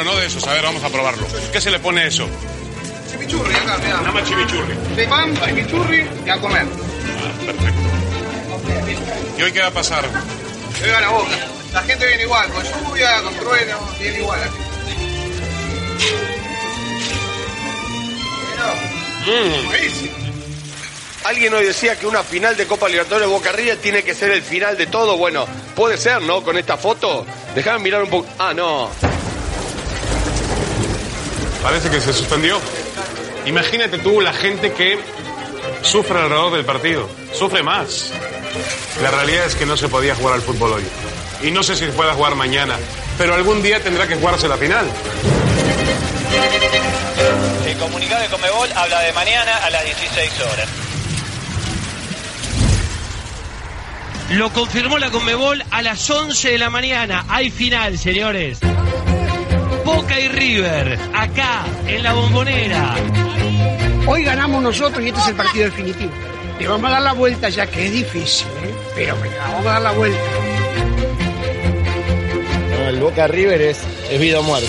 ¿No? 0.03 0.15
De 0.15 0.27
esos. 0.27 0.45
A 0.47 0.53
ver, 0.53 0.63
vamos 0.63 0.83
a 0.83 0.89
probarlo. 0.89 1.25
¿Qué 1.51 1.62
se 1.62 1.71
le 1.71 1.79
pone 1.79 2.01
a 2.01 2.07
eso? 2.07 2.27
Chimichurri, 3.12 3.53
acá, 3.55 3.77
mirá. 3.77 3.97
Nada 3.97 4.12
más 4.12 4.27
chimichurri. 4.27 4.75
De 4.95 5.07
pan, 5.07 5.35
chimichurri 5.45 6.07
y 6.25 6.29
a 6.29 6.38
comer. 6.39 6.65
Perfecto. 7.45 7.89
¿Y 9.38 9.41
hoy 9.41 9.51
qué 9.51 9.59
va 9.62 9.67
a 9.67 9.71
pasar? 9.71 10.05
Venga 10.81 11.01
la 11.01 11.09
boca. 11.09 11.38
La 11.73 11.81
gente 11.83 12.07
viene 12.07 12.23
igual, 12.23 12.49
con 12.51 12.63
lluvia, 12.63 13.21
con 13.21 13.35
trueno, 13.35 13.77
viene 13.99 14.19
igual. 14.19 14.43
aquí. 14.43 14.57
Buenísimo. 19.65 20.19
Alguien 21.25 21.53
hoy 21.53 21.65
decía 21.65 21.99
que 21.99 22.07
una 22.07 22.23
final 22.23 22.55
de 22.55 22.65
Copa 22.65 22.88
Libertadores 22.88 23.27
Boca 23.27 23.51
River 23.51 23.77
tiene 23.77 24.03
que 24.03 24.15
ser 24.15 24.31
el 24.31 24.41
final 24.41 24.77
de 24.77 24.88
todo. 24.88 25.17
Bueno, 25.17 25.45
puede 25.75 25.97
ser, 25.97 26.21
¿no? 26.21 26.41
Con 26.43 26.57
esta 26.57 26.77
foto. 26.77 27.25
Déjame 27.53 27.79
mirar 27.79 28.03
un 28.03 28.09
poco. 28.09 28.27
Ah, 28.39 28.53
no. 28.53 28.89
Parece 31.63 31.89
que 31.89 32.00
se 32.00 32.13
suspendió. 32.13 32.60
Imagínate 33.45 33.98
tú 33.98 34.22
la 34.22 34.34
gente 34.34 34.72
que 34.74 34.98
sufre 35.82 36.19
alrededor 36.19 36.54
del 36.54 36.65
partido. 36.65 37.10
Sufre 37.34 37.63
más. 37.63 38.12
La 39.02 39.12
realidad 39.12 39.45
es 39.45 39.56
que 39.56 39.65
no 39.65 39.78
se 39.78 39.88
podía 39.88 40.15
jugar 40.15 40.36
al 40.36 40.41
fútbol 40.41 40.74
hoy. 40.74 40.84
Y 41.41 41.52
no 41.52 41.63
sé 41.63 41.76
si 41.76 41.86
se 41.86 41.91
pueda 41.91 42.13
jugar 42.13 42.36
mañana. 42.36 42.76
Pero 43.17 43.34
algún 43.34 43.62
día 43.62 43.82
tendrá 43.82 44.08
que 44.08 44.15
jugarse 44.15 44.48
la 44.48 44.58
final. 44.58 44.86
El 47.65 47.78
comunicado 47.78 48.22
de 48.22 48.30
Comebol 48.30 48.69
habla 48.76 49.02
de 49.02 49.13
mañana 49.13 49.58
a 49.58 49.69
las 49.69 49.84
16 49.86 50.32
horas. 50.41 50.69
Lo 54.32 54.54
confirmó 54.54 55.00
la 55.00 55.10
Conmebol 55.10 55.63
a 55.72 55.82
las 55.82 56.08
11 56.10 56.52
de 56.52 56.58
la 56.58 56.69
mañana. 56.69 57.26
Hay 57.30 57.50
final, 57.50 57.98
señores. 57.98 58.60
Boca 59.95 60.19
y 60.19 60.28
River, 60.28 60.99
acá, 61.15 61.65
en 61.88 62.04
la 62.04 62.13
bombonera. 62.13 62.93
Hoy 64.06 64.23
ganamos 64.23 64.62
nosotros 64.62 65.04
y 65.04 65.08
este 65.08 65.19
es 65.19 65.28
el 65.30 65.36
partido 65.36 65.65
definitivo. 65.65 66.12
Le 66.60 66.67
vamos 66.67 66.89
a 66.89 66.93
dar 66.93 67.02
la 67.02 67.13
vuelta 67.13 67.49
ya 67.49 67.65
que 67.65 67.88
es 67.88 67.91
difícil, 67.91 68.47
¿eh? 68.63 68.75
pero 68.93 69.19
venga, 69.19 69.38
vamos 69.52 69.65
a 69.65 69.69
dar 69.71 69.82
la 69.82 69.91
vuelta. 69.91 70.19
No, 72.69 72.88
el 72.88 72.99
Boca 72.99 73.28
River 73.28 73.62
es, 73.62 73.80
es 74.12 74.19
vida 74.19 74.39
o 74.39 74.43
muerte. 74.43 74.67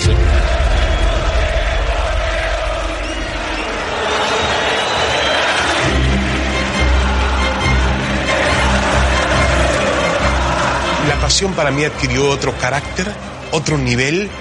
La 11.07 11.15
pasión 11.21 11.53
para 11.53 11.69
mí 11.69 11.83
adquirió 11.85 12.27
otro 12.27 12.57
carácter, 12.57 13.05
otro 13.51 13.77
nivel, 13.77 14.31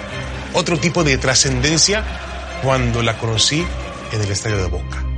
otro 0.55 0.79
tipo 0.79 1.05
de 1.05 1.19
trascendencia 1.19 2.05
cuando 2.63 3.03
la 3.03 3.17
conocí 3.19 3.65
en 4.13 4.21
el 4.21 4.31
estadio 4.31 4.59
de 4.59 4.67
Boca. 4.67 5.10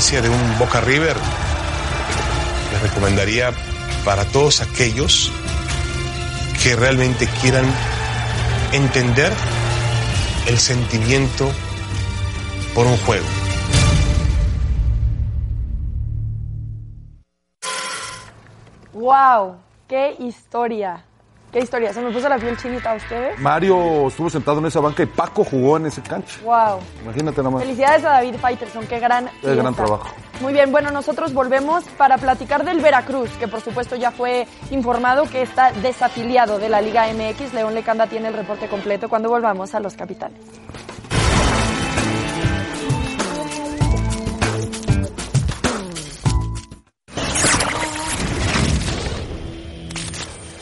De 0.00 0.30
un 0.30 0.58
Boca 0.58 0.80
River 0.80 1.14
les 2.72 2.82
recomendaría 2.82 3.52
para 4.02 4.24
todos 4.24 4.62
aquellos 4.62 5.30
que 6.62 6.74
realmente 6.74 7.28
quieran 7.42 7.66
entender 8.72 9.30
el 10.46 10.58
sentimiento 10.58 11.52
por 12.74 12.86
un 12.86 12.96
juego. 12.96 13.26
¡Wow! 18.94 19.56
¡Qué 19.86 20.16
historia! 20.18 21.04
¡Qué 21.52 21.58
historia! 21.58 21.92
Se 21.92 22.00
me 22.00 22.12
puso 22.12 22.28
la 22.28 22.38
piel 22.38 22.56
chinita 22.56 22.92
a 22.92 22.94
ustedes. 22.94 23.38
Mario 23.40 24.06
estuvo 24.06 24.30
sentado 24.30 24.60
en 24.60 24.66
esa 24.66 24.78
banca 24.78 25.02
y 25.02 25.06
Paco 25.06 25.42
jugó 25.42 25.78
en 25.78 25.86
ese 25.86 26.00
cancha. 26.00 26.38
¡Wow! 26.44 26.78
Imagínate 27.02 27.42
nomás. 27.42 27.62
Felicidades 27.62 28.04
a 28.04 28.10
David 28.10 28.36
Faitelson, 28.40 28.86
qué 28.86 29.00
gran 29.00 29.28
Qué 29.40 29.56
gran 29.56 29.74
trabajo. 29.74 30.08
Muy 30.40 30.52
bien, 30.52 30.70
bueno, 30.70 30.90
nosotros 30.90 31.34
volvemos 31.34 31.84
para 31.98 32.16
platicar 32.18 32.64
del 32.64 32.80
Veracruz, 32.80 33.30
que 33.38 33.48
por 33.48 33.60
supuesto 33.60 33.96
ya 33.96 34.10
fue 34.10 34.46
informado 34.70 35.24
que 35.24 35.42
está 35.42 35.72
desafiliado 35.72 36.58
de 36.58 36.68
la 36.68 36.80
Liga 36.80 37.06
MX. 37.12 37.52
León 37.52 37.74
Lecanda 37.74 38.06
tiene 38.06 38.28
el 38.28 38.34
reporte 38.34 38.68
completo 38.68 39.08
cuando 39.08 39.28
volvamos 39.28 39.74
a 39.74 39.80
los 39.80 39.94
capitanes. 39.94 40.38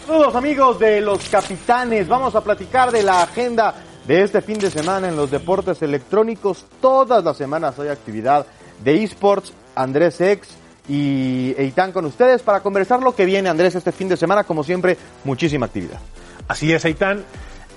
Saludos 0.09 0.37
amigos 0.37 0.79
de 0.79 1.03
los 1.03 1.29
capitanes, 1.29 2.09
vamos 2.09 2.35
a 2.35 2.41
platicar 2.41 2.91
de 2.91 3.03
la 3.03 3.21
agenda 3.21 3.75
de 4.07 4.23
este 4.23 4.41
fin 4.41 4.59
de 4.59 4.71
semana 4.71 5.07
en 5.07 5.17
los 5.17 5.31
deportes 5.31 5.83
electrónicos. 5.83 6.65
Todas 6.81 7.23
las 7.23 7.37
semanas 7.37 7.79
hay 7.79 7.89
actividad 7.89 8.47
de 8.83 9.05
esports, 9.05 9.53
Andrés 9.75 10.19
Ex 10.23 10.49
y 10.89 11.55
Eitan 11.59 11.93
con 11.93 12.07
ustedes 12.07 12.41
para 12.41 12.61
conversar 12.61 13.03
lo 13.03 13.15
que 13.15 13.27
viene 13.27 13.51
Andrés 13.51 13.75
este 13.75 13.93
fin 13.93 14.09
de 14.09 14.17
semana, 14.17 14.45
como 14.45 14.65
siempre, 14.65 14.97
muchísima 15.25 15.67
actividad. 15.67 15.99
Así 16.49 16.73
es, 16.73 16.87
Aitán. 16.87 17.23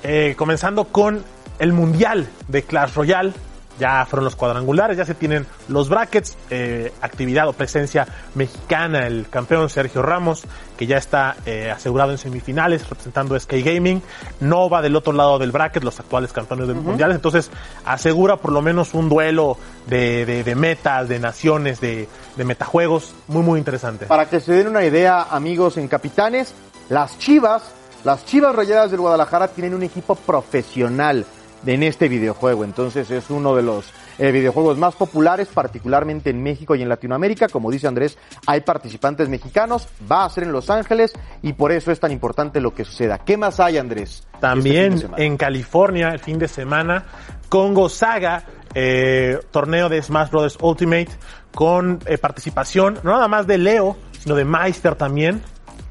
Eh, 0.02 0.34
comenzando 0.38 0.86
con 0.86 1.22
el 1.60 1.74
Mundial 1.74 2.30
de 2.48 2.64
Clash 2.64 2.94
Royale. 2.94 3.34
Ya 3.80 4.06
fueron 4.06 4.26
los 4.26 4.36
cuadrangulares, 4.36 4.96
ya 4.98 5.06
se 5.06 5.16
tienen 5.16 5.48
los 5.68 5.90
brackets, 5.90 6.38
eh, 6.52 6.92
actividad 7.02 7.48
o 7.48 7.54
presencia 7.54 8.06
mexicana, 8.36 9.08
el 9.08 9.28
campeón 9.30 9.70
Sergio 9.70 10.02
Ramos, 10.04 10.44
que 10.78 10.86
ya 10.86 10.98
está 10.98 11.36
eh, 11.46 11.72
asegurado 11.72 12.12
en 12.12 12.18
semifinales 12.20 12.88
representando 12.88 13.34
a 13.34 13.40
Sky 13.40 13.64
Gaming, 13.64 14.02
no 14.40 14.70
va 14.70 14.82
del 14.82 14.96
otro 14.96 15.14
lado 15.14 15.40
del 15.40 15.52
bracket, 15.52 15.84
los 15.84 16.00
actuales 16.00 16.32
campeones 16.32 16.68
del 16.68 16.78
mundiales, 16.78 17.16
entonces 17.16 17.50
asegura 17.86 18.38
por 18.38 18.52
lo 18.52 18.62
menos 18.62 18.94
un 18.94 19.10
duelo 19.10 19.58
de, 19.88 20.26
de- 20.26 20.44
de 20.44 20.56
metas, 20.56 21.08
de 21.10 21.20
naciones, 21.20 21.80
de, 21.82 22.08
de 22.36 22.44
metajuegos, 22.44 23.14
muy 23.28 23.42
muy 23.42 23.58
interesante. 23.58 24.06
Para 24.06 24.30
que 24.30 24.40
se 24.40 24.54
den 24.54 24.68
una 24.68 24.84
idea, 24.84 25.24
amigos 25.32 25.78
en 25.78 25.88
Capitanes, 25.88 26.54
las 26.90 27.18
Chivas, 27.18 27.64
las 28.04 28.26
Chivas 28.26 28.56
Rayadas 28.56 28.92
del 28.92 29.00
Guadalajara 29.00 29.48
tienen 29.48 29.74
un 29.74 29.84
equipo 29.84 30.16
profesional 30.16 31.26
en 31.66 31.84
este 31.84 32.08
videojuego. 32.08 32.64
Entonces 32.64 33.12
es 33.12 33.30
uno 33.30 33.56
de 33.56 33.64
los 33.64 33.92
eh, 34.18 34.32
videojuegos 34.32 34.78
más 34.78 34.96
populares, 34.96 35.48
particularmente 35.54 36.30
en 36.30 36.42
México 36.44 36.76
y 36.76 36.82
en 36.82 36.90
Latinoamérica. 36.90 37.48
Como 37.48 37.72
dice 37.72 37.88
Andrés, 37.88 38.18
hay 38.48 38.62
participantes 38.62 39.30
mexicanos, 39.30 39.88
va 40.12 40.26
a 40.26 40.30
ser 40.30 40.44
en 40.44 40.52
Los 40.52 40.70
Ángeles 40.70 41.14
y 41.42 41.54
por 41.54 41.72
eso 41.72 41.92
es 41.92 42.00
tan 42.00 42.12
importante 42.12 42.62
lo 42.62 42.74
que 42.74 42.86
suceda. 42.86 43.20
¿Qué 43.20 43.38
más 43.38 43.60
hay, 43.60 43.78
Andrés? 43.78 44.28
También 44.40 44.94
Este 44.94 45.06
semana? 45.06 45.24
en 45.24 45.38
California, 45.38 46.10
el 46.10 46.20
fin 46.20 46.40
de 46.40 46.48
semana, 46.48 47.06
Congo 47.50 47.90
Saga, 47.90 48.44
eh, 48.74 49.40
torneo 49.52 49.90
de 49.90 50.02
Smash 50.02 50.30
Bros. 50.30 50.58
Ultimate, 50.62 51.10
con 51.54 52.00
eh, 52.06 52.18
participación 52.18 53.00
no 53.04 53.12
nada 53.12 53.28
más 53.28 53.48
de 53.48 53.58
Leo, 53.58 53.98
sino 54.20 54.36
de 54.36 54.46
Meister 54.46 54.96
también. 54.96 55.42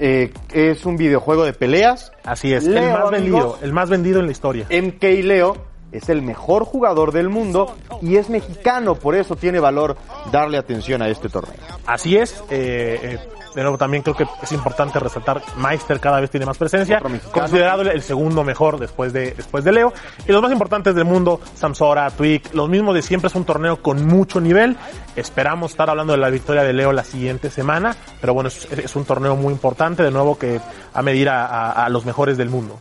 Eh, 0.02 0.32
es 0.52 0.86
un 0.86 0.96
videojuego 0.96 1.44
de 1.44 1.52
peleas. 1.52 2.10
Así 2.24 2.52
es, 2.52 2.66
el 2.66 2.74
más 2.74 3.10
vendido, 3.10 3.58
el 3.62 3.72
más 3.72 3.90
vendido 3.90 4.18
en 4.18 4.26
la 4.26 4.32
historia. 4.32 4.66
MK 4.70 5.02
Leo 5.22 5.56
es 5.92 6.08
el 6.08 6.22
mejor 6.22 6.64
jugador 6.64 7.12
del 7.12 7.28
mundo 7.28 7.76
y 8.00 8.16
es 8.16 8.30
mexicano, 8.30 8.94
por 8.94 9.14
eso 9.14 9.36
tiene 9.36 9.60
valor 9.60 9.96
darle 10.32 10.58
atención 10.58 11.02
a 11.02 11.08
este 11.08 11.28
torneo. 11.28 11.56
Así 11.86 12.16
es, 12.16 12.42
eh, 12.50 12.98
eh, 13.02 13.18
de 13.54 13.62
nuevo 13.62 13.76
también 13.78 14.02
creo 14.02 14.14
que 14.16 14.26
es 14.42 14.52
importante 14.52 14.98
resaltar, 14.98 15.42
Meister 15.56 15.98
cada 16.00 16.20
vez 16.20 16.30
tiene 16.30 16.46
más 16.46 16.56
presencia, 16.58 17.00
considerado 17.32 17.82
el 17.82 18.02
segundo 18.02 18.44
mejor 18.44 18.78
después 18.78 19.12
de, 19.12 19.32
después 19.32 19.64
de 19.64 19.72
Leo. 19.72 19.92
Y 20.26 20.32
los 20.32 20.40
más 20.42 20.52
importantes 20.52 20.94
del 20.94 21.04
mundo, 21.04 21.40
Samsora, 21.54 22.10
Twig, 22.10 22.42
los 22.54 22.68
mismos 22.68 22.94
de 22.94 23.02
siempre, 23.02 23.28
es 23.28 23.34
un 23.34 23.44
torneo 23.44 23.82
con 23.82 24.06
mucho 24.06 24.40
nivel. 24.40 24.76
Esperamos 25.16 25.72
estar 25.72 25.90
hablando 25.90 26.12
de 26.12 26.18
la 26.18 26.30
victoria 26.30 26.62
de 26.62 26.72
Leo 26.72 26.92
la 26.92 27.04
siguiente 27.04 27.50
semana, 27.50 27.96
pero 28.20 28.34
bueno, 28.34 28.48
es, 28.48 28.66
es 28.70 28.94
un 28.96 29.04
torneo 29.04 29.34
muy 29.36 29.52
importante, 29.52 30.02
de 30.02 30.10
nuevo 30.10 30.38
que 30.38 30.60
a 30.94 31.02
medir 31.02 31.28
a, 31.28 31.46
a- 31.46 31.84
a 31.84 31.88
los 31.88 32.04
mejores 32.04 32.36
del 32.38 32.48
mundo. 32.50 32.78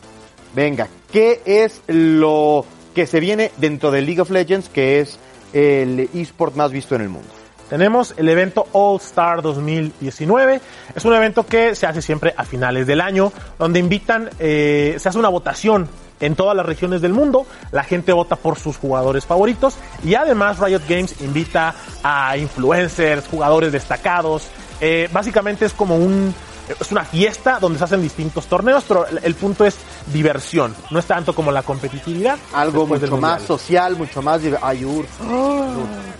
Venga, 0.56 0.88
¿qué 1.12 1.42
es 1.46 1.82
lo 1.88 2.66
que 2.96 3.06
se 3.08 3.20
viene 3.20 3.52
dentro 3.58 3.92
de 3.92 4.02
League 4.02 4.22
of 4.22 4.30
Legends, 4.30 4.70
que 4.70 5.00
es 5.00 5.20
el 5.54 6.10
eSport 6.14 6.56
más 6.56 6.72
visto 6.72 6.96
en 6.96 7.02
el 7.02 7.10
mundo? 7.10 7.30
Tenemos 7.70 8.16
el 8.18 8.28
evento 8.28 8.68
All 8.72 8.98
Star 8.98 9.44
2019. 9.44 10.60
Es 10.96 11.06
un 11.06 11.14
evento 11.14 11.46
que 11.46 11.76
se 11.76 11.86
hace 11.86 12.02
siempre 12.02 12.34
a 12.36 12.44
finales 12.44 12.88
del 12.88 13.00
año, 13.00 13.32
donde 13.60 13.80
invitan, 13.80 14.30
eh, 14.40 14.96
se 14.98 15.08
hace 15.08 15.20
una 15.20 15.30
votación 15.30 15.88
en 16.20 16.36
todas 16.36 16.56
las 16.56 16.66
regiones 16.66 17.02
del 17.02 17.14
mundo. 17.14 17.46
La 17.72 17.84
gente 17.84 18.12
vota 18.12 18.36
por 18.36 18.58
sus 18.58 18.78
jugadores 18.78 19.26
favoritos 19.26 19.78
y 20.04 20.16
además 20.16 20.60
Riot 20.60 20.82
Games 20.90 21.22
invita 21.22 21.76
a 22.04 22.36
influencers, 22.38 23.28
jugadores 23.28 23.72
destacados. 23.72 24.50
Eh, 24.82 25.08
básicamente 25.12 25.66
es 25.66 25.74
como 25.74 25.96
un 25.96 26.34
es 26.80 26.92
una 26.92 27.04
fiesta 27.04 27.60
donde 27.60 27.80
se 27.80 27.86
hacen 27.86 28.02
distintos 28.02 28.46
torneos, 28.48 28.84
pero 28.88 29.06
el, 29.08 29.36
punto 29.36 29.66
es 29.66 29.78
diversión, 30.08 30.76
no 30.92 31.00
es 31.00 31.06
tanto 31.06 31.34
como 31.34 31.52
la 31.52 31.64
competitividad. 31.64 32.38
Algo 32.54 32.86
mucho 32.86 33.18
más 33.18 33.42
social, 33.42 33.96
mucho 33.96 34.22
más... 34.22 34.42
Ayur, 34.62 35.06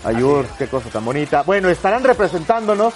Ayur, 0.04 0.46
qué 0.58 0.66
cosa 0.66 0.88
tan 0.90 1.04
bonita. 1.04 1.42
Bueno, 1.42 1.68
estarán 1.68 2.04
representándonos 2.04 2.94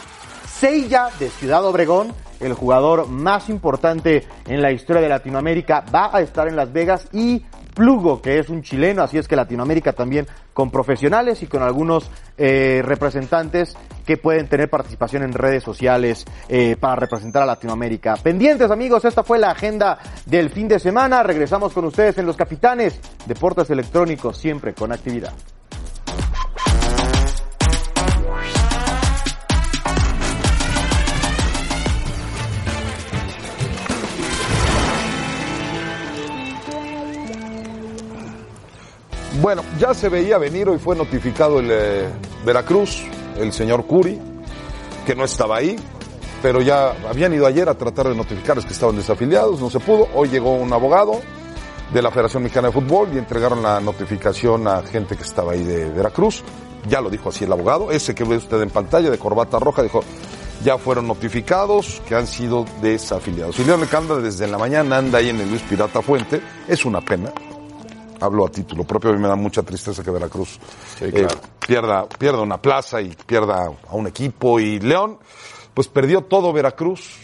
Seiya 0.59 1.09
de 1.19 1.31
Ciudad 1.31 1.65
Obregón, 1.65 2.13
el 2.41 2.55
jugador 2.55 3.09
más 3.09 3.49
importante 3.49 4.27
en 4.47 4.61
la 4.61 4.73
historia 4.73 5.03
de 5.03 5.09
Latinoamérica, 5.09 5.85
va 5.95 6.11
a 6.13 6.21
estar 6.21 6.49
en 6.49 6.57
Las 6.57 6.73
Vegas 6.73 7.09
y 7.13 7.43
Plugo, 7.75 8.22
que 8.22 8.39
es 8.39 8.49
un 8.49 8.62
chileno, 8.62 9.03
así 9.03 9.18
es 9.18 9.29
que 9.29 9.37
Latinoamérica 9.37 9.93
también 9.93 10.27
con 10.53 10.70
profesionales 10.70 11.43
y 11.43 11.47
con 11.47 11.62
algunos 11.62 12.11
eh, 12.39 12.81
representantes 12.85 13.77
que 14.07 14.16
pueden 14.16 14.49
tener 14.49 14.70
participación 14.70 15.22
en 15.22 15.33
redes 15.33 15.62
sociales 15.62 16.25
eh, 16.49 16.77
para 16.79 16.97
representar 16.97 17.43
a 17.43 17.47
Latinoamérica. 17.47 18.16
Pendientes 18.16 18.70
amigos, 18.70 19.05
esta 19.05 19.25
fue 19.25 19.39
la 19.39 19.51
agenda 19.51 19.99
del 20.27 20.51
fin 20.51 20.68
de 20.68 20.79
semana. 20.79 21.22
Regresamos 21.22 21.72
con 21.72 21.85
ustedes 21.85 22.16
en 22.18 22.27
Los 22.27 22.37
Capitanes, 22.37 23.01
Deportes 23.27 23.68
Electrónicos, 23.70 24.39
siempre 24.39 24.75
con 24.75 24.93
actividad. 24.93 25.33
Bueno, 39.41 39.62
ya 39.78 39.93
se 39.95 40.09
veía 40.09 40.39
venir, 40.39 40.68
hoy 40.68 40.78
fue 40.78 40.95
notificado 40.95 41.59
el 41.59 41.68
eh, 41.70 42.09
Veracruz, 42.45 43.03
el 43.37 43.53
señor 43.53 43.85
Curi, 43.85 44.20
que 45.05 45.16
no 45.16 45.24
estaba 45.24 45.57
ahí, 45.57 45.76
pero 46.41 46.61
ya 46.61 46.95
habían 47.09 47.35
ido 47.35 47.45
ayer 47.47 47.68
a 47.68 47.74
tratar 47.74 48.09
de 48.09 48.14
notificarles 48.14 48.64
que 48.64 48.72
estaban 48.72 48.97
desafiliados, 48.97 49.61
no 49.61 49.70
se 49.70 49.80
pudo. 49.80 50.09
Hoy 50.14 50.28
llegó 50.28 50.55
un 50.55 50.72
abogado 50.72 51.20
de 51.93 52.01
la 52.01 52.11
Federación 52.11 52.45
Mexicana 52.45 52.68
de 52.68 52.74
Fútbol 52.74 53.09
y 53.12 53.18
entregaron 53.18 53.61
la 53.61 53.80
notificación 53.80 54.68
a 54.68 54.82
gente 54.82 55.16
que 55.16 55.24
estaba 55.24 55.53
ahí 55.53 55.64
de 55.64 55.91
Veracruz. 55.91 56.45
Ya 56.89 57.01
lo 57.01 57.11
dijo 57.11 57.30
así 57.30 57.45
el 57.45 57.53
abogado, 57.53 57.91
ese 57.91 58.14
que 58.14 58.22
ve 58.24 58.37
usted 58.37 58.62
en 58.62 58.70
pantalla 58.70 59.11
de 59.11 59.18
corbata 59.18 59.59
roja, 59.59 59.82
dijo, 59.82 60.05
ya 60.62 60.78
fueron 60.78 61.09
notificados 61.09 62.01
que 62.07 62.14
han 62.14 62.28
sido 62.28 62.66
desafiliados. 62.80 63.59
Y 63.59 63.64
León 63.64 63.80
Lecanda 63.80 64.16
desde 64.16 64.47
la 64.47 64.59
mañana 64.59 64.99
anda 64.99 65.18
ahí 65.18 65.30
en 65.30 65.41
el 65.41 65.51
Luis 65.51 65.62
Pirata 65.62 66.03
Fuente, 66.03 66.41
es 66.68 66.85
una 66.85 67.01
pena, 67.01 67.32
hablo 68.21 68.47
a 68.47 68.49
título 68.51 68.85
propio, 68.85 69.11
a 69.11 69.12
mí 69.15 69.19
me 69.21 69.29
da 69.29 69.37
mucha 69.37 69.62
tristeza 69.62 70.03
que 70.03 70.11
Veracruz 70.11 70.59
eh, 71.01 71.27
pierda, 71.67 72.07
pierda 72.09 72.41
una 72.43 72.61
plaza 72.61 73.01
y 73.01 73.15
pierda 73.27 73.67
a 73.89 73.95
un 73.97 74.07
equipo. 74.07 74.59
Y 74.61 74.81
León, 74.81 75.19
pues 75.75 75.89
perdió 75.89 76.23
todo 76.23 76.53
Veracruz. 76.53 77.19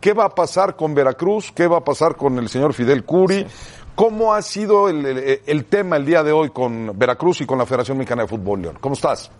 ¿Qué 0.00 0.12
va 0.12 0.26
a 0.26 0.28
pasar 0.34 0.76
con 0.76 0.94
Veracruz? 0.94 1.50
¿Qué 1.52 1.66
va 1.66 1.78
a 1.78 1.84
pasar 1.84 2.16
con 2.16 2.38
el 2.38 2.48
señor 2.48 2.74
Fidel 2.74 3.04
Curi? 3.04 3.46
¿Cómo 3.94 4.34
ha 4.34 4.42
sido 4.42 4.88
el, 4.90 5.04
el- 5.06 5.40
el 5.46 5.64
tema 5.64 5.96
el 5.96 6.04
día 6.04 6.22
de 6.22 6.30
hoy 6.32 6.50
con 6.50 6.96
Veracruz 6.98 7.40
y 7.40 7.46
con 7.46 7.58
la 7.58 7.64
Federación 7.66 7.96
Mexicana 7.96 8.22
de 8.22 8.28
Fútbol, 8.28 8.60
León? 8.62 8.78
¿Cómo 8.80 8.94
estás? 8.94 9.30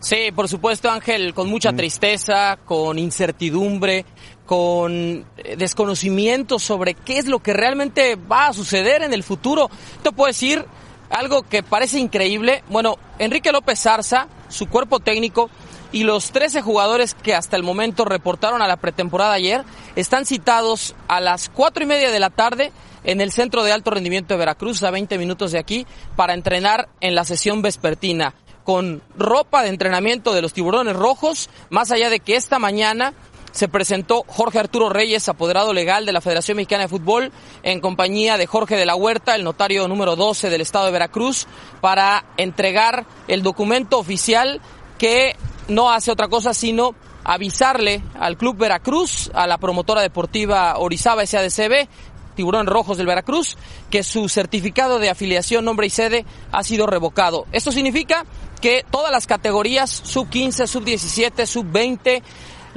Sí, 0.00 0.30
por 0.34 0.46
supuesto, 0.48 0.88
Ángel, 0.90 1.34
con 1.34 1.48
mucha 1.48 1.72
tristeza, 1.72 2.58
con 2.64 2.98
incertidumbre, 3.00 4.04
con 4.48 5.26
eh, 5.36 5.56
desconocimiento 5.58 6.58
sobre 6.58 6.94
qué 6.94 7.18
es 7.18 7.26
lo 7.26 7.40
que 7.40 7.52
realmente 7.52 8.16
va 8.16 8.46
a 8.46 8.54
suceder 8.54 9.02
en 9.02 9.12
el 9.12 9.22
futuro. 9.22 9.70
Te 10.02 10.10
puedo 10.10 10.28
decir 10.28 10.64
algo 11.10 11.42
que 11.42 11.62
parece 11.62 11.98
increíble. 11.98 12.64
Bueno, 12.70 12.96
Enrique 13.18 13.52
López 13.52 13.78
Zarza, 13.78 14.26
su 14.48 14.66
cuerpo 14.66 15.00
técnico 15.00 15.50
y 15.92 16.04
los 16.04 16.30
13 16.30 16.62
jugadores 16.62 17.12
que 17.12 17.34
hasta 17.34 17.56
el 17.56 17.62
momento 17.62 18.06
reportaron 18.06 18.62
a 18.62 18.66
la 18.66 18.78
pretemporada 18.78 19.34
ayer 19.34 19.64
están 19.96 20.24
citados 20.24 20.96
a 21.08 21.20
las 21.20 21.50
cuatro 21.50 21.84
y 21.84 21.86
media 21.86 22.10
de 22.10 22.18
la 22.18 22.30
tarde 22.30 22.72
en 23.04 23.20
el 23.20 23.32
Centro 23.32 23.64
de 23.64 23.72
Alto 23.72 23.90
Rendimiento 23.90 24.32
de 24.32 24.38
Veracruz, 24.38 24.82
a 24.82 24.90
20 24.90 25.18
minutos 25.18 25.52
de 25.52 25.58
aquí, 25.58 25.86
para 26.16 26.32
entrenar 26.32 26.88
en 27.02 27.14
la 27.14 27.26
sesión 27.26 27.60
vespertina 27.60 28.34
con 28.68 29.00
ropa 29.16 29.62
de 29.62 29.70
entrenamiento 29.70 30.34
de 30.34 30.42
los 30.42 30.52
tiburones 30.52 30.94
rojos, 30.94 31.48
más 31.70 31.90
allá 31.90 32.10
de 32.10 32.20
que 32.20 32.36
esta 32.36 32.58
mañana 32.58 33.14
se 33.52 33.68
presentó 33.68 34.24
Jorge 34.26 34.58
Arturo 34.58 34.88
Reyes, 34.88 35.28
apoderado 35.28 35.72
legal 35.72 36.06
de 36.06 36.12
la 36.12 36.20
Federación 36.20 36.56
Mexicana 36.56 36.84
de 36.84 36.88
Fútbol, 36.88 37.32
en 37.62 37.80
compañía 37.80 38.36
de 38.36 38.46
Jorge 38.46 38.76
de 38.76 38.86
la 38.86 38.94
Huerta, 38.94 39.34
el 39.34 39.44
notario 39.44 39.88
número 39.88 40.16
12 40.16 40.50
del 40.50 40.60
Estado 40.60 40.86
de 40.86 40.92
Veracruz, 40.92 41.46
para 41.80 42.24
entregar 42.36 43.06
el 43.26 43.42
documento 43.42 43.98
oficial 43.98 44.60
que 44.98 45.36
no 45.68 45.90
hace 45.90 46.10
otra 46.10 46.28
cosa 46.28 46.54
sino 46.54 46.94
avisarle 47.24 48.02
al 48.18 48.36
Club 48.36 48.56
Veracruz, 48.56 49.30
a 49.34 49.46
la 49.46 49.58
promotora 49.58 50.00
deportiva 50.00 50.78
Orizaba 50.78 51.26
SADCB, 51.26 51.88
Tiburones 52.34 52.72
Rojos 52.72 52.96
del 52.96 53.06
Veracruz, 53.06 53.58
que 53.90 54.02
su 54.02 54.28
certificado 54.28 54.98
de 54.98 55.10
afiliación, 55.10 55.64
nombre 55.64 55.88
y 55.88 55.90
sede 55.90 56.24
ha 56.52 56.62
sido 56.62 56.86
revocado. 56.86 57.46
Esto 57.52 57.72
significa 57.72 58.24
que 58.60 58.84
todas 58.90 59.10
las 59.10 59.26
categorías, 59.26 59.90
sub 59.90 60.30
15, 60.30 60.66
sub 60.66 60.84
17, 60.84 61.46
sub 61.46 61.66
20, 61.70 62.22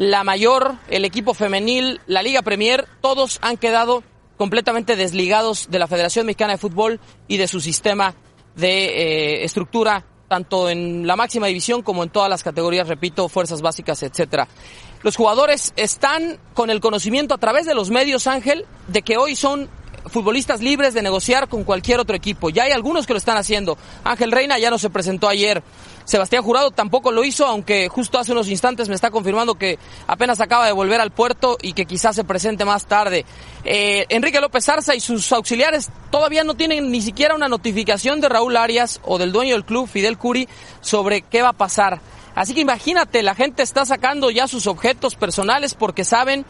la 0.02 0.24
mayor, 0.24 0.78
el 0.90 1.06
equipo 1.06 1.36
femenil, 1.36 2.02
la 2.08 2.24
Liga 2.24 2.42
Premier, 2.42 2.88
todos 3.02 3.38
han 3.44 3.56
quedado 3.56 4.02
completamente 4.36 4.96
desligados 4.96 5.68
de 5.70 5.78
la 5.78 5.88
Federación 5.88 6.26
Mexicana 6.26 6.54
de 6.54 6.58
Fútbol 6.58 7.00
y 7.28 7.38
de 7.38 7.48
su 7.48 7.62
sistema 7.62 8.16
de 8.56 8.86
eh, 8.86 9.44
estructura, 9.44 10.04
tanto 10.28 10.72
en 10.72 11.06
la 11.06 11.16
máxima 11.16 11.46
división 11.46 11.84
como 11.84 12.02
en 12.02 12.10
todas 12.10 12.32
las 12.32 12.42
categorías, 12.42 12.88
repito, 12.88 13.30
fuerzas 13.30 13.62
básicas, 13.62 14.02
etcétera. 14.02 14.48
Los 15.04 15.16
jugadores 15.16 15.72
están 15.76 16.40
con 16.56 16.72
el 16.72 16.80
conocimiento 16.80 17.36
a 17.36 17.38
través 17.38 17.68
de 17.68 17.76
los 17.76 17.92
medios, 17.92 18.26
Ángel, 18.26 18.66
de 18.88 19.04
que 19.04 19.18
hoy 19.18 19.36
son 19.36 19.70
futbolistas 20.08 20.62
libres 20.62 20.94
de 20.94 21.02
negociar 21.02 21.48
con 21.48 21.64
cualquier 21.64 22.00
otro 22.00 22.16
equipo. 22.16 22.50
Ya 22.50 22.64
hay 22.64 22.72
algunos 22.72 23.06
que 23.06 23.14
lo 23.14 23.18
están 23.18 23.38
haciendo. 23.38 23.78
Ángel 24.04 24.32
Reina 24.32 24.60
ya 24.60 24.70
no 24.70 24.78
se 24.78 24.90
presentó 24.90 25.28
ayer. 25.28 25.64
Sebastián 26.06 26.44
Jurado 26.44 26.72
tampoco 26.72 27.12
lo 27.12 27.24
hizo, 27.24 27.46
aunque 27.46 27.88
justo 27.88 28.18
hace 28.18 28.32
unos 28.32 28.48
instantes 28.50 28.90
me 28.90 28.96
está 28.96 29.12
confirmando 29.12 29.56
que 29.56 29.78
apenas 30.08 30.42
acaba 30.42 30.66
de 30.66 30.72
volver 30.72 31.00
al 31.00 31.12
puerto 31.12 31.58
y 31.62 31.74
que 31.74 31.86
quizás 31.86 32.16
se 32.16 32.24
presente 32.24 32.66
más 32.66 32.86
tarde. 32.86 33.26
Eh, 33.64 34.06
Enrique 34.10 34.42
López 34.42 34.68
Arza 34.68 34.96
y 34.96 35.00
sus 35.00 35.32
auxiliares 35.32 35.90
todavía 36.10 36.44
no 36.44 36.56
tienen 36.56 36.92
ni 36.92 37.02
siquiera 37.02 37.36
una 37.36 37.48
notificación 37.48 38.20
de 38.20 38.30
Raúl 38.30 38.58
Arias 38.58 39.00
o 39.04 39.18
del 39.18 39.32
dueño 39.32 39.54
del 39.54 39.66
club, 39.66 39.88
Fidel 39.88 40.18
Curi, 40.18 40.50
sobre 40.82 41.22
qué 41.22 41.42
va 41.42 41.50
a 41.50 41.54
pasar. 41.54 42.02
Así 42.34 42.54
que 42.54 42.62
imagínate, 42.62 43.24
la 43.24 43.36
gente 43.36 43.62
está 43.62 43.86
sacando 43.86 44.32
ya 44.32 44.48
sus 44.48 44.68
objetos 44.68 45.16
personales 45.16 45.74
porque 45.74 46.06
saben 46.06 46.46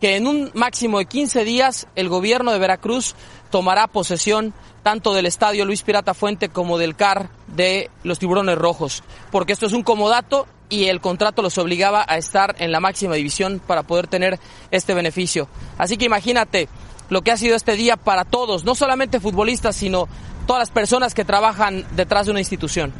que 0.00 0.16
en 0.16 0.26
un 0.26 0.50
máximo 0.54 0.98
de 0.98 1.06
15 1.06 1.44
días 1.44 1.86
el 1.94 2.08
gobierno 2.08 2.52
de 2.52 2.58
Veracruz 2.58 3.14
tomará 3.50 3.86
posesión 3.86 4.52
tanto 4.82 5.14
del 5.14 5.26
estadio 5.26 5.64
Luis 5.64 5.82
Pirata 5.82 6.14
Fuente 6.14 6.48
como 6.48 6.78
del 6.78 6.94
CAR 6.94 7.30
de 7.48 7.90
los 8.04 8.18
tiburones 8.18 8.58
rojos, 8.58 9.02
porque 9.32 9.52
esto 9.52 9.66
es 9.66 9.72
un 9.72 9.82
comodato 9.82 10.46
y 10.68 10.86
el 10.86 11.00
contrato 11.00 11.42
los 11.42 11.58
obligaba 11.58 12.04
a 12.06 12.18
estar 12.18 12.56
en 12.58 12.72
la 12.72 12.80
máxima 12.80 13.14
división 13.14 13.60
para 13.64 13.84
poder 13.84 14.06
tener 14.06 14.38
este 14.70 14.94
beneficio. 14.94 15.48
Así 15.78 15.96
que 15.96 16.04
imagínate 16.04 16.68
lo 17.08 17.22
que 17.22 17.30
ha 17.30 17.36
sido 17.36 17.56
este 17.56 17.76
día 17.76 17.96
para 17.96 18.24
todos, 18.24 18.64
no 18.64 18.74
solamente 18.74 19.20
futbolistas, 19.20 19.76
sino 19.76 20.08
todas 20.46 20.60
las 20.60 20.70
personas 20.70 21.14
que 21.14 21.24
trabajan 21.24 21.84
detrás 21.96 22.26
de 22.26 22.32
una 22.32 22.40
institución. 22.40 22.92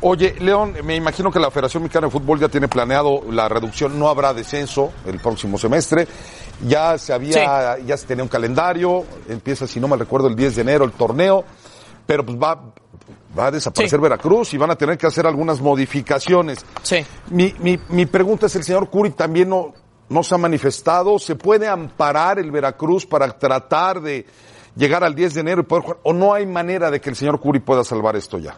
Oye, 0.00 0.34
León, 0.40 0.74
me 0.84 0.96
imagino 0.96 1.30
que 1.30 1.38
la 1.38 1.50
Federación 1.50 1.82
Mexicana 1.82 2.08
de 2.08 2.10
Fútbol 2.10 2.38
ya 2.38 2.48
tiene 2.48 2.68
planeado 2.68 3.22
la 3.30 3.48
reducción, 3.48 3.98
no 3.98 4.08
habrá 4.08 4.34
descenso 4.34 4.92
el 5.06 5.18
próximo 5.18 5.58
semestre. 5.58 6.06
Ya 6.66 6.98
se 6.98 7.12
había, 7.12 7.78
ya 7.78 7.96
se 7.96 8.06
tenía 8.06 8.22
un 8.22 8.28
calendario, 8.28 9.04
empieza, 9.28 9.66
si 9.66 9.80
no 9.80 9.88
me 9.88 9.96
recuerdo, 9.96 10.28
el 10.28 10.36
10 10.36 10.56
de 10.56 10.62
enero 10.62 10.84
el 10.84 10.92
torneo, 10.92 11.44
pero 12.06 12.24
pues 12.24 12.38
va, 12.38 12.72
va 13.36 13.46
a 13.46 13.50
desaparecer 13.50 14.00
Veracruz 14.00 14.54
y 14.54 14.58
van 14.58 14.70
a 14.70 14.76
tener 14.76 14.98
que 14.98 15.06
hacer 15.06 15.26
algunas 15.26 15.60
modificaciones. 15.60 16.64
Sí. 16.82 17.04
Mi, 17.30 17.54
mi, 17.58 17.78
mi 17.88 18.06
pregunta 18.06 18.46
es, 18.46 18.56
el 18.56 18.64
señor 18.64 18.90
Curi 18.90 19.10
también 19.10 19.48
no, 19.48 19.72
no 20.08 20.22
se 20.22 20.34
ha 20.34 20.38
manifestado, 20.38 21.18
¿se 21.18 21.34
puede 21.34 21.66
amparar 21.66 22.38
el 22.38 22.50
Veracruz 22.50 23.06
para 23.06 23.28
tratar 23.38 24.00
de 24.00 24.26
llegar 24.76 25.02
al 25.02 25.14
10 25.14 25.34
de 25.34 25.40
enero 25.40 25.60
y 25.62 25.64
poder 25.64 25.82
jugar? 25.84 25.98
¿O 26.02 26.12
no 26.12 26.34
hay 26.34 26.46
manera 26.46 26.90
de 26.90 27.00
que 27.00 27.10
el 27.10 27.16
señor 27.16 27.40
Curi 27.40 27.60
pueda 27.60 27.84
salvar 27.84 28.16
esto 28.16 28.38
ya? 28.38 28.56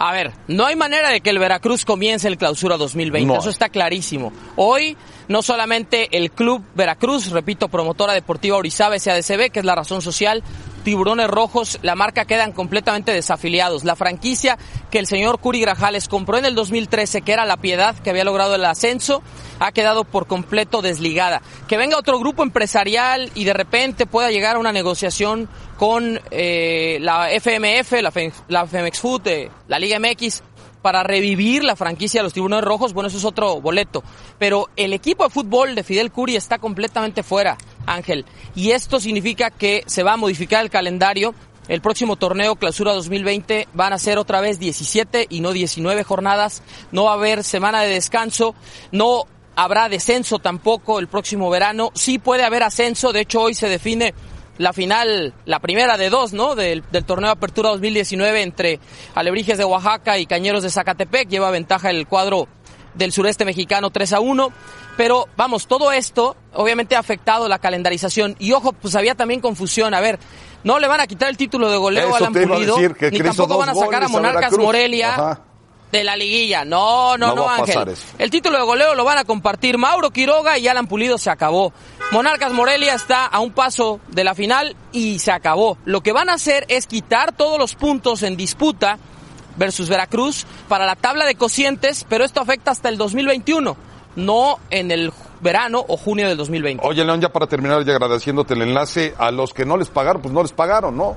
A 0.00 0.12
ver, 0.12 0.32
no 0.46 0.64
hay 0.64 0.76
manera 0.76 1.10
de 1.10 1.20
que 1.20 1.30
el 1.30 1.40
Veracruz 1.40 1.84
comience 1.84 2.28
el 2.28 2.38
clausura 2.38 2.76
2020, 2.76 3.26
No. 3.34 3.40
eso 3.40 3.50
está 3.50 3.68
clarísimo. 3.68 4.32
Hoy, 4.54 4.96
no 5.26 5.42
solamente 5.42 6.16
el 6.16 6.30
Club 6.30 6.62
Veracruz, 6.76 7.30
repito, 7.30 7.66
promotora 7.68 8.12
deportiva 8.12 8.56
Orizaba 8.56 8.96
SADCB, 8.96 9.50
que 9.50 9.58
es 9.58 9.64
la 9.64 9.74
razón 9.74 10.00
social, 10.00 10.44
Tiburones 10.84 11.28
Rojos, 11.28 11.78
la 11.82 11.94
marca 11.94 12.24
quedan 12.24 12.52
completamente 12.52 13.12
desafiliados. 13.12 13.84
La 13.84 13.96
franquicia 13.96 14.56
que 14.90 14.98
el 14.98 15.06
señor 15.06 15.38
Curi 15.38 15.60
Grajales 15.60 16.08
compró 16.08 16.38
en 16.38 16.44
el 16.44 16.54
2013, 16.54 17.22
que 17.22 17.32
era 17.32 17.44
La 17.44 17.56
Piedad, 17.58 17.94
que 17.96 18.10
había 18.10 18.24
logrado 18.24 18.54
el 18.54 18.64
ascenso, 18.64 19.22
ha 19.60 19.72
quedado 19.72 20.04
por 20.04 20.26
completo 20.26 20.80
desligada. 20.82 21.42
Que 21.66 21.76
venga 21.76 21.98
otro 21.98 22.18
grupo 22.18 22.42
empresarial 22.42 23.30
y 23.34 23.44
de 23.44 23.52
repente 23.52 24.06
pueda 24.06 24.30
llegar 24.30 24.56
a 24.56 24.58
una 24.58 24.72
negociación 24.72 25.48
con 25.76 26.20
eh, 26.30 26.98
la 27.00 27.28
FMF, 27.32 27.92
la, 28.00 28.10
Fe- 28.10 28.32
la 28.48 28.66
Femex 28.66 28.98
Food, 28.98 29.26
eh, 29.26 29.50
la 29.68 29.78
Liga 29.78 29.98
MX, 30.00 30.42
para 30.82 31.02
revivir 31.02 31.64
la 31.64 31.76
franquicia 31.76 32.20
de 32.20 32.24
los 32.24 32.32
tiburones 32.32 32.64
rojos, 32.64 32.92
bueno, 32.92 33.08
eso 33.08 33.18
es 33.18 33.24
otro 33.24 33.60
boleto. 33.60 34.02
Pero 34.38 34.68
el 34.76 34.92
equipo 34.92 35.24
de 35.24 35.30
fútbol 35.30 35.74
de 35.74 35.84
Fidel 35.84 36.12
Curi 36.12 36.36
está 36.36 36.58
completamente 36.58 37.22
fuera, 37.22 37.56
Ángel. 37.86 38.24
Y 38.54 38.70
esto 38.70 39.00
significa 39.00 39.50
que 39.50 39.82
se 39.86 40.02
va 40.02 40.14
a 40.14 40.16
modificar 40.16 40.62
el 40.62 40.70
calendario. 40.70 41.34
El 41.68 41.82
próximo 41.82 42.16
torneo 42.16 42.56
Clausura 42.56 42.94
2020 42.94 43.68
van 43.74 43.92
a 43.92 43.98
ser 43.98 44.16
otra 44.16 44.40
vez 44.40 44.58
17 44.58 45.26
y 45.28 45.40
no 45.40 45.52
19 45.52 46.02
jornadas. 46.02 46.62
No 46.92 47.04
va 47.04 47.10
a 47.10 47.14
haber 47.14 47.44
semana 47.44 47.82
de 47.82 47.90
descanso. 47.90 48.54
No 48.90 49.26
habrá 49.58 49.88
descenso 49.88 50.38
tampoco 50.38 51.00
el 51.00 51.08
próximo 51.08 51.50
verano. 51.50 51.90
Sí 51.94 52.20
puede 52.20 52.44
haber 52.44 52.62
ascenso, 52.62 53.12
de 53.12 53.22
hecho 53.22 53.42
hoy 53.42 53.54
se 53.54 53.68
define 53.68 54.14
la 54.58 54.72
final, 54.72 55.32
la 55.44 55.60
primera 55.60 55.96
de 55.96 56.10
dos, 56.10 56.32
¿no? 56.32 56.54
Del, 56.54 56.82
del 56.90 57.04
torneo 57.04 57.28
de 57.28 57.32
Apertura 57.32 57.70
2019 57.70 58.42
entre 58.42 58.80
Alebrijes 59.14 59.56
de 59.56 59.64
Oaxaca 59.64 60.18
y 60.18 60.26
Cañeros 60.26 60.62
de 60.62 60.70
Zacatepec. 60.70 61.28
Lleva 61.28 61.50
ventaja 61.50 61.90
el 61.90 62.06
cuadro 62.06 62.48
del 62.94 63.12
sureste 63.12 63.44
mexicano 63.44 63.90
3 63.90 64.12
a 64.14 64.20
1. 64.20 64.52
Pero 64.96 65.28
vamos, 65.36 65.68
todo 65.68 65.92
esto 65.92 66.36
obviamente 66.54 66.96
ha 66.96 66.98
afectado 66.98 67.48
la 67.48 67.60
calendarización. 67.60 68.34
Y 68.40 68.52
ojo, 68.52 68.72
pues 68.72 68.96
había 68.96 69.14
también 69.14 69.40
confusión. 69.40 69.94
A 69.94 70.00
ver, 70.00 70.18
no 70.64 70.80
le 70.80 70.88
van 70.88 71.00
a 71.00 71.06
quitar 71.06 71.28
el 71.28 71.36
título 71.36 71.70
de 71.70 71.76
goleo 71.76 72.08
Eso 72.08 72.14
a 72.14 72.18
Alan 72.18 72.36
a 72.36 72.48
Pulido, 72.48 72.76
decir, 72.76 72.96
ni 73.12 73.20
tampoco 73.20 73.58
van 73.58 73.68
a 73.68 73.74
sacar 73.74 74.02
a 74.02 74.06
a 74.06 74.08
Monarcas 74.08 74.40
Veracruz. 74.40 74.64
Morelia 74.64 75.14
Ajá. 75.14 75.42
De 75.92 76.04
la 76.04 76.16
liguilla. 76.16 76.64
No, 76.64 77.16
no, 77.16 77.34
No 77.34 77.48
Ángel. 77.48 77.94
El 78.18 78.30
título 78.30 78.58
de 78.58 78.64
goleo 78.64 78.94
lo 78.94 79.04
van 79.04 79.18
a 79.18 79.24
compartir 79.24 79.78
Mauro 79.78 80.10
Quiroga 80.10 80.58
y 80.58 80.68
Alan 80.68 80.86
Pulido 80.86 81.18
se 81.18 81.30
acabó. 81.30 81.72
Monarcas 82.12 82.52
Morelia 82.52 82.94
está 82.94 83.26
a 83.26 83.40
un 83.40 83.52
paso 83.52 84.00
de 84.08 84.24
la 84.24 84.34
final 84.34 84.76
y 84.92 85.18
se 85.18 85.32
acabó. 85.32 85.78
Lo 85.84 86.00
que 86.00 86.12
van 86.12 86.28
a 86.28 86.34
hacer 86.34 86.64
es 86.68 86.86
quitar 86.86 87.32
todos 87.32 87.58
los 87.58 87.74
puntos 87.74 88.22
en 88.22 88.36
disputa 88.36 88.98
versus 89.56 89.88
Veracruz 89.88 90.46
para 90.68 90.86
la 90.86 90.96
tabla 90.96 91.26
de 91.26 91.34
cocientes, 91.34 92.06
pero 92.08 92.24
esto 92.24 92.40
afecta 92.40 92.70
hasta 92.70 92.88
el 92.88 92.96
2021, 92.96 93.76
no 94.16 94.58
en 94.70 94.90
el 94.90 95.12
verano 95.40 95.84
o 95.86 95.96
junio 95.96 96.28
del 96.28 96.36
2020. 96.36 96.86
Oye, 96.86 97.04
León, 97.04 97.20
ya 97.20 97.30
para 97.30 97.46
terminar, 97.46 97.84
ya 97.84 97.92
agradeciéndote 97.92 98.54
el 98.54 98.62
enlace, 98.62 99.14
a 99.18 99.30
los 99.30 99.52
que 99.52 99.64
no 99.64 99.76
les 99.76 99.88
pagaron, 99.88 100.22
pues 100.22 100.32
no 100.32 100.42
les 100.42 100.52
pagaron, 100.52 100.96
¿no? 100.96 101.16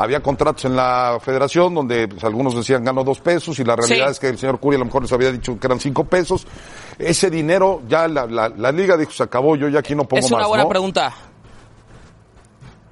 Había 0.00 0.20
contratos 0.22 0.64
en 0.64 0.76
la 0.76 1.18
federación 1.20 1.74
donde 1.74 2.06
pues, 2.06 2.22
algunos 2.22 2.54
decían 2.54 2.84
gano 2.84 3.02
dos 3.02 3.18
pesos 3.20 3.58
y 3.58 3.64
la 3.64 3.74
realidad 3.74 4.06
Sí. 4.06 4.12
es 4.12 4.20
que 4.20 4.28
el 4.28 4.38
señor 4.38 4.60
Curi 4.60 4.76
a 4.76 4.78
lo 4.78 4.84
mejor 4.84 5.02
les 5.02 5.12
había 5.12 5.32
dicho 5.32 5.58
que 5.58 5.66
eran 5.66 5.80
cinco 5.80 6.04
pesos. 6.04 6.46
Ese 6.98 7.30
dinero, 7.30 7.82
ya 7.88 8.06
la, 8.06 8.26
la- 8.26 8.48
la 8.48 8.70
liga 8.72 8.96
dijo, 8.96 9.10
se 9.10 9.24
acabó, 9.24 9.56
yo 9.56 9.68
ya 9.68 9.80
aquí 9.80 9.94
no 9.96 10.04
pongo 10.04 10.24
es 10.24 10.30
una 10.30 10.40
más, 10.40 10.48
buena 10.48 10.62
¿no? 10.64 10.68
pregunta. 10.68 11.12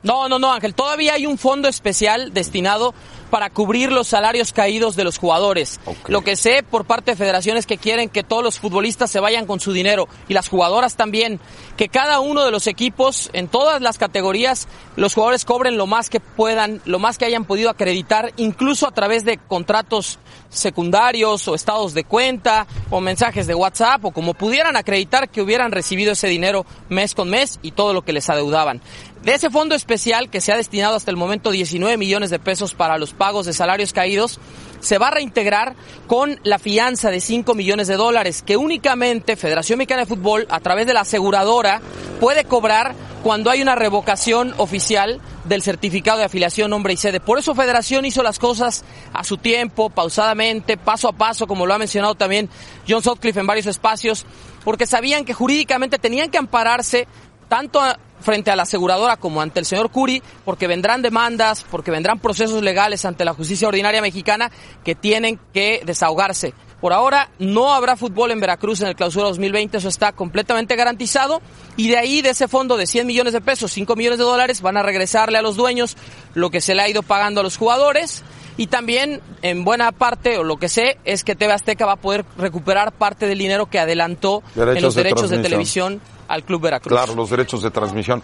No, 0.02 0.28
no, 0.28 0.38
no, 0.38 0.52
Ángel. 0.52 0.74
Todavía 0.74 1.14
hay 1.14 1.26
un 1.26 1.36
fondo 1.38 1.68
especial 1.68 2.32
destinado 2.32 2.94
para 3.26 3.50
cubrir 3.50 3.92
los 3.92 4.08
salarios 4.08 4.52
caídos 4.52 4.96
de 4.96 5.04
los 5.04 5.18
jugadores. 5.18 5.80
Lo 6.06 6.22
que 6.22 6.36
sé 6.36 6.62
por 6.62 6.84
parte 6.84 7.12
de 7.12 7.16
federaciones 7.16 7.66
que 7.66 7.78
quieren 7.78 8.08
que 8.08 8.22
todos 8.22 8.42
los 8.42 8.58
futbolistas 8.58 9.10
se 9.10 9.20
vayan 9.20 9.46
con 9.46 9.60
su 9.60 9.72
dinero 9.72 10.08
y 10.28 10.34
las 10.34 10.48
jugadoras 10.48 10.96
también. 10.96 11.40
Que 11.76 11.88
cada 11.88 12.20
uno 12.20 12.44
de 12.44 12.50
los 12.50 12.66
equipos, 12.66 13.30
en 13.32 13.48
todas 13.48 13.82
las 13.82 13.98
categorías, 13.98 14.68
los 14.96 15.14
jugadores 15.14 15.44
cobren 15.44 15.76
lo 15.76 15.86
más 15.86 16.08
que 16.08 16.20
puedan, 16.20 16.80
lo 16.84 16.98
más 16.98 17.18
que 17.18 17.24
hayan 17.24 17.44
podido 17.44 17.70
acreditar, 17.70 18.32
incluso 18.36 18.86
a 18.86 18.92
través 18.92 19.24
de 19.24 19.38
contratos 19.38 20.18
secundarios 20.48 21.46
o 21.48 21.54
estados 21.54 21.94
de 21.94 22.04
cuenta 22.04 22.66
o 22.90 23.00
mensajes 23.00 23.46
de 23.46 23.54
WhatsApp 23.54 24.04
o 24.04 24.10
como 24.10 24.34
pudieran 24.34 24.76
acreditar 24.76 25.28
que 25.28 25.42
hubieran 25.42 25.72
recibido 25.72 26.12
ese 26.12 26.28
dinero 26.28 26.64
mes 26.88 27.14
con 27.14 27.28
mes 27.28 27.58
y 27.62 27.72
todo 27.72 27.92
lo 27.92 28.02
que 28.02 28.12
les 28.12 28.30
adeudaban. 28.30 28.80
De 29.22 29.34
ese 29.34 29.50
fondo 29.50 29.74
especial 29.74 30.30
que 30.30 30.40
se 30.40 30.52
ha 30.52 30.56
destinado 30.56 30.94
hasta 30.94 31.10
el 31.10 31.16
momento 31.16 31.50
19 31.50 31.96
millones 31.96 32.30
de 32.30 32.38
pesos 32.38 32.74
para 32.74 32.98
los 32.98 33.12
pagos 33.12 33.46
de 33.46 33.52
salarios 33.52 33.92
caídos, 33.92 34.38
se 34.80 34.98
va 34.98 35.08
a 35.08 35.12
reintegrar 35.12 35.74
con 36.06 36.38
la 36.44 36.58
fianza 36.58 37.10
de 37.10 37.20
5 37.20 37.54
millones 37.54 37.88
de 37.88 37.96
dólares 37.96 38.42
que 38.42 38.56
únicamente 38.56 39.36
Federación 39.36 39.78
Mexicana 39.78 40.02
de 40.02 40.06
Fútbol 40.06 40.46
a 40.48 40.60
través 40.60 40.86
de 40.86 40.94
la 40.94 41.00
aseguradora 41.00 41.80
puede 42.20 42.44
cobrar 42.44 42.94
cuando 43.22 43.50
hay 43.50 43.62
una 43.62 43.74
revocación 43.74 44.54
oficial 44.58 45.20
del 45.44 45.62
certificado 45.62 46.18
de 46.18 46.24
afiliación 46.24 46.70
nombre 46.70 46.92
y 46.92 46.96
sede. 46.96 47.18
Por 47.18 47.38
eso 47.38 47.54
Federación 47.54 48.04
hizo 48.04 48.22
las 48.22 48.38
cosas 48.38 48.84
a 49.12 49.24
su 49.24 49.38
tiempo, 49.38 49.90
pausadamente, 49.90 50.76
paso 50.76 51.08
a 51.08 51.12
paso, 51.12 51.48
como 51.48 51.66
lo 51.66 51.74
ha 51.74 51.78
mencionado 51.78 52.14
también 52.14 52.48
John 52.88 53.02
Sutcliffe 53.02 53.40
en 53.40 53.46
varios 53.46 53.66
espacios, 53.66 54.26
porque 54.64 54.86
sabían 54.86 55.24
que 55.24 55.34
jurídicamente 55.34 55.98
tenían 55.98 56.30
que 56.30 56.38
ampararse 56.38 57.08
tanto 57.48 57.80
frente 58.20 58.50
a 58.50 58.56
la 58.56 58.64
aseguradora 58.64 59.16
como 59.16 59.40
ante 59.40 59.60
el 59.60 59.66
señor 59.66 59.90
Curi, 59.90 60.22
porque 60.44 60.66
vendrán 60.66 61.02
demandas, 61.02 61.64
porque 61.70 61.90
vendrán 61.90 62.18
procesos 62.18 62.62
legales 62.62 63.04
ante 63.04 63.24
la 63.24 63.34
justicia 63.34 63.68
ordinaria 63.68 64.00
mexicana 64.00 64.50
que 64.84 64.94
tienen 64.94 65.38
que 65.52 65.82
desahogarse. 65.84 66.54
Por 66.80 66.92
ahora 66.92 67.30
no 67.38 67.72
habrá 67.72 67.96
fútbol 67.96 68.32
en 68.32 68.40
Veracruz 68.40 68.82
en 68.82 68.88
el 68.88 68.96
clausura 68.96 69.28
2020, 69.28 69.78
eso 69.78 69.88
está 69.88 70.12
completamente 70.12 70.76
garantizado 70.76 71.40
y 71.76 71.88
de 71.88 71.96
ahí 71.96 72.20
de 72.20 72.30
ese 72.30 72.48
fondo 72.48 72.76
de 72.76 72.86
100 72.86 73.06
millones 73.06 73.32
de 73.32 73.40
pesos, 73.40 73.72
5 73.72 73.96
millones 73.96 74.18
de 74.18 74.24
dólares 74.24 74.60
van 74.60 74.76
a 74.76 74.82
regresarle 74.82 75.38
a 75.38 75.42
los 75.42 75.56
dueños 75.56 75.96
lo 76.34 76.50
que 76.50 76.60
se 76.60 76.74
le 76.74 76.82
ha 76.82 76.88
ido 76.88 77.02
pagando 77.02 77.40
a 77.40 77.42
los 77.42 77.56
jugadores 77.56 78.22
y 78.58 78.66
también 78.66 79.22
en 79.40 79.64
buena 79.64 79.90
parte 79.92 80.38
o 80.38 80.44
lo 80.44 80.58
que 80.58 80.68
sé 80.68 80.98
es 81.04 81.24
que 81.24 81.34
TV 81.34 81.52
Azteca 81.52 81.86
va 81.86 81.92
a 81.92 81.96
poder 81.96 82.26
recuperar 82.36 82.92
parte 82.92 83.26
del 83.26 83.38
dinero 83.38 83.66
que 83.66 83.78
adelantó 83.78 84.42
en 84.54 84.82
los 84.82 84.94
de 84.94 85.02
derechos 85.02 85.30
de 85.30 85.38
televisión 85.38 86.02
al 86.28 86.44
Club 86.44 86.62
Veracruz. 86.62 86.92
Claro, 86.92 87.14
los 87.14 87.30
derechos 87.30 87.62
de 87.62 87.70
transmisión. 87.70 88.22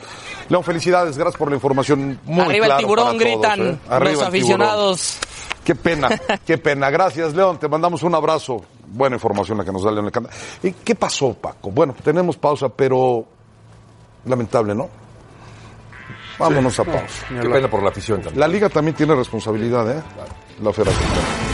León, 0.49 0.65
felicidades, 0.65 1.17
gracias 1.17 1.39
por 1.39 1.49
la 1.49 1.55
información 1.55 2.21
muy 2.25 2.41
Arriba 2.41 2.67
el 2.67 2.77
tiburón, 2.77 3.07
todos, 3.07 3.19
gritan 3.21 3.61
¿eh? 3.61 3.79
Arriba 3.89 4.13
los 4.13 4.23
aficionados. 4.23 5.19
Qué 5.65 5.75
pena, 5.75 6.09
qué 6.47 6.59
pena. 6.59 6.91
Gracias, 6.91 7.35
León. 7.35 7.59
Te 7.59 7.69
mandamos 7.69 8.03
un 8.03 8.15
abrazo. 8.15 8.65
Buena 8.87 9.17
información 9.17 9.59
la 9.59 9.65
que 9.65 9.73
nos 9.73 9.83
da 9.83 9.91
León 9.91 10.07
Lecanda. 10.07 10.31
¿Y 10.63 10.73
qué 10.73 10.95
pasó, 10.95 11.35
Paco? 11.35 11.71
Bueno, 11.71 11.95
tenemos 12.03 12.37
pausa, 12.37 12.69
pero 12.69 13.25
lamentable, 14.25 14.75
¿no? 14.75 14.89
Vámonos 16.39 16.79
a 16.81 16.85
pausa. 16.85 17.27
Qué 17.29 17.49
pena 17.49 17.69
por 17.69 17.83
la 17.83 17.91
afición 17.91 18.21
también. 18.21 18.41
La 18.41 18.49
liga 18.49 18.69
también 18.69 18.97
tiene 18.97 19.15
responsabilidad, 19.15 19.91
¿eh? 19.91 20.03
La 20.63 20.73
federación. 20.73 21.52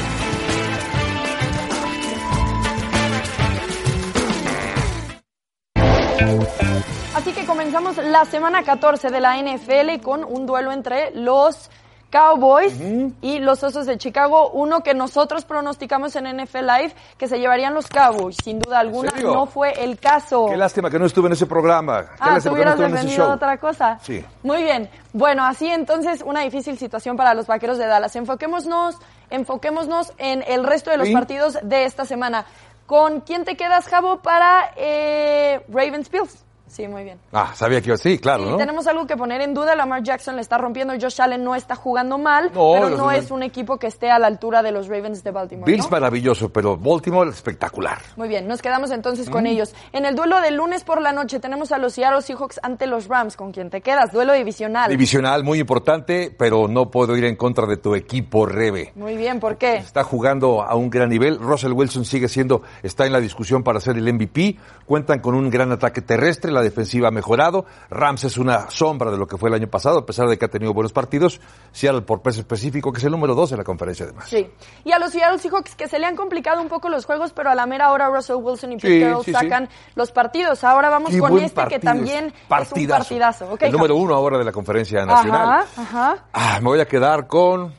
Comenzamos 7.78 8.10
la 8.10 8.24
semana 8.24 8.62
14 8.64 9.08
de 9.10 9.20
la 9.20 9.36
NFL 9.40 10.02
con 10.02 10.24
un 10.24 10.46
duelo 10.46 10.72
entre 10.72 11.12
los 11.12 11.70
Cowboys 12.10 12.74
y 13.20 13.38
los 13.38 13.62
Osos 13.62 13.86
de 13.86 13.98
Chicago, 13.98 14.50
uno 14.50 14.82
que 14.82 14.94
nosotros 14.94 15.44
pronosticamos 15.44 16.16
en 16.16 16.24
NFL 16.38 16.60
Live 16.66 16.94
que 17.18 17.28
se 17.28 17.38
llevarían 17.38 17.74
los 17.74 17.86
Cowboys. 17.86 18.36
Sin 18.42 18.58
duda 18.58 18.80
alguna 18.80 19.12
no 19.22 19.46
fue 19.46 19.84
el 19.84 19.98
caso. 20.00 20.46
Qué 20.50 20.56
lástima 20.56 20.90
que 20.90 20.98
no 20.98 21.06
estuve 21.06 21.26
en 21.28 21.34
ese 21.34 21.46
programa. 21.46 22.02
Qué 22.02 22.08
Ah, 22.18 22.38
¿tú 22.42 22.48
no 22.48 22.54
hubieras 22.54 22.78
defendido 22.78 23.30
otra 23.30 23.58
cosa? 23.58 23.98
Sí. 24.02 24.24
Muy 24.42 24.62
bien. 24.64 24.90
Bueno, 25.12 25.44
así 25.44 25.68
entonces 25.68 26.22
una 26.26 26.40
difícil 26.40 26.78
situación 26.78 27.16
para 27.16 27.34
los 27.34 27.46
vaqueros 27.46 27.78
de 27.78 27.86
Dallas. 27.86 28.16
Enfoquémonos, 28.16 28.96
enfoquémonos 29.30 30.12
en 30.18 30.42
el 30.48 30.64
resto 30.64 30.90
de 30.90 30.96
los 30.96 31.06
Sí. 31.08 31.12
partidos 31.12 31.58
de 31.62 31.84
esta 31.84 32.04
semana. 32.06 32.44
¿Con 32.86 33.20
quién 33.20 33.44
te 33.44 33.56
quedas, 33.56 33.86
Javo, 33.86 34.18
para 34.20 34.72
eh, 34.76 35.60
Ravens 35.68 36.10
Bills? 36.10 36.44
Sí, 36.68 36.86
muy 36.88 37.04
bien. 37.04 37.18
Ah, 37.32 37.52
sabía 37.54 37.80
que 37.80 37.88
iba 37.88 37.96
sí, 37.96 38.18
claro, 38.18 38.44
Y 38.44 38.50
¿no? 38.50 38.56
tenemos 38.56 38.86
algo 38.86 39.06
que 39.06 39.16
poner 39.16 39.40
en 39.40 39.54
duda. 39.54 39.74
Lamar 39.74 40.02
Jackson 40.02 40.36
le 40.36 40.42
está 40.42 40.58
rompiendo. 40.58 40.94
Josh 41.00 41.20
Allen 41.20 41.42
no 41.44 41.54
está 41.54 41.74
jugando 41.74 42.18
mal, 42.18 42.50
No, 42.54 42.72
pero 42.74 42.90
no 42.90 43.10
es 43.10 43.30
un 43.30 43.42
equipo 43.42 43.78
que 43.78 43.86
esté 43.86 44.10
a 44.10 44.18
la 44.18 44.26
altura 44.26 44.62
de 44.62 44.72
los 44.72 44.88
Ravens 44.88 45.22
de 45.24 45.30
Baltimore. 45.30 45.70
Bills 45.70 45.84
¿no? 45.86 45.90
maravilloso, 45.90 46.48
pero 46.50 46.76
Baltimore 46.76 47.30
espectacular. 47.30 47.98
Muy 48.16 48.28
bien, 48.28 48.46
nos 48.46 48.62
quedamos 48.62 48.90
entonces 48.90 49.28
Mm. 49.28 49.32
con 49.32 49.46
ellos. 49.46 49.74
En 49.92 50.04
el 50.06 50.14
duelo 50.14 50.40
del 50.40 50.54
lunes 50.56 50.84
por 50.84 51.00
la 51.00 51.12
noche 51.12 51.40
tenemos 51.40 51.72
a 51.72 51.78
los 51.78 51.92
Seattle 51.94 52.22
Seahawks 52.22 52.60
ante 52.62 52.86
los 52.86 53.08
Rams. 53.08 53.36
¿Con 53.36 53.52
quién 53.52 53.70
te 53.70 53.80
quedas? 53.80 54.12
Duelo 54.12 54.32
divisional. 54.32 54.90
Divisional 54.90 55.44
muy 55.44 55.58
importante, 55.58 56.34
pero 56.36 56.68
no 56.68 56.90
puedo 56.90 57.16
ir 57.16 57.24
en 57.24 57.36
contra 57.36 57.66
de 57.66 57.76
tu 57.76 57.94
equipo, 57.94 58.46
Rebe. 58.46 58.92
Muy 58.94 59.16
bien, 59.16 59.40
¿por 59.40 59.56
qué? 59.56 59.76
Está 59.76 60.04
jugando 60.04 60.62
a 60.62 60.74
un 60.74 60.90
gran 60.90 61.08
nivel. 61.08 61.38
Russell 61.38 61.72
Wilson 61.72 62.04
sigue 62.04 62.28
siendo, 62.28 62.62
está 62.82 63.06
en 63.06 63.12
la 63.12 63.20
discusión 63.20 63.62
para 63.62 63.80
ser 63.80 63.96
el 63.96 64.12
MVP. 64.12 64.56
Cuentan 64.86 65.20
con 65.20 65.34
un 65.34 65.50
gran 65.50 65.72
ataque 65.72 66.02
terrestre, 66.02 66.50
la 66.58 66.64
defensiva 66.64 67.08
ha 67.08 67.10
mejorado. 67.10 67.64
Rams 67.90 68.24
es 68.24 68.36
una 68.38 68.70
sombra 68.70 69.10
de 69.10 69.16
lo 69.16 69.26
que 69.26 69.36
fue 69.36 69.48
el 69.48 69.54
año 69.54 69.68
pasado, 69.68 69.98
a 70.00 70.06
pesar 70.06 70.28
de 70.28 70.38
que 70.38 70.44
ha 70.44 70.48
tenido 70.48 70.74
buenos 70.74 70.92
partidos. 70.92 71.40
Seattle 71.72 72.02
por 72.02 72.22
peso 72.22 72.40
específico, 72.40 72.92
que 72.92 72.98
es 72.98 73.04
el 73.04 73.12
número 73.12 73.34
dos 73.34 73.52
en 73.52 73.58
la 73.58 73.64
conferencia 73.64 74.04
además. 74.04 74.28
Sí. 74.28 74.48
Y 74.84 74.92
a 74.92 74.98
los 74.98 75.10
Seattle 75.12 75.38
Seahawks 75.38 75.74
que 75.74 75.88
se 75.88 75.98
le 75.98 76.06
han 76.06 76.16
complicado 76.16 76.60
un 76.60 76.68
poco 76.68 76.88
los 76.88 77.04
juegos, 77.06 77.32
pero 77.32 77.50
a 77.50 77.54
la 77.54 77.66
mera 77.66 77.90
hora 77.92 78.08
Russell 78.08 78.36
Wilson 78.36 78.72
y 78.72 78.76
Pete 78.76 79.14
Sí, 79.24 79.32
sacan 79.32 79.68
los 79.94 80.12
partidos. 80.12 80.62
Ahora 80.64 80.88
vamos 80.90 81.10
Qué 81.10 81.18
con 81.18 81.36
este 81.38 81.54
partido 81.54 81.80
que 81.80 81.84
también 81.86 82.26
es. 82.26 82.32
es 82.34 82.40
un 82.42 82.48
Partidazo. 82.48 82.98
partidazo. 82.98 83.56
El 83.60 83.72
número 83.72 83.94
Javi. 83.94 84.04
uno 84.04 84.14
ahora 84.14 84.38
de 84.38 84.44
la 84.44 84.52
conferencia 84.52 85.04
nacional. 85.06 85.48
Ajá, 85.76 85.82
ajá. 85.82 86.24
Ah, 86.32 86.58
me 86.60 86.66
voy 86.68 86.80
a 86.80 86.86
quedar 86.86 87.26
con 87.26 87.72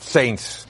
Saints. 0.00 0.66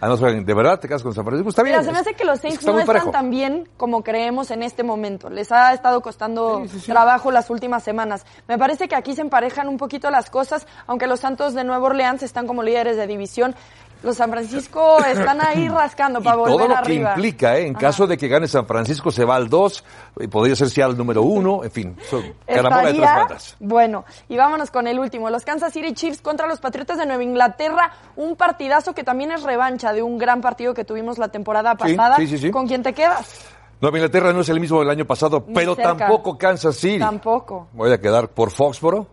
Ah, 0.00 0.06
no, 0.06 0.16
¿De 0.16 0.54
verdad 0.54 0.78
te 0.78 0.86
quedas 0.86 1.02
con 1.02 1.12
San 1.12 1.24
Francisco? 1.24 1.48
Está 1.50 1.62
bien. 1.64 1.74
Mira, 1.76 1.84
se 1.84 1.92
me 1.92 1.98
hace 1.98 2.14
que 2.14 2.24
los 2.24 2.36
Es 2.36 2.42
Saints 2.42 2.58
está 2.60 2.70
no 2.70 2.74
muy 2.74 2.82
están 2.82 2.94
parejo. 2.94 3.10
tan 3.10 3.30
bien 3.30 3.68
como 3.76 4.04
creemos 4.04 4.50
en 4.52 4.62
este 4.62 4.84
momento. 4.84 5.28
Les 5.28 5.50
ha 5.50 5.72
estado 5.72 6.00
costando 6.02 6.62
trabajo 6.86 7.32
las 7.32 7.50
últimas 7.50 7.82
semanas. 7.82 8.24
Me 8.46 8.58
parece 8.58 8.86
que 8.86 8.94
aquí 8.94 9.14
se 9.14 9.22
emparejan 9.22 9.68
un 9.68 9.76
poquito 9.76 10.10
las 10.10 10.30
cosas, 10.30 10.66
aunque 10.86 11.08
los 11.08 11.18
Santos 11.20 11.54
de 11.54 11.64
Nueva 11.64 11.86
Orleans 11.86 12.22
están 12.22 12.46
como 12.46 12.62
líderes 12.62 12.96
de 12.96 13.06
división. 13.08 13.56
Los 14.02 14.16
San 14.16 14.30
Francisco 14.30 14.98
están 15.04 15.40
ahí 15.44 15.68
rascando 15.68 16.20
para 16.22 16.36
volver 16.36 16.56
Todo 16.56 16.68
lo 16.68 16.76
arriba. 16.76 17.14
que 17.14 17.20
implica, 17.20 17.56
¿eh? 17.58 17.66
En 17.66 17.74
caso 17.74 18.06
de 18.06 18.16
que 18.16 18.28
gane 18.28 18.46
San 18.46 18.64
Francisco, 18.66 19.10
se 19.10 19.24
va 19.24 19.34
al 19.36 19.48
2, 19.48 19.84
y 20.20 20.26
podría 20.28 20.54
ser 20.54 20.70
Seattle 20.70 20.96
número 20.96 21.22
uno, 21.22 21.64
en 21.64 21.70
fin, 21.70 21.96
son 22.08 22.22
carambola 22.46 22.76
de 22.78 22.92
tres 22.92 22.94
Estaría- 23.00 23.16
bandas. 23.24 23.56
Bueno, 23.58 24.04
y 24.28 24.36
vámonos 24.36 24.70
con 24.70 24.86
el 24.86 24.98
último. 24.98 25.28
Los 25.30 25.44
Kansas 25.44 25.72
City 25.72 25.92
Chiefs 25.94 26.20
contra 26.20 26.46
los 26.46 26.60
Patriotas 26.60 26.98
de 26.98 27.06
Nueva 27.06 27.22
Inglaterra. 27.24 27.92
Un 28.16 28.36
partidazo 28.36 28.94
que 28.94 29.02
también 29.04 29.32
es 29.32 29.42
revancha 29.42 29.92
de 29.92 30.02
un 30.02 30.16
gran 30.18 30.40
partido 30.40 30.74
que 30.74 30.84
tuvimos 30.84 31.18
la 31.18 31.28
temporada 31.28 31.74
pasada. 31.74 32.16
sí, 32.16 32.26
sí, 32.26 32.38
sí. 32.38 32.50
¿Con 32.50 32.66
quién 32.68 32.82
te 32.82 32.92
quedas? 32.92 33.46
Nueva 33.80 33.98
Inglaterra 33.98 34.32
no 34.32 34.40
es 34.40 34.48
el 34.48 34.58
mismo 34.60 34.80
del 34.80 34.90
año 34.90 35.04
pasado, 35.06 35.44
Ni 35.46 35.54
pero 35.54 35.74
cerca. 35.74 35.96
tampoco 35.96 36.36
Kansas 36.38 36.76
City. 36.76 36.98
Tampoco. 36.98 37.68
Voy 37.72 37.92
a 37.92 38.00
quedar 38.00 38.28
por 38.28 38.50
Foxboro. 38.50 39.06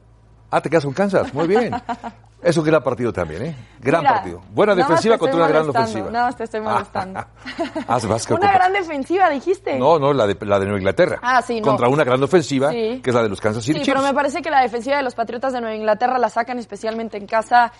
Ah, 0.51 0.61
te 0.61 0.69
quedas 0.69 0.85
con 0.85 0.93
Kansas. 0.93 1.33
Muy 1.33 1.47
bien. 1.47 1.71
Es 2.45 2.55
un 2.57 2.63
gran 2.63 2.83
partido 2.83 3.11
también, 3.11 3.41
¿eh? 3.43 3.55
Gran 3.79 4.01
Mira, 4.01 4.13
partido. 4.13 4.41
Buena 4.51 4.75
defensiva 4.75 5.17
contra 5.17 5.35
una 5.35 5.47
gran 5.47 5.67
ofensiva. 5.67 6.11
Nada 6.11 6.25
más 6.27 6.37
te 6.37 6.43
estoy 6.43 6.61
molestando. 6.61 7.25
Una 8.35 8.53
gran 8.53 8.71
defensiva, 8.71 9.31
dijiste. 9.31 9.79
No, 9.79 9.97
no, 9.97 10.13
la 10.13 10.27
de, 10.27 10.37
la 10.45 10.59
de 10.59 10.65
Nueva 10.65 10.77
Inglaterra. 10.77 11.17
Ah, 11.23 11.41
sí, 11.41 11.59
no. 11.59 11.65
Contra 11.65 11.87
una 11.89 12.03
gran 12.03 12.21
ofensiva, 12.21 12.69
Sí. 12.69 13.01
que 13.03 13.09
es 13.09 13.15
la 13.15 13.23
de 13.23 13.29
los 13.29 13.41
Kansas 13.41 13.63
Sí, 13.63 13.73
City 13.73 13.83
pero 13.83 13.99
Chiefs. 13.99 14.11
me 14.11 14.15
parece 14.15 14.43
que 14.43 14.51
la 14.51 14.61
defensiva 14.61 14.97
de 14.97 15.01
los 15.01 15.15
Patriotas 15.15 15.53
de 15.53 15.61
Nueva 15.61 15.75
Inglaterra 15.75 16.19
la 16.19 16.29
sacan 16.29 16.59
especialmente 16.59 17.17
en 17.17 17.25
casa. 17.25 17.71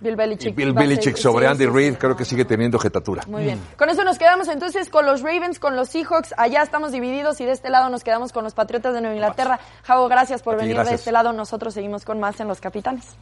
Bill 0.00 0.16
Belichick. 0.16 0.56
Bill 0.56 0.72
Belichick 0.72 1.16
sobre 1.16 1.44
sí, 1.44 1.52
Andy 1.52 1.64
sí, 1.64 1.70
sí. 1.70 1.76
Reid 1.76 1.94
creo 1.98 2.16
que 2.16 2.24
sigue 2.24 2.46
teniendo 2.46 2.78
jetatura. 2.78 3.24
Muy 3.26 3.44
bien. 3.44 3.60
Con 3.76 3.90
eso 3.90 4.04
nos 4.04 4.16
quedamos 4.18 4.48
entonces 4.48 4.88
con 4.88 5.04
los 5.04 5.20
Ravens, 5.20 5.58
con 5.58 5.76
los 5.76 5.90
Seahawks. 5.90 6.34
Allá 6.38 6.62
estamos 6.62 6.92
divididos 6.92 7.42
y 7.42 7.44
de 7.44 7.52
este 7.52 7.68
lado 7.68 7.90
nos 7.90 8.02
quedamos 8.02 8.32
con 8.32 8.42
los 8.42 8.54
Patriotas 8.54 8.94
de 8.94 9.02
Nueva 9.02 9.16
Inglaterra. 9.16 9.60
Javo, 9.82 10.08
gracias 10.08 10.42
por 10.42 10.56
ti, 10.56 10.62
venir 10.66 10.82
de 10.82 10.94
este 10.94 11.12
lado. 11.12 11.34
Nosotros 11.34 11.74
seguimos 11.74 12.06
con 12.06 12.20
más 12.20 12.40
en 12.40 12.48
Los 12.48 12.62
Capitanes. 12.62 13.16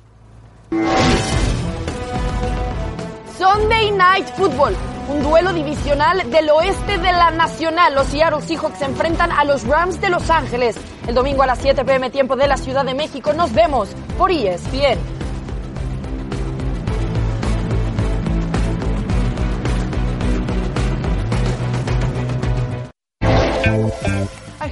Sunday 3.36 3.90
Night 3.90 4.26
Football, 4.36 4.74
un 5.10 5.22
duelo 5.22 5.52
divisional 5.52 6.30
del 6.30 6.48
oeste 6.48 6.96
de 6.96 7.12
la 7.12 7.30
Nacional. 7.30 7.94
Los 7.94 8.06
Seattle 8.06 8.40
Seahawks 8.40 8.78
se 8.78 8.86
enfrentan 8.86 9.30
a 9.32 9.44
los 9.44 9.66
Rams 9.66 10.00
de 10.00 10.08
Los 10.08 10.30
Ángeles. 10.30 10.76
El 11.06 11.14
domingo 11.14 11.42
a 11.42 11.46
las 11.46 11.58
7 11.58 11.84
pm 11.84 12.08
tiempo 12.08 12.36
de 12.36 12.48
la 12.48 12.56
Ciudad 12.56 12.86
de 12.86 12.94
México. 12.94 13.34
Nos 13.34 13.52
vemos 13.52 13.90
por 14.16 14.30
ESPN. 14.30 15.21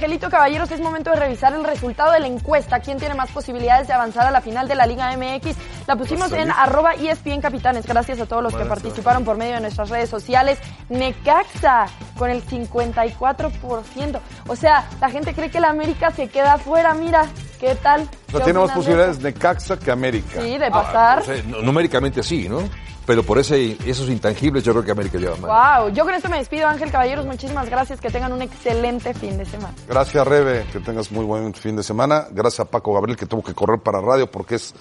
Angelito 0.01 0.31
Caballeros, 0.31 0.71
es 0.71 0.79
momento 0.81 1.11
de 1.11 1.17
revisar 1.17 1.53
el 1.53 1.63
resultado 1.63 2.11
de 2.11 2.19
la 2.19 2.25
encuesta. 2.25 2.79
¿Quién 2.79 2.97
tiene 2.97 3.13
más 3.13 3.29
posibilidades 3.29 3.85
de 3.87 3.93
avanzar 3.93 4.25
a 4.25 4.31
la 4.31 4.41
final 4.41 4.67
de 4.67 4.73
la 4.73 4.87
Liga 4.87 5.15
MX? 5.15 5.55
La 5.85 5.95
pusimos 5.95 6.31
en 6.31 6.49
arroba 6.49 6.93
ESPN 6.95 7.39
Capitanes. 7.39 7.85
Gracias 7.85 8.19
a 8.19 8.25
todos 8.25 8.41
los 8.41 8.55
que 8.55 8.65
participaron 8.65 9.23
por 9.23 9.37
medio 9.37 9.53
de 9.53 9.61
nuestras 9.61 9.89
redes 9.91 10.09
sociales. 10.09 10.57
Necaxa 10.89 11.85
con 12.17 12.31
el 12.31 12.43
54%. 12.43 14.19
O 14.47 14.55
sea, 14.55 14.85
la 14.99 15.11
gente 15.11 15.35
cree 15.35 15.51
que 15.51 15.59
la 15.59 15.69
América 15.69 16.09
se 16.09 16.29
queda 16.29 16.53
afuera. 16.53 16.95
Mira, 16.95 17.27
¿qué 17.59 17.75
tal? 17.75 18.01
O 18.01 18.05
sea, 18.31 18.39
¿Qué 18.39 18.43
tiene 18.45 18.59
más 18.59 18.71
posibilidades 18.71 19.19
Necaxa 19.19 19.77
que 19.77 19.91
América. 19.91 20.41
Sí, 20.41 20.57
de 20.57 20.71
pasar. 20.71 21.19
O 21.19 21.25
sea, 21.25 21.43
nu- 21.45 21.61
numéricamente 21.61 22.23
sí, 22.23 22.49
¿no? 22.49 22.67
Pero 23.05 23.23
por 23.23 23.39
ese, 23.39 23.77
esos 23.85 24.09
intangibles 24.09 24.63
yo 24.63 24.73
creo 24.73 24.85
que 24.85 24.91
América 24.91 25.17
lleva 25.17 25.35
más. 25.37 25.79
Wow, 25.81 25.89
yo 25.93 26.05
con 26.05 26.13
esto 26.13 26.29
me 26.29 26.37
despido, 26.37 26.67
Ángel 26.67 26.91
Caballeros. 26.91 27.25
Muchísimas 27.25 27.69
gracias. 27.69 27.99
Que 27.99 28.09
tengan 28.09 28.31
un 28.31 28.41
excelente 28.41 29.13
fin 29.13 29.37
de 29.37 29.45
semana. 29.45 29.73
Gracias, 29.87 30.27
Rebe, 30.27 30.65
que 30.71 30.79
tengas 30.79 31.11
muy 31.11 31.25
buen 31.25 31.53
fin 31.53 31.75
de 31.75 31.83
semana. 31.83 32.27
Gracias 32.31 32.61
a 32.61 32.65
Paco 32.65 32.93
Gabriel, 32.93 33.17
que 33.17 33.25
tuvo 33.25 33.43
que 33.43 33.53
correr 33.53 33.79
para 33.79 33.99
radio 34.01 34.29
porque 34.29 34.55
es 34.55 34.73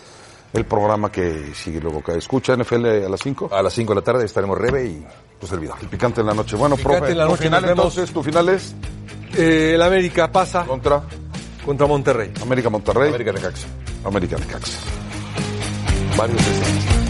el 0.52 0.64
programa 0.66 1.10
que 1.10 1.54
sigue 1.54 1.80
luego 1.80 2.02
que 2.02 2.16
escucha 2.18 2.54
NFL 2.56 2.86
a 3.06 3.08
las 3.08 3.20
5. 3.20 3.50
A 3.52 3.62
las 3.62 3.72
5 3.72 3.92
de 3.92 4.00
la 4.00 4.04
tarde 4.04 4.24
estaremos 4.24 4.58
Rebe 4.58 4.84
y 4.84 5.06
tu 5.38 5.46
servidor. 5.46 5.76
El 5.80 5.88
picante 5.88 6.20
en 6.20 6.26
la 6.26 6.34
noche. 6.34 6.56
Bueno, 6.56 6.76
Picante 6.76 6.98
profe, 6.98 7.12
en 7.12 7.18
la 7.18 7.24
noche, 7.24 7.44
final 7.44 7.64
entonces, 7.64 8.12
tu 8.12 8.22
final 8.22 8.48
es 8.48 8.74
Eh, 9.36 9.72
el 9.74 9.82
América 9.82 10.30
pasa 10.30 10.64
contra 10.64 11.02
contra 11.64 11.86
Monterrey. 11.86 12.32
América 12.42 12.68
Monterrey. 12.68 13.08
América 13.08 13.32
Necaxa. 13.32 13.68
América 14.04 14.36
Necaxa. 14.38 14.78
Varios 16.16 17.09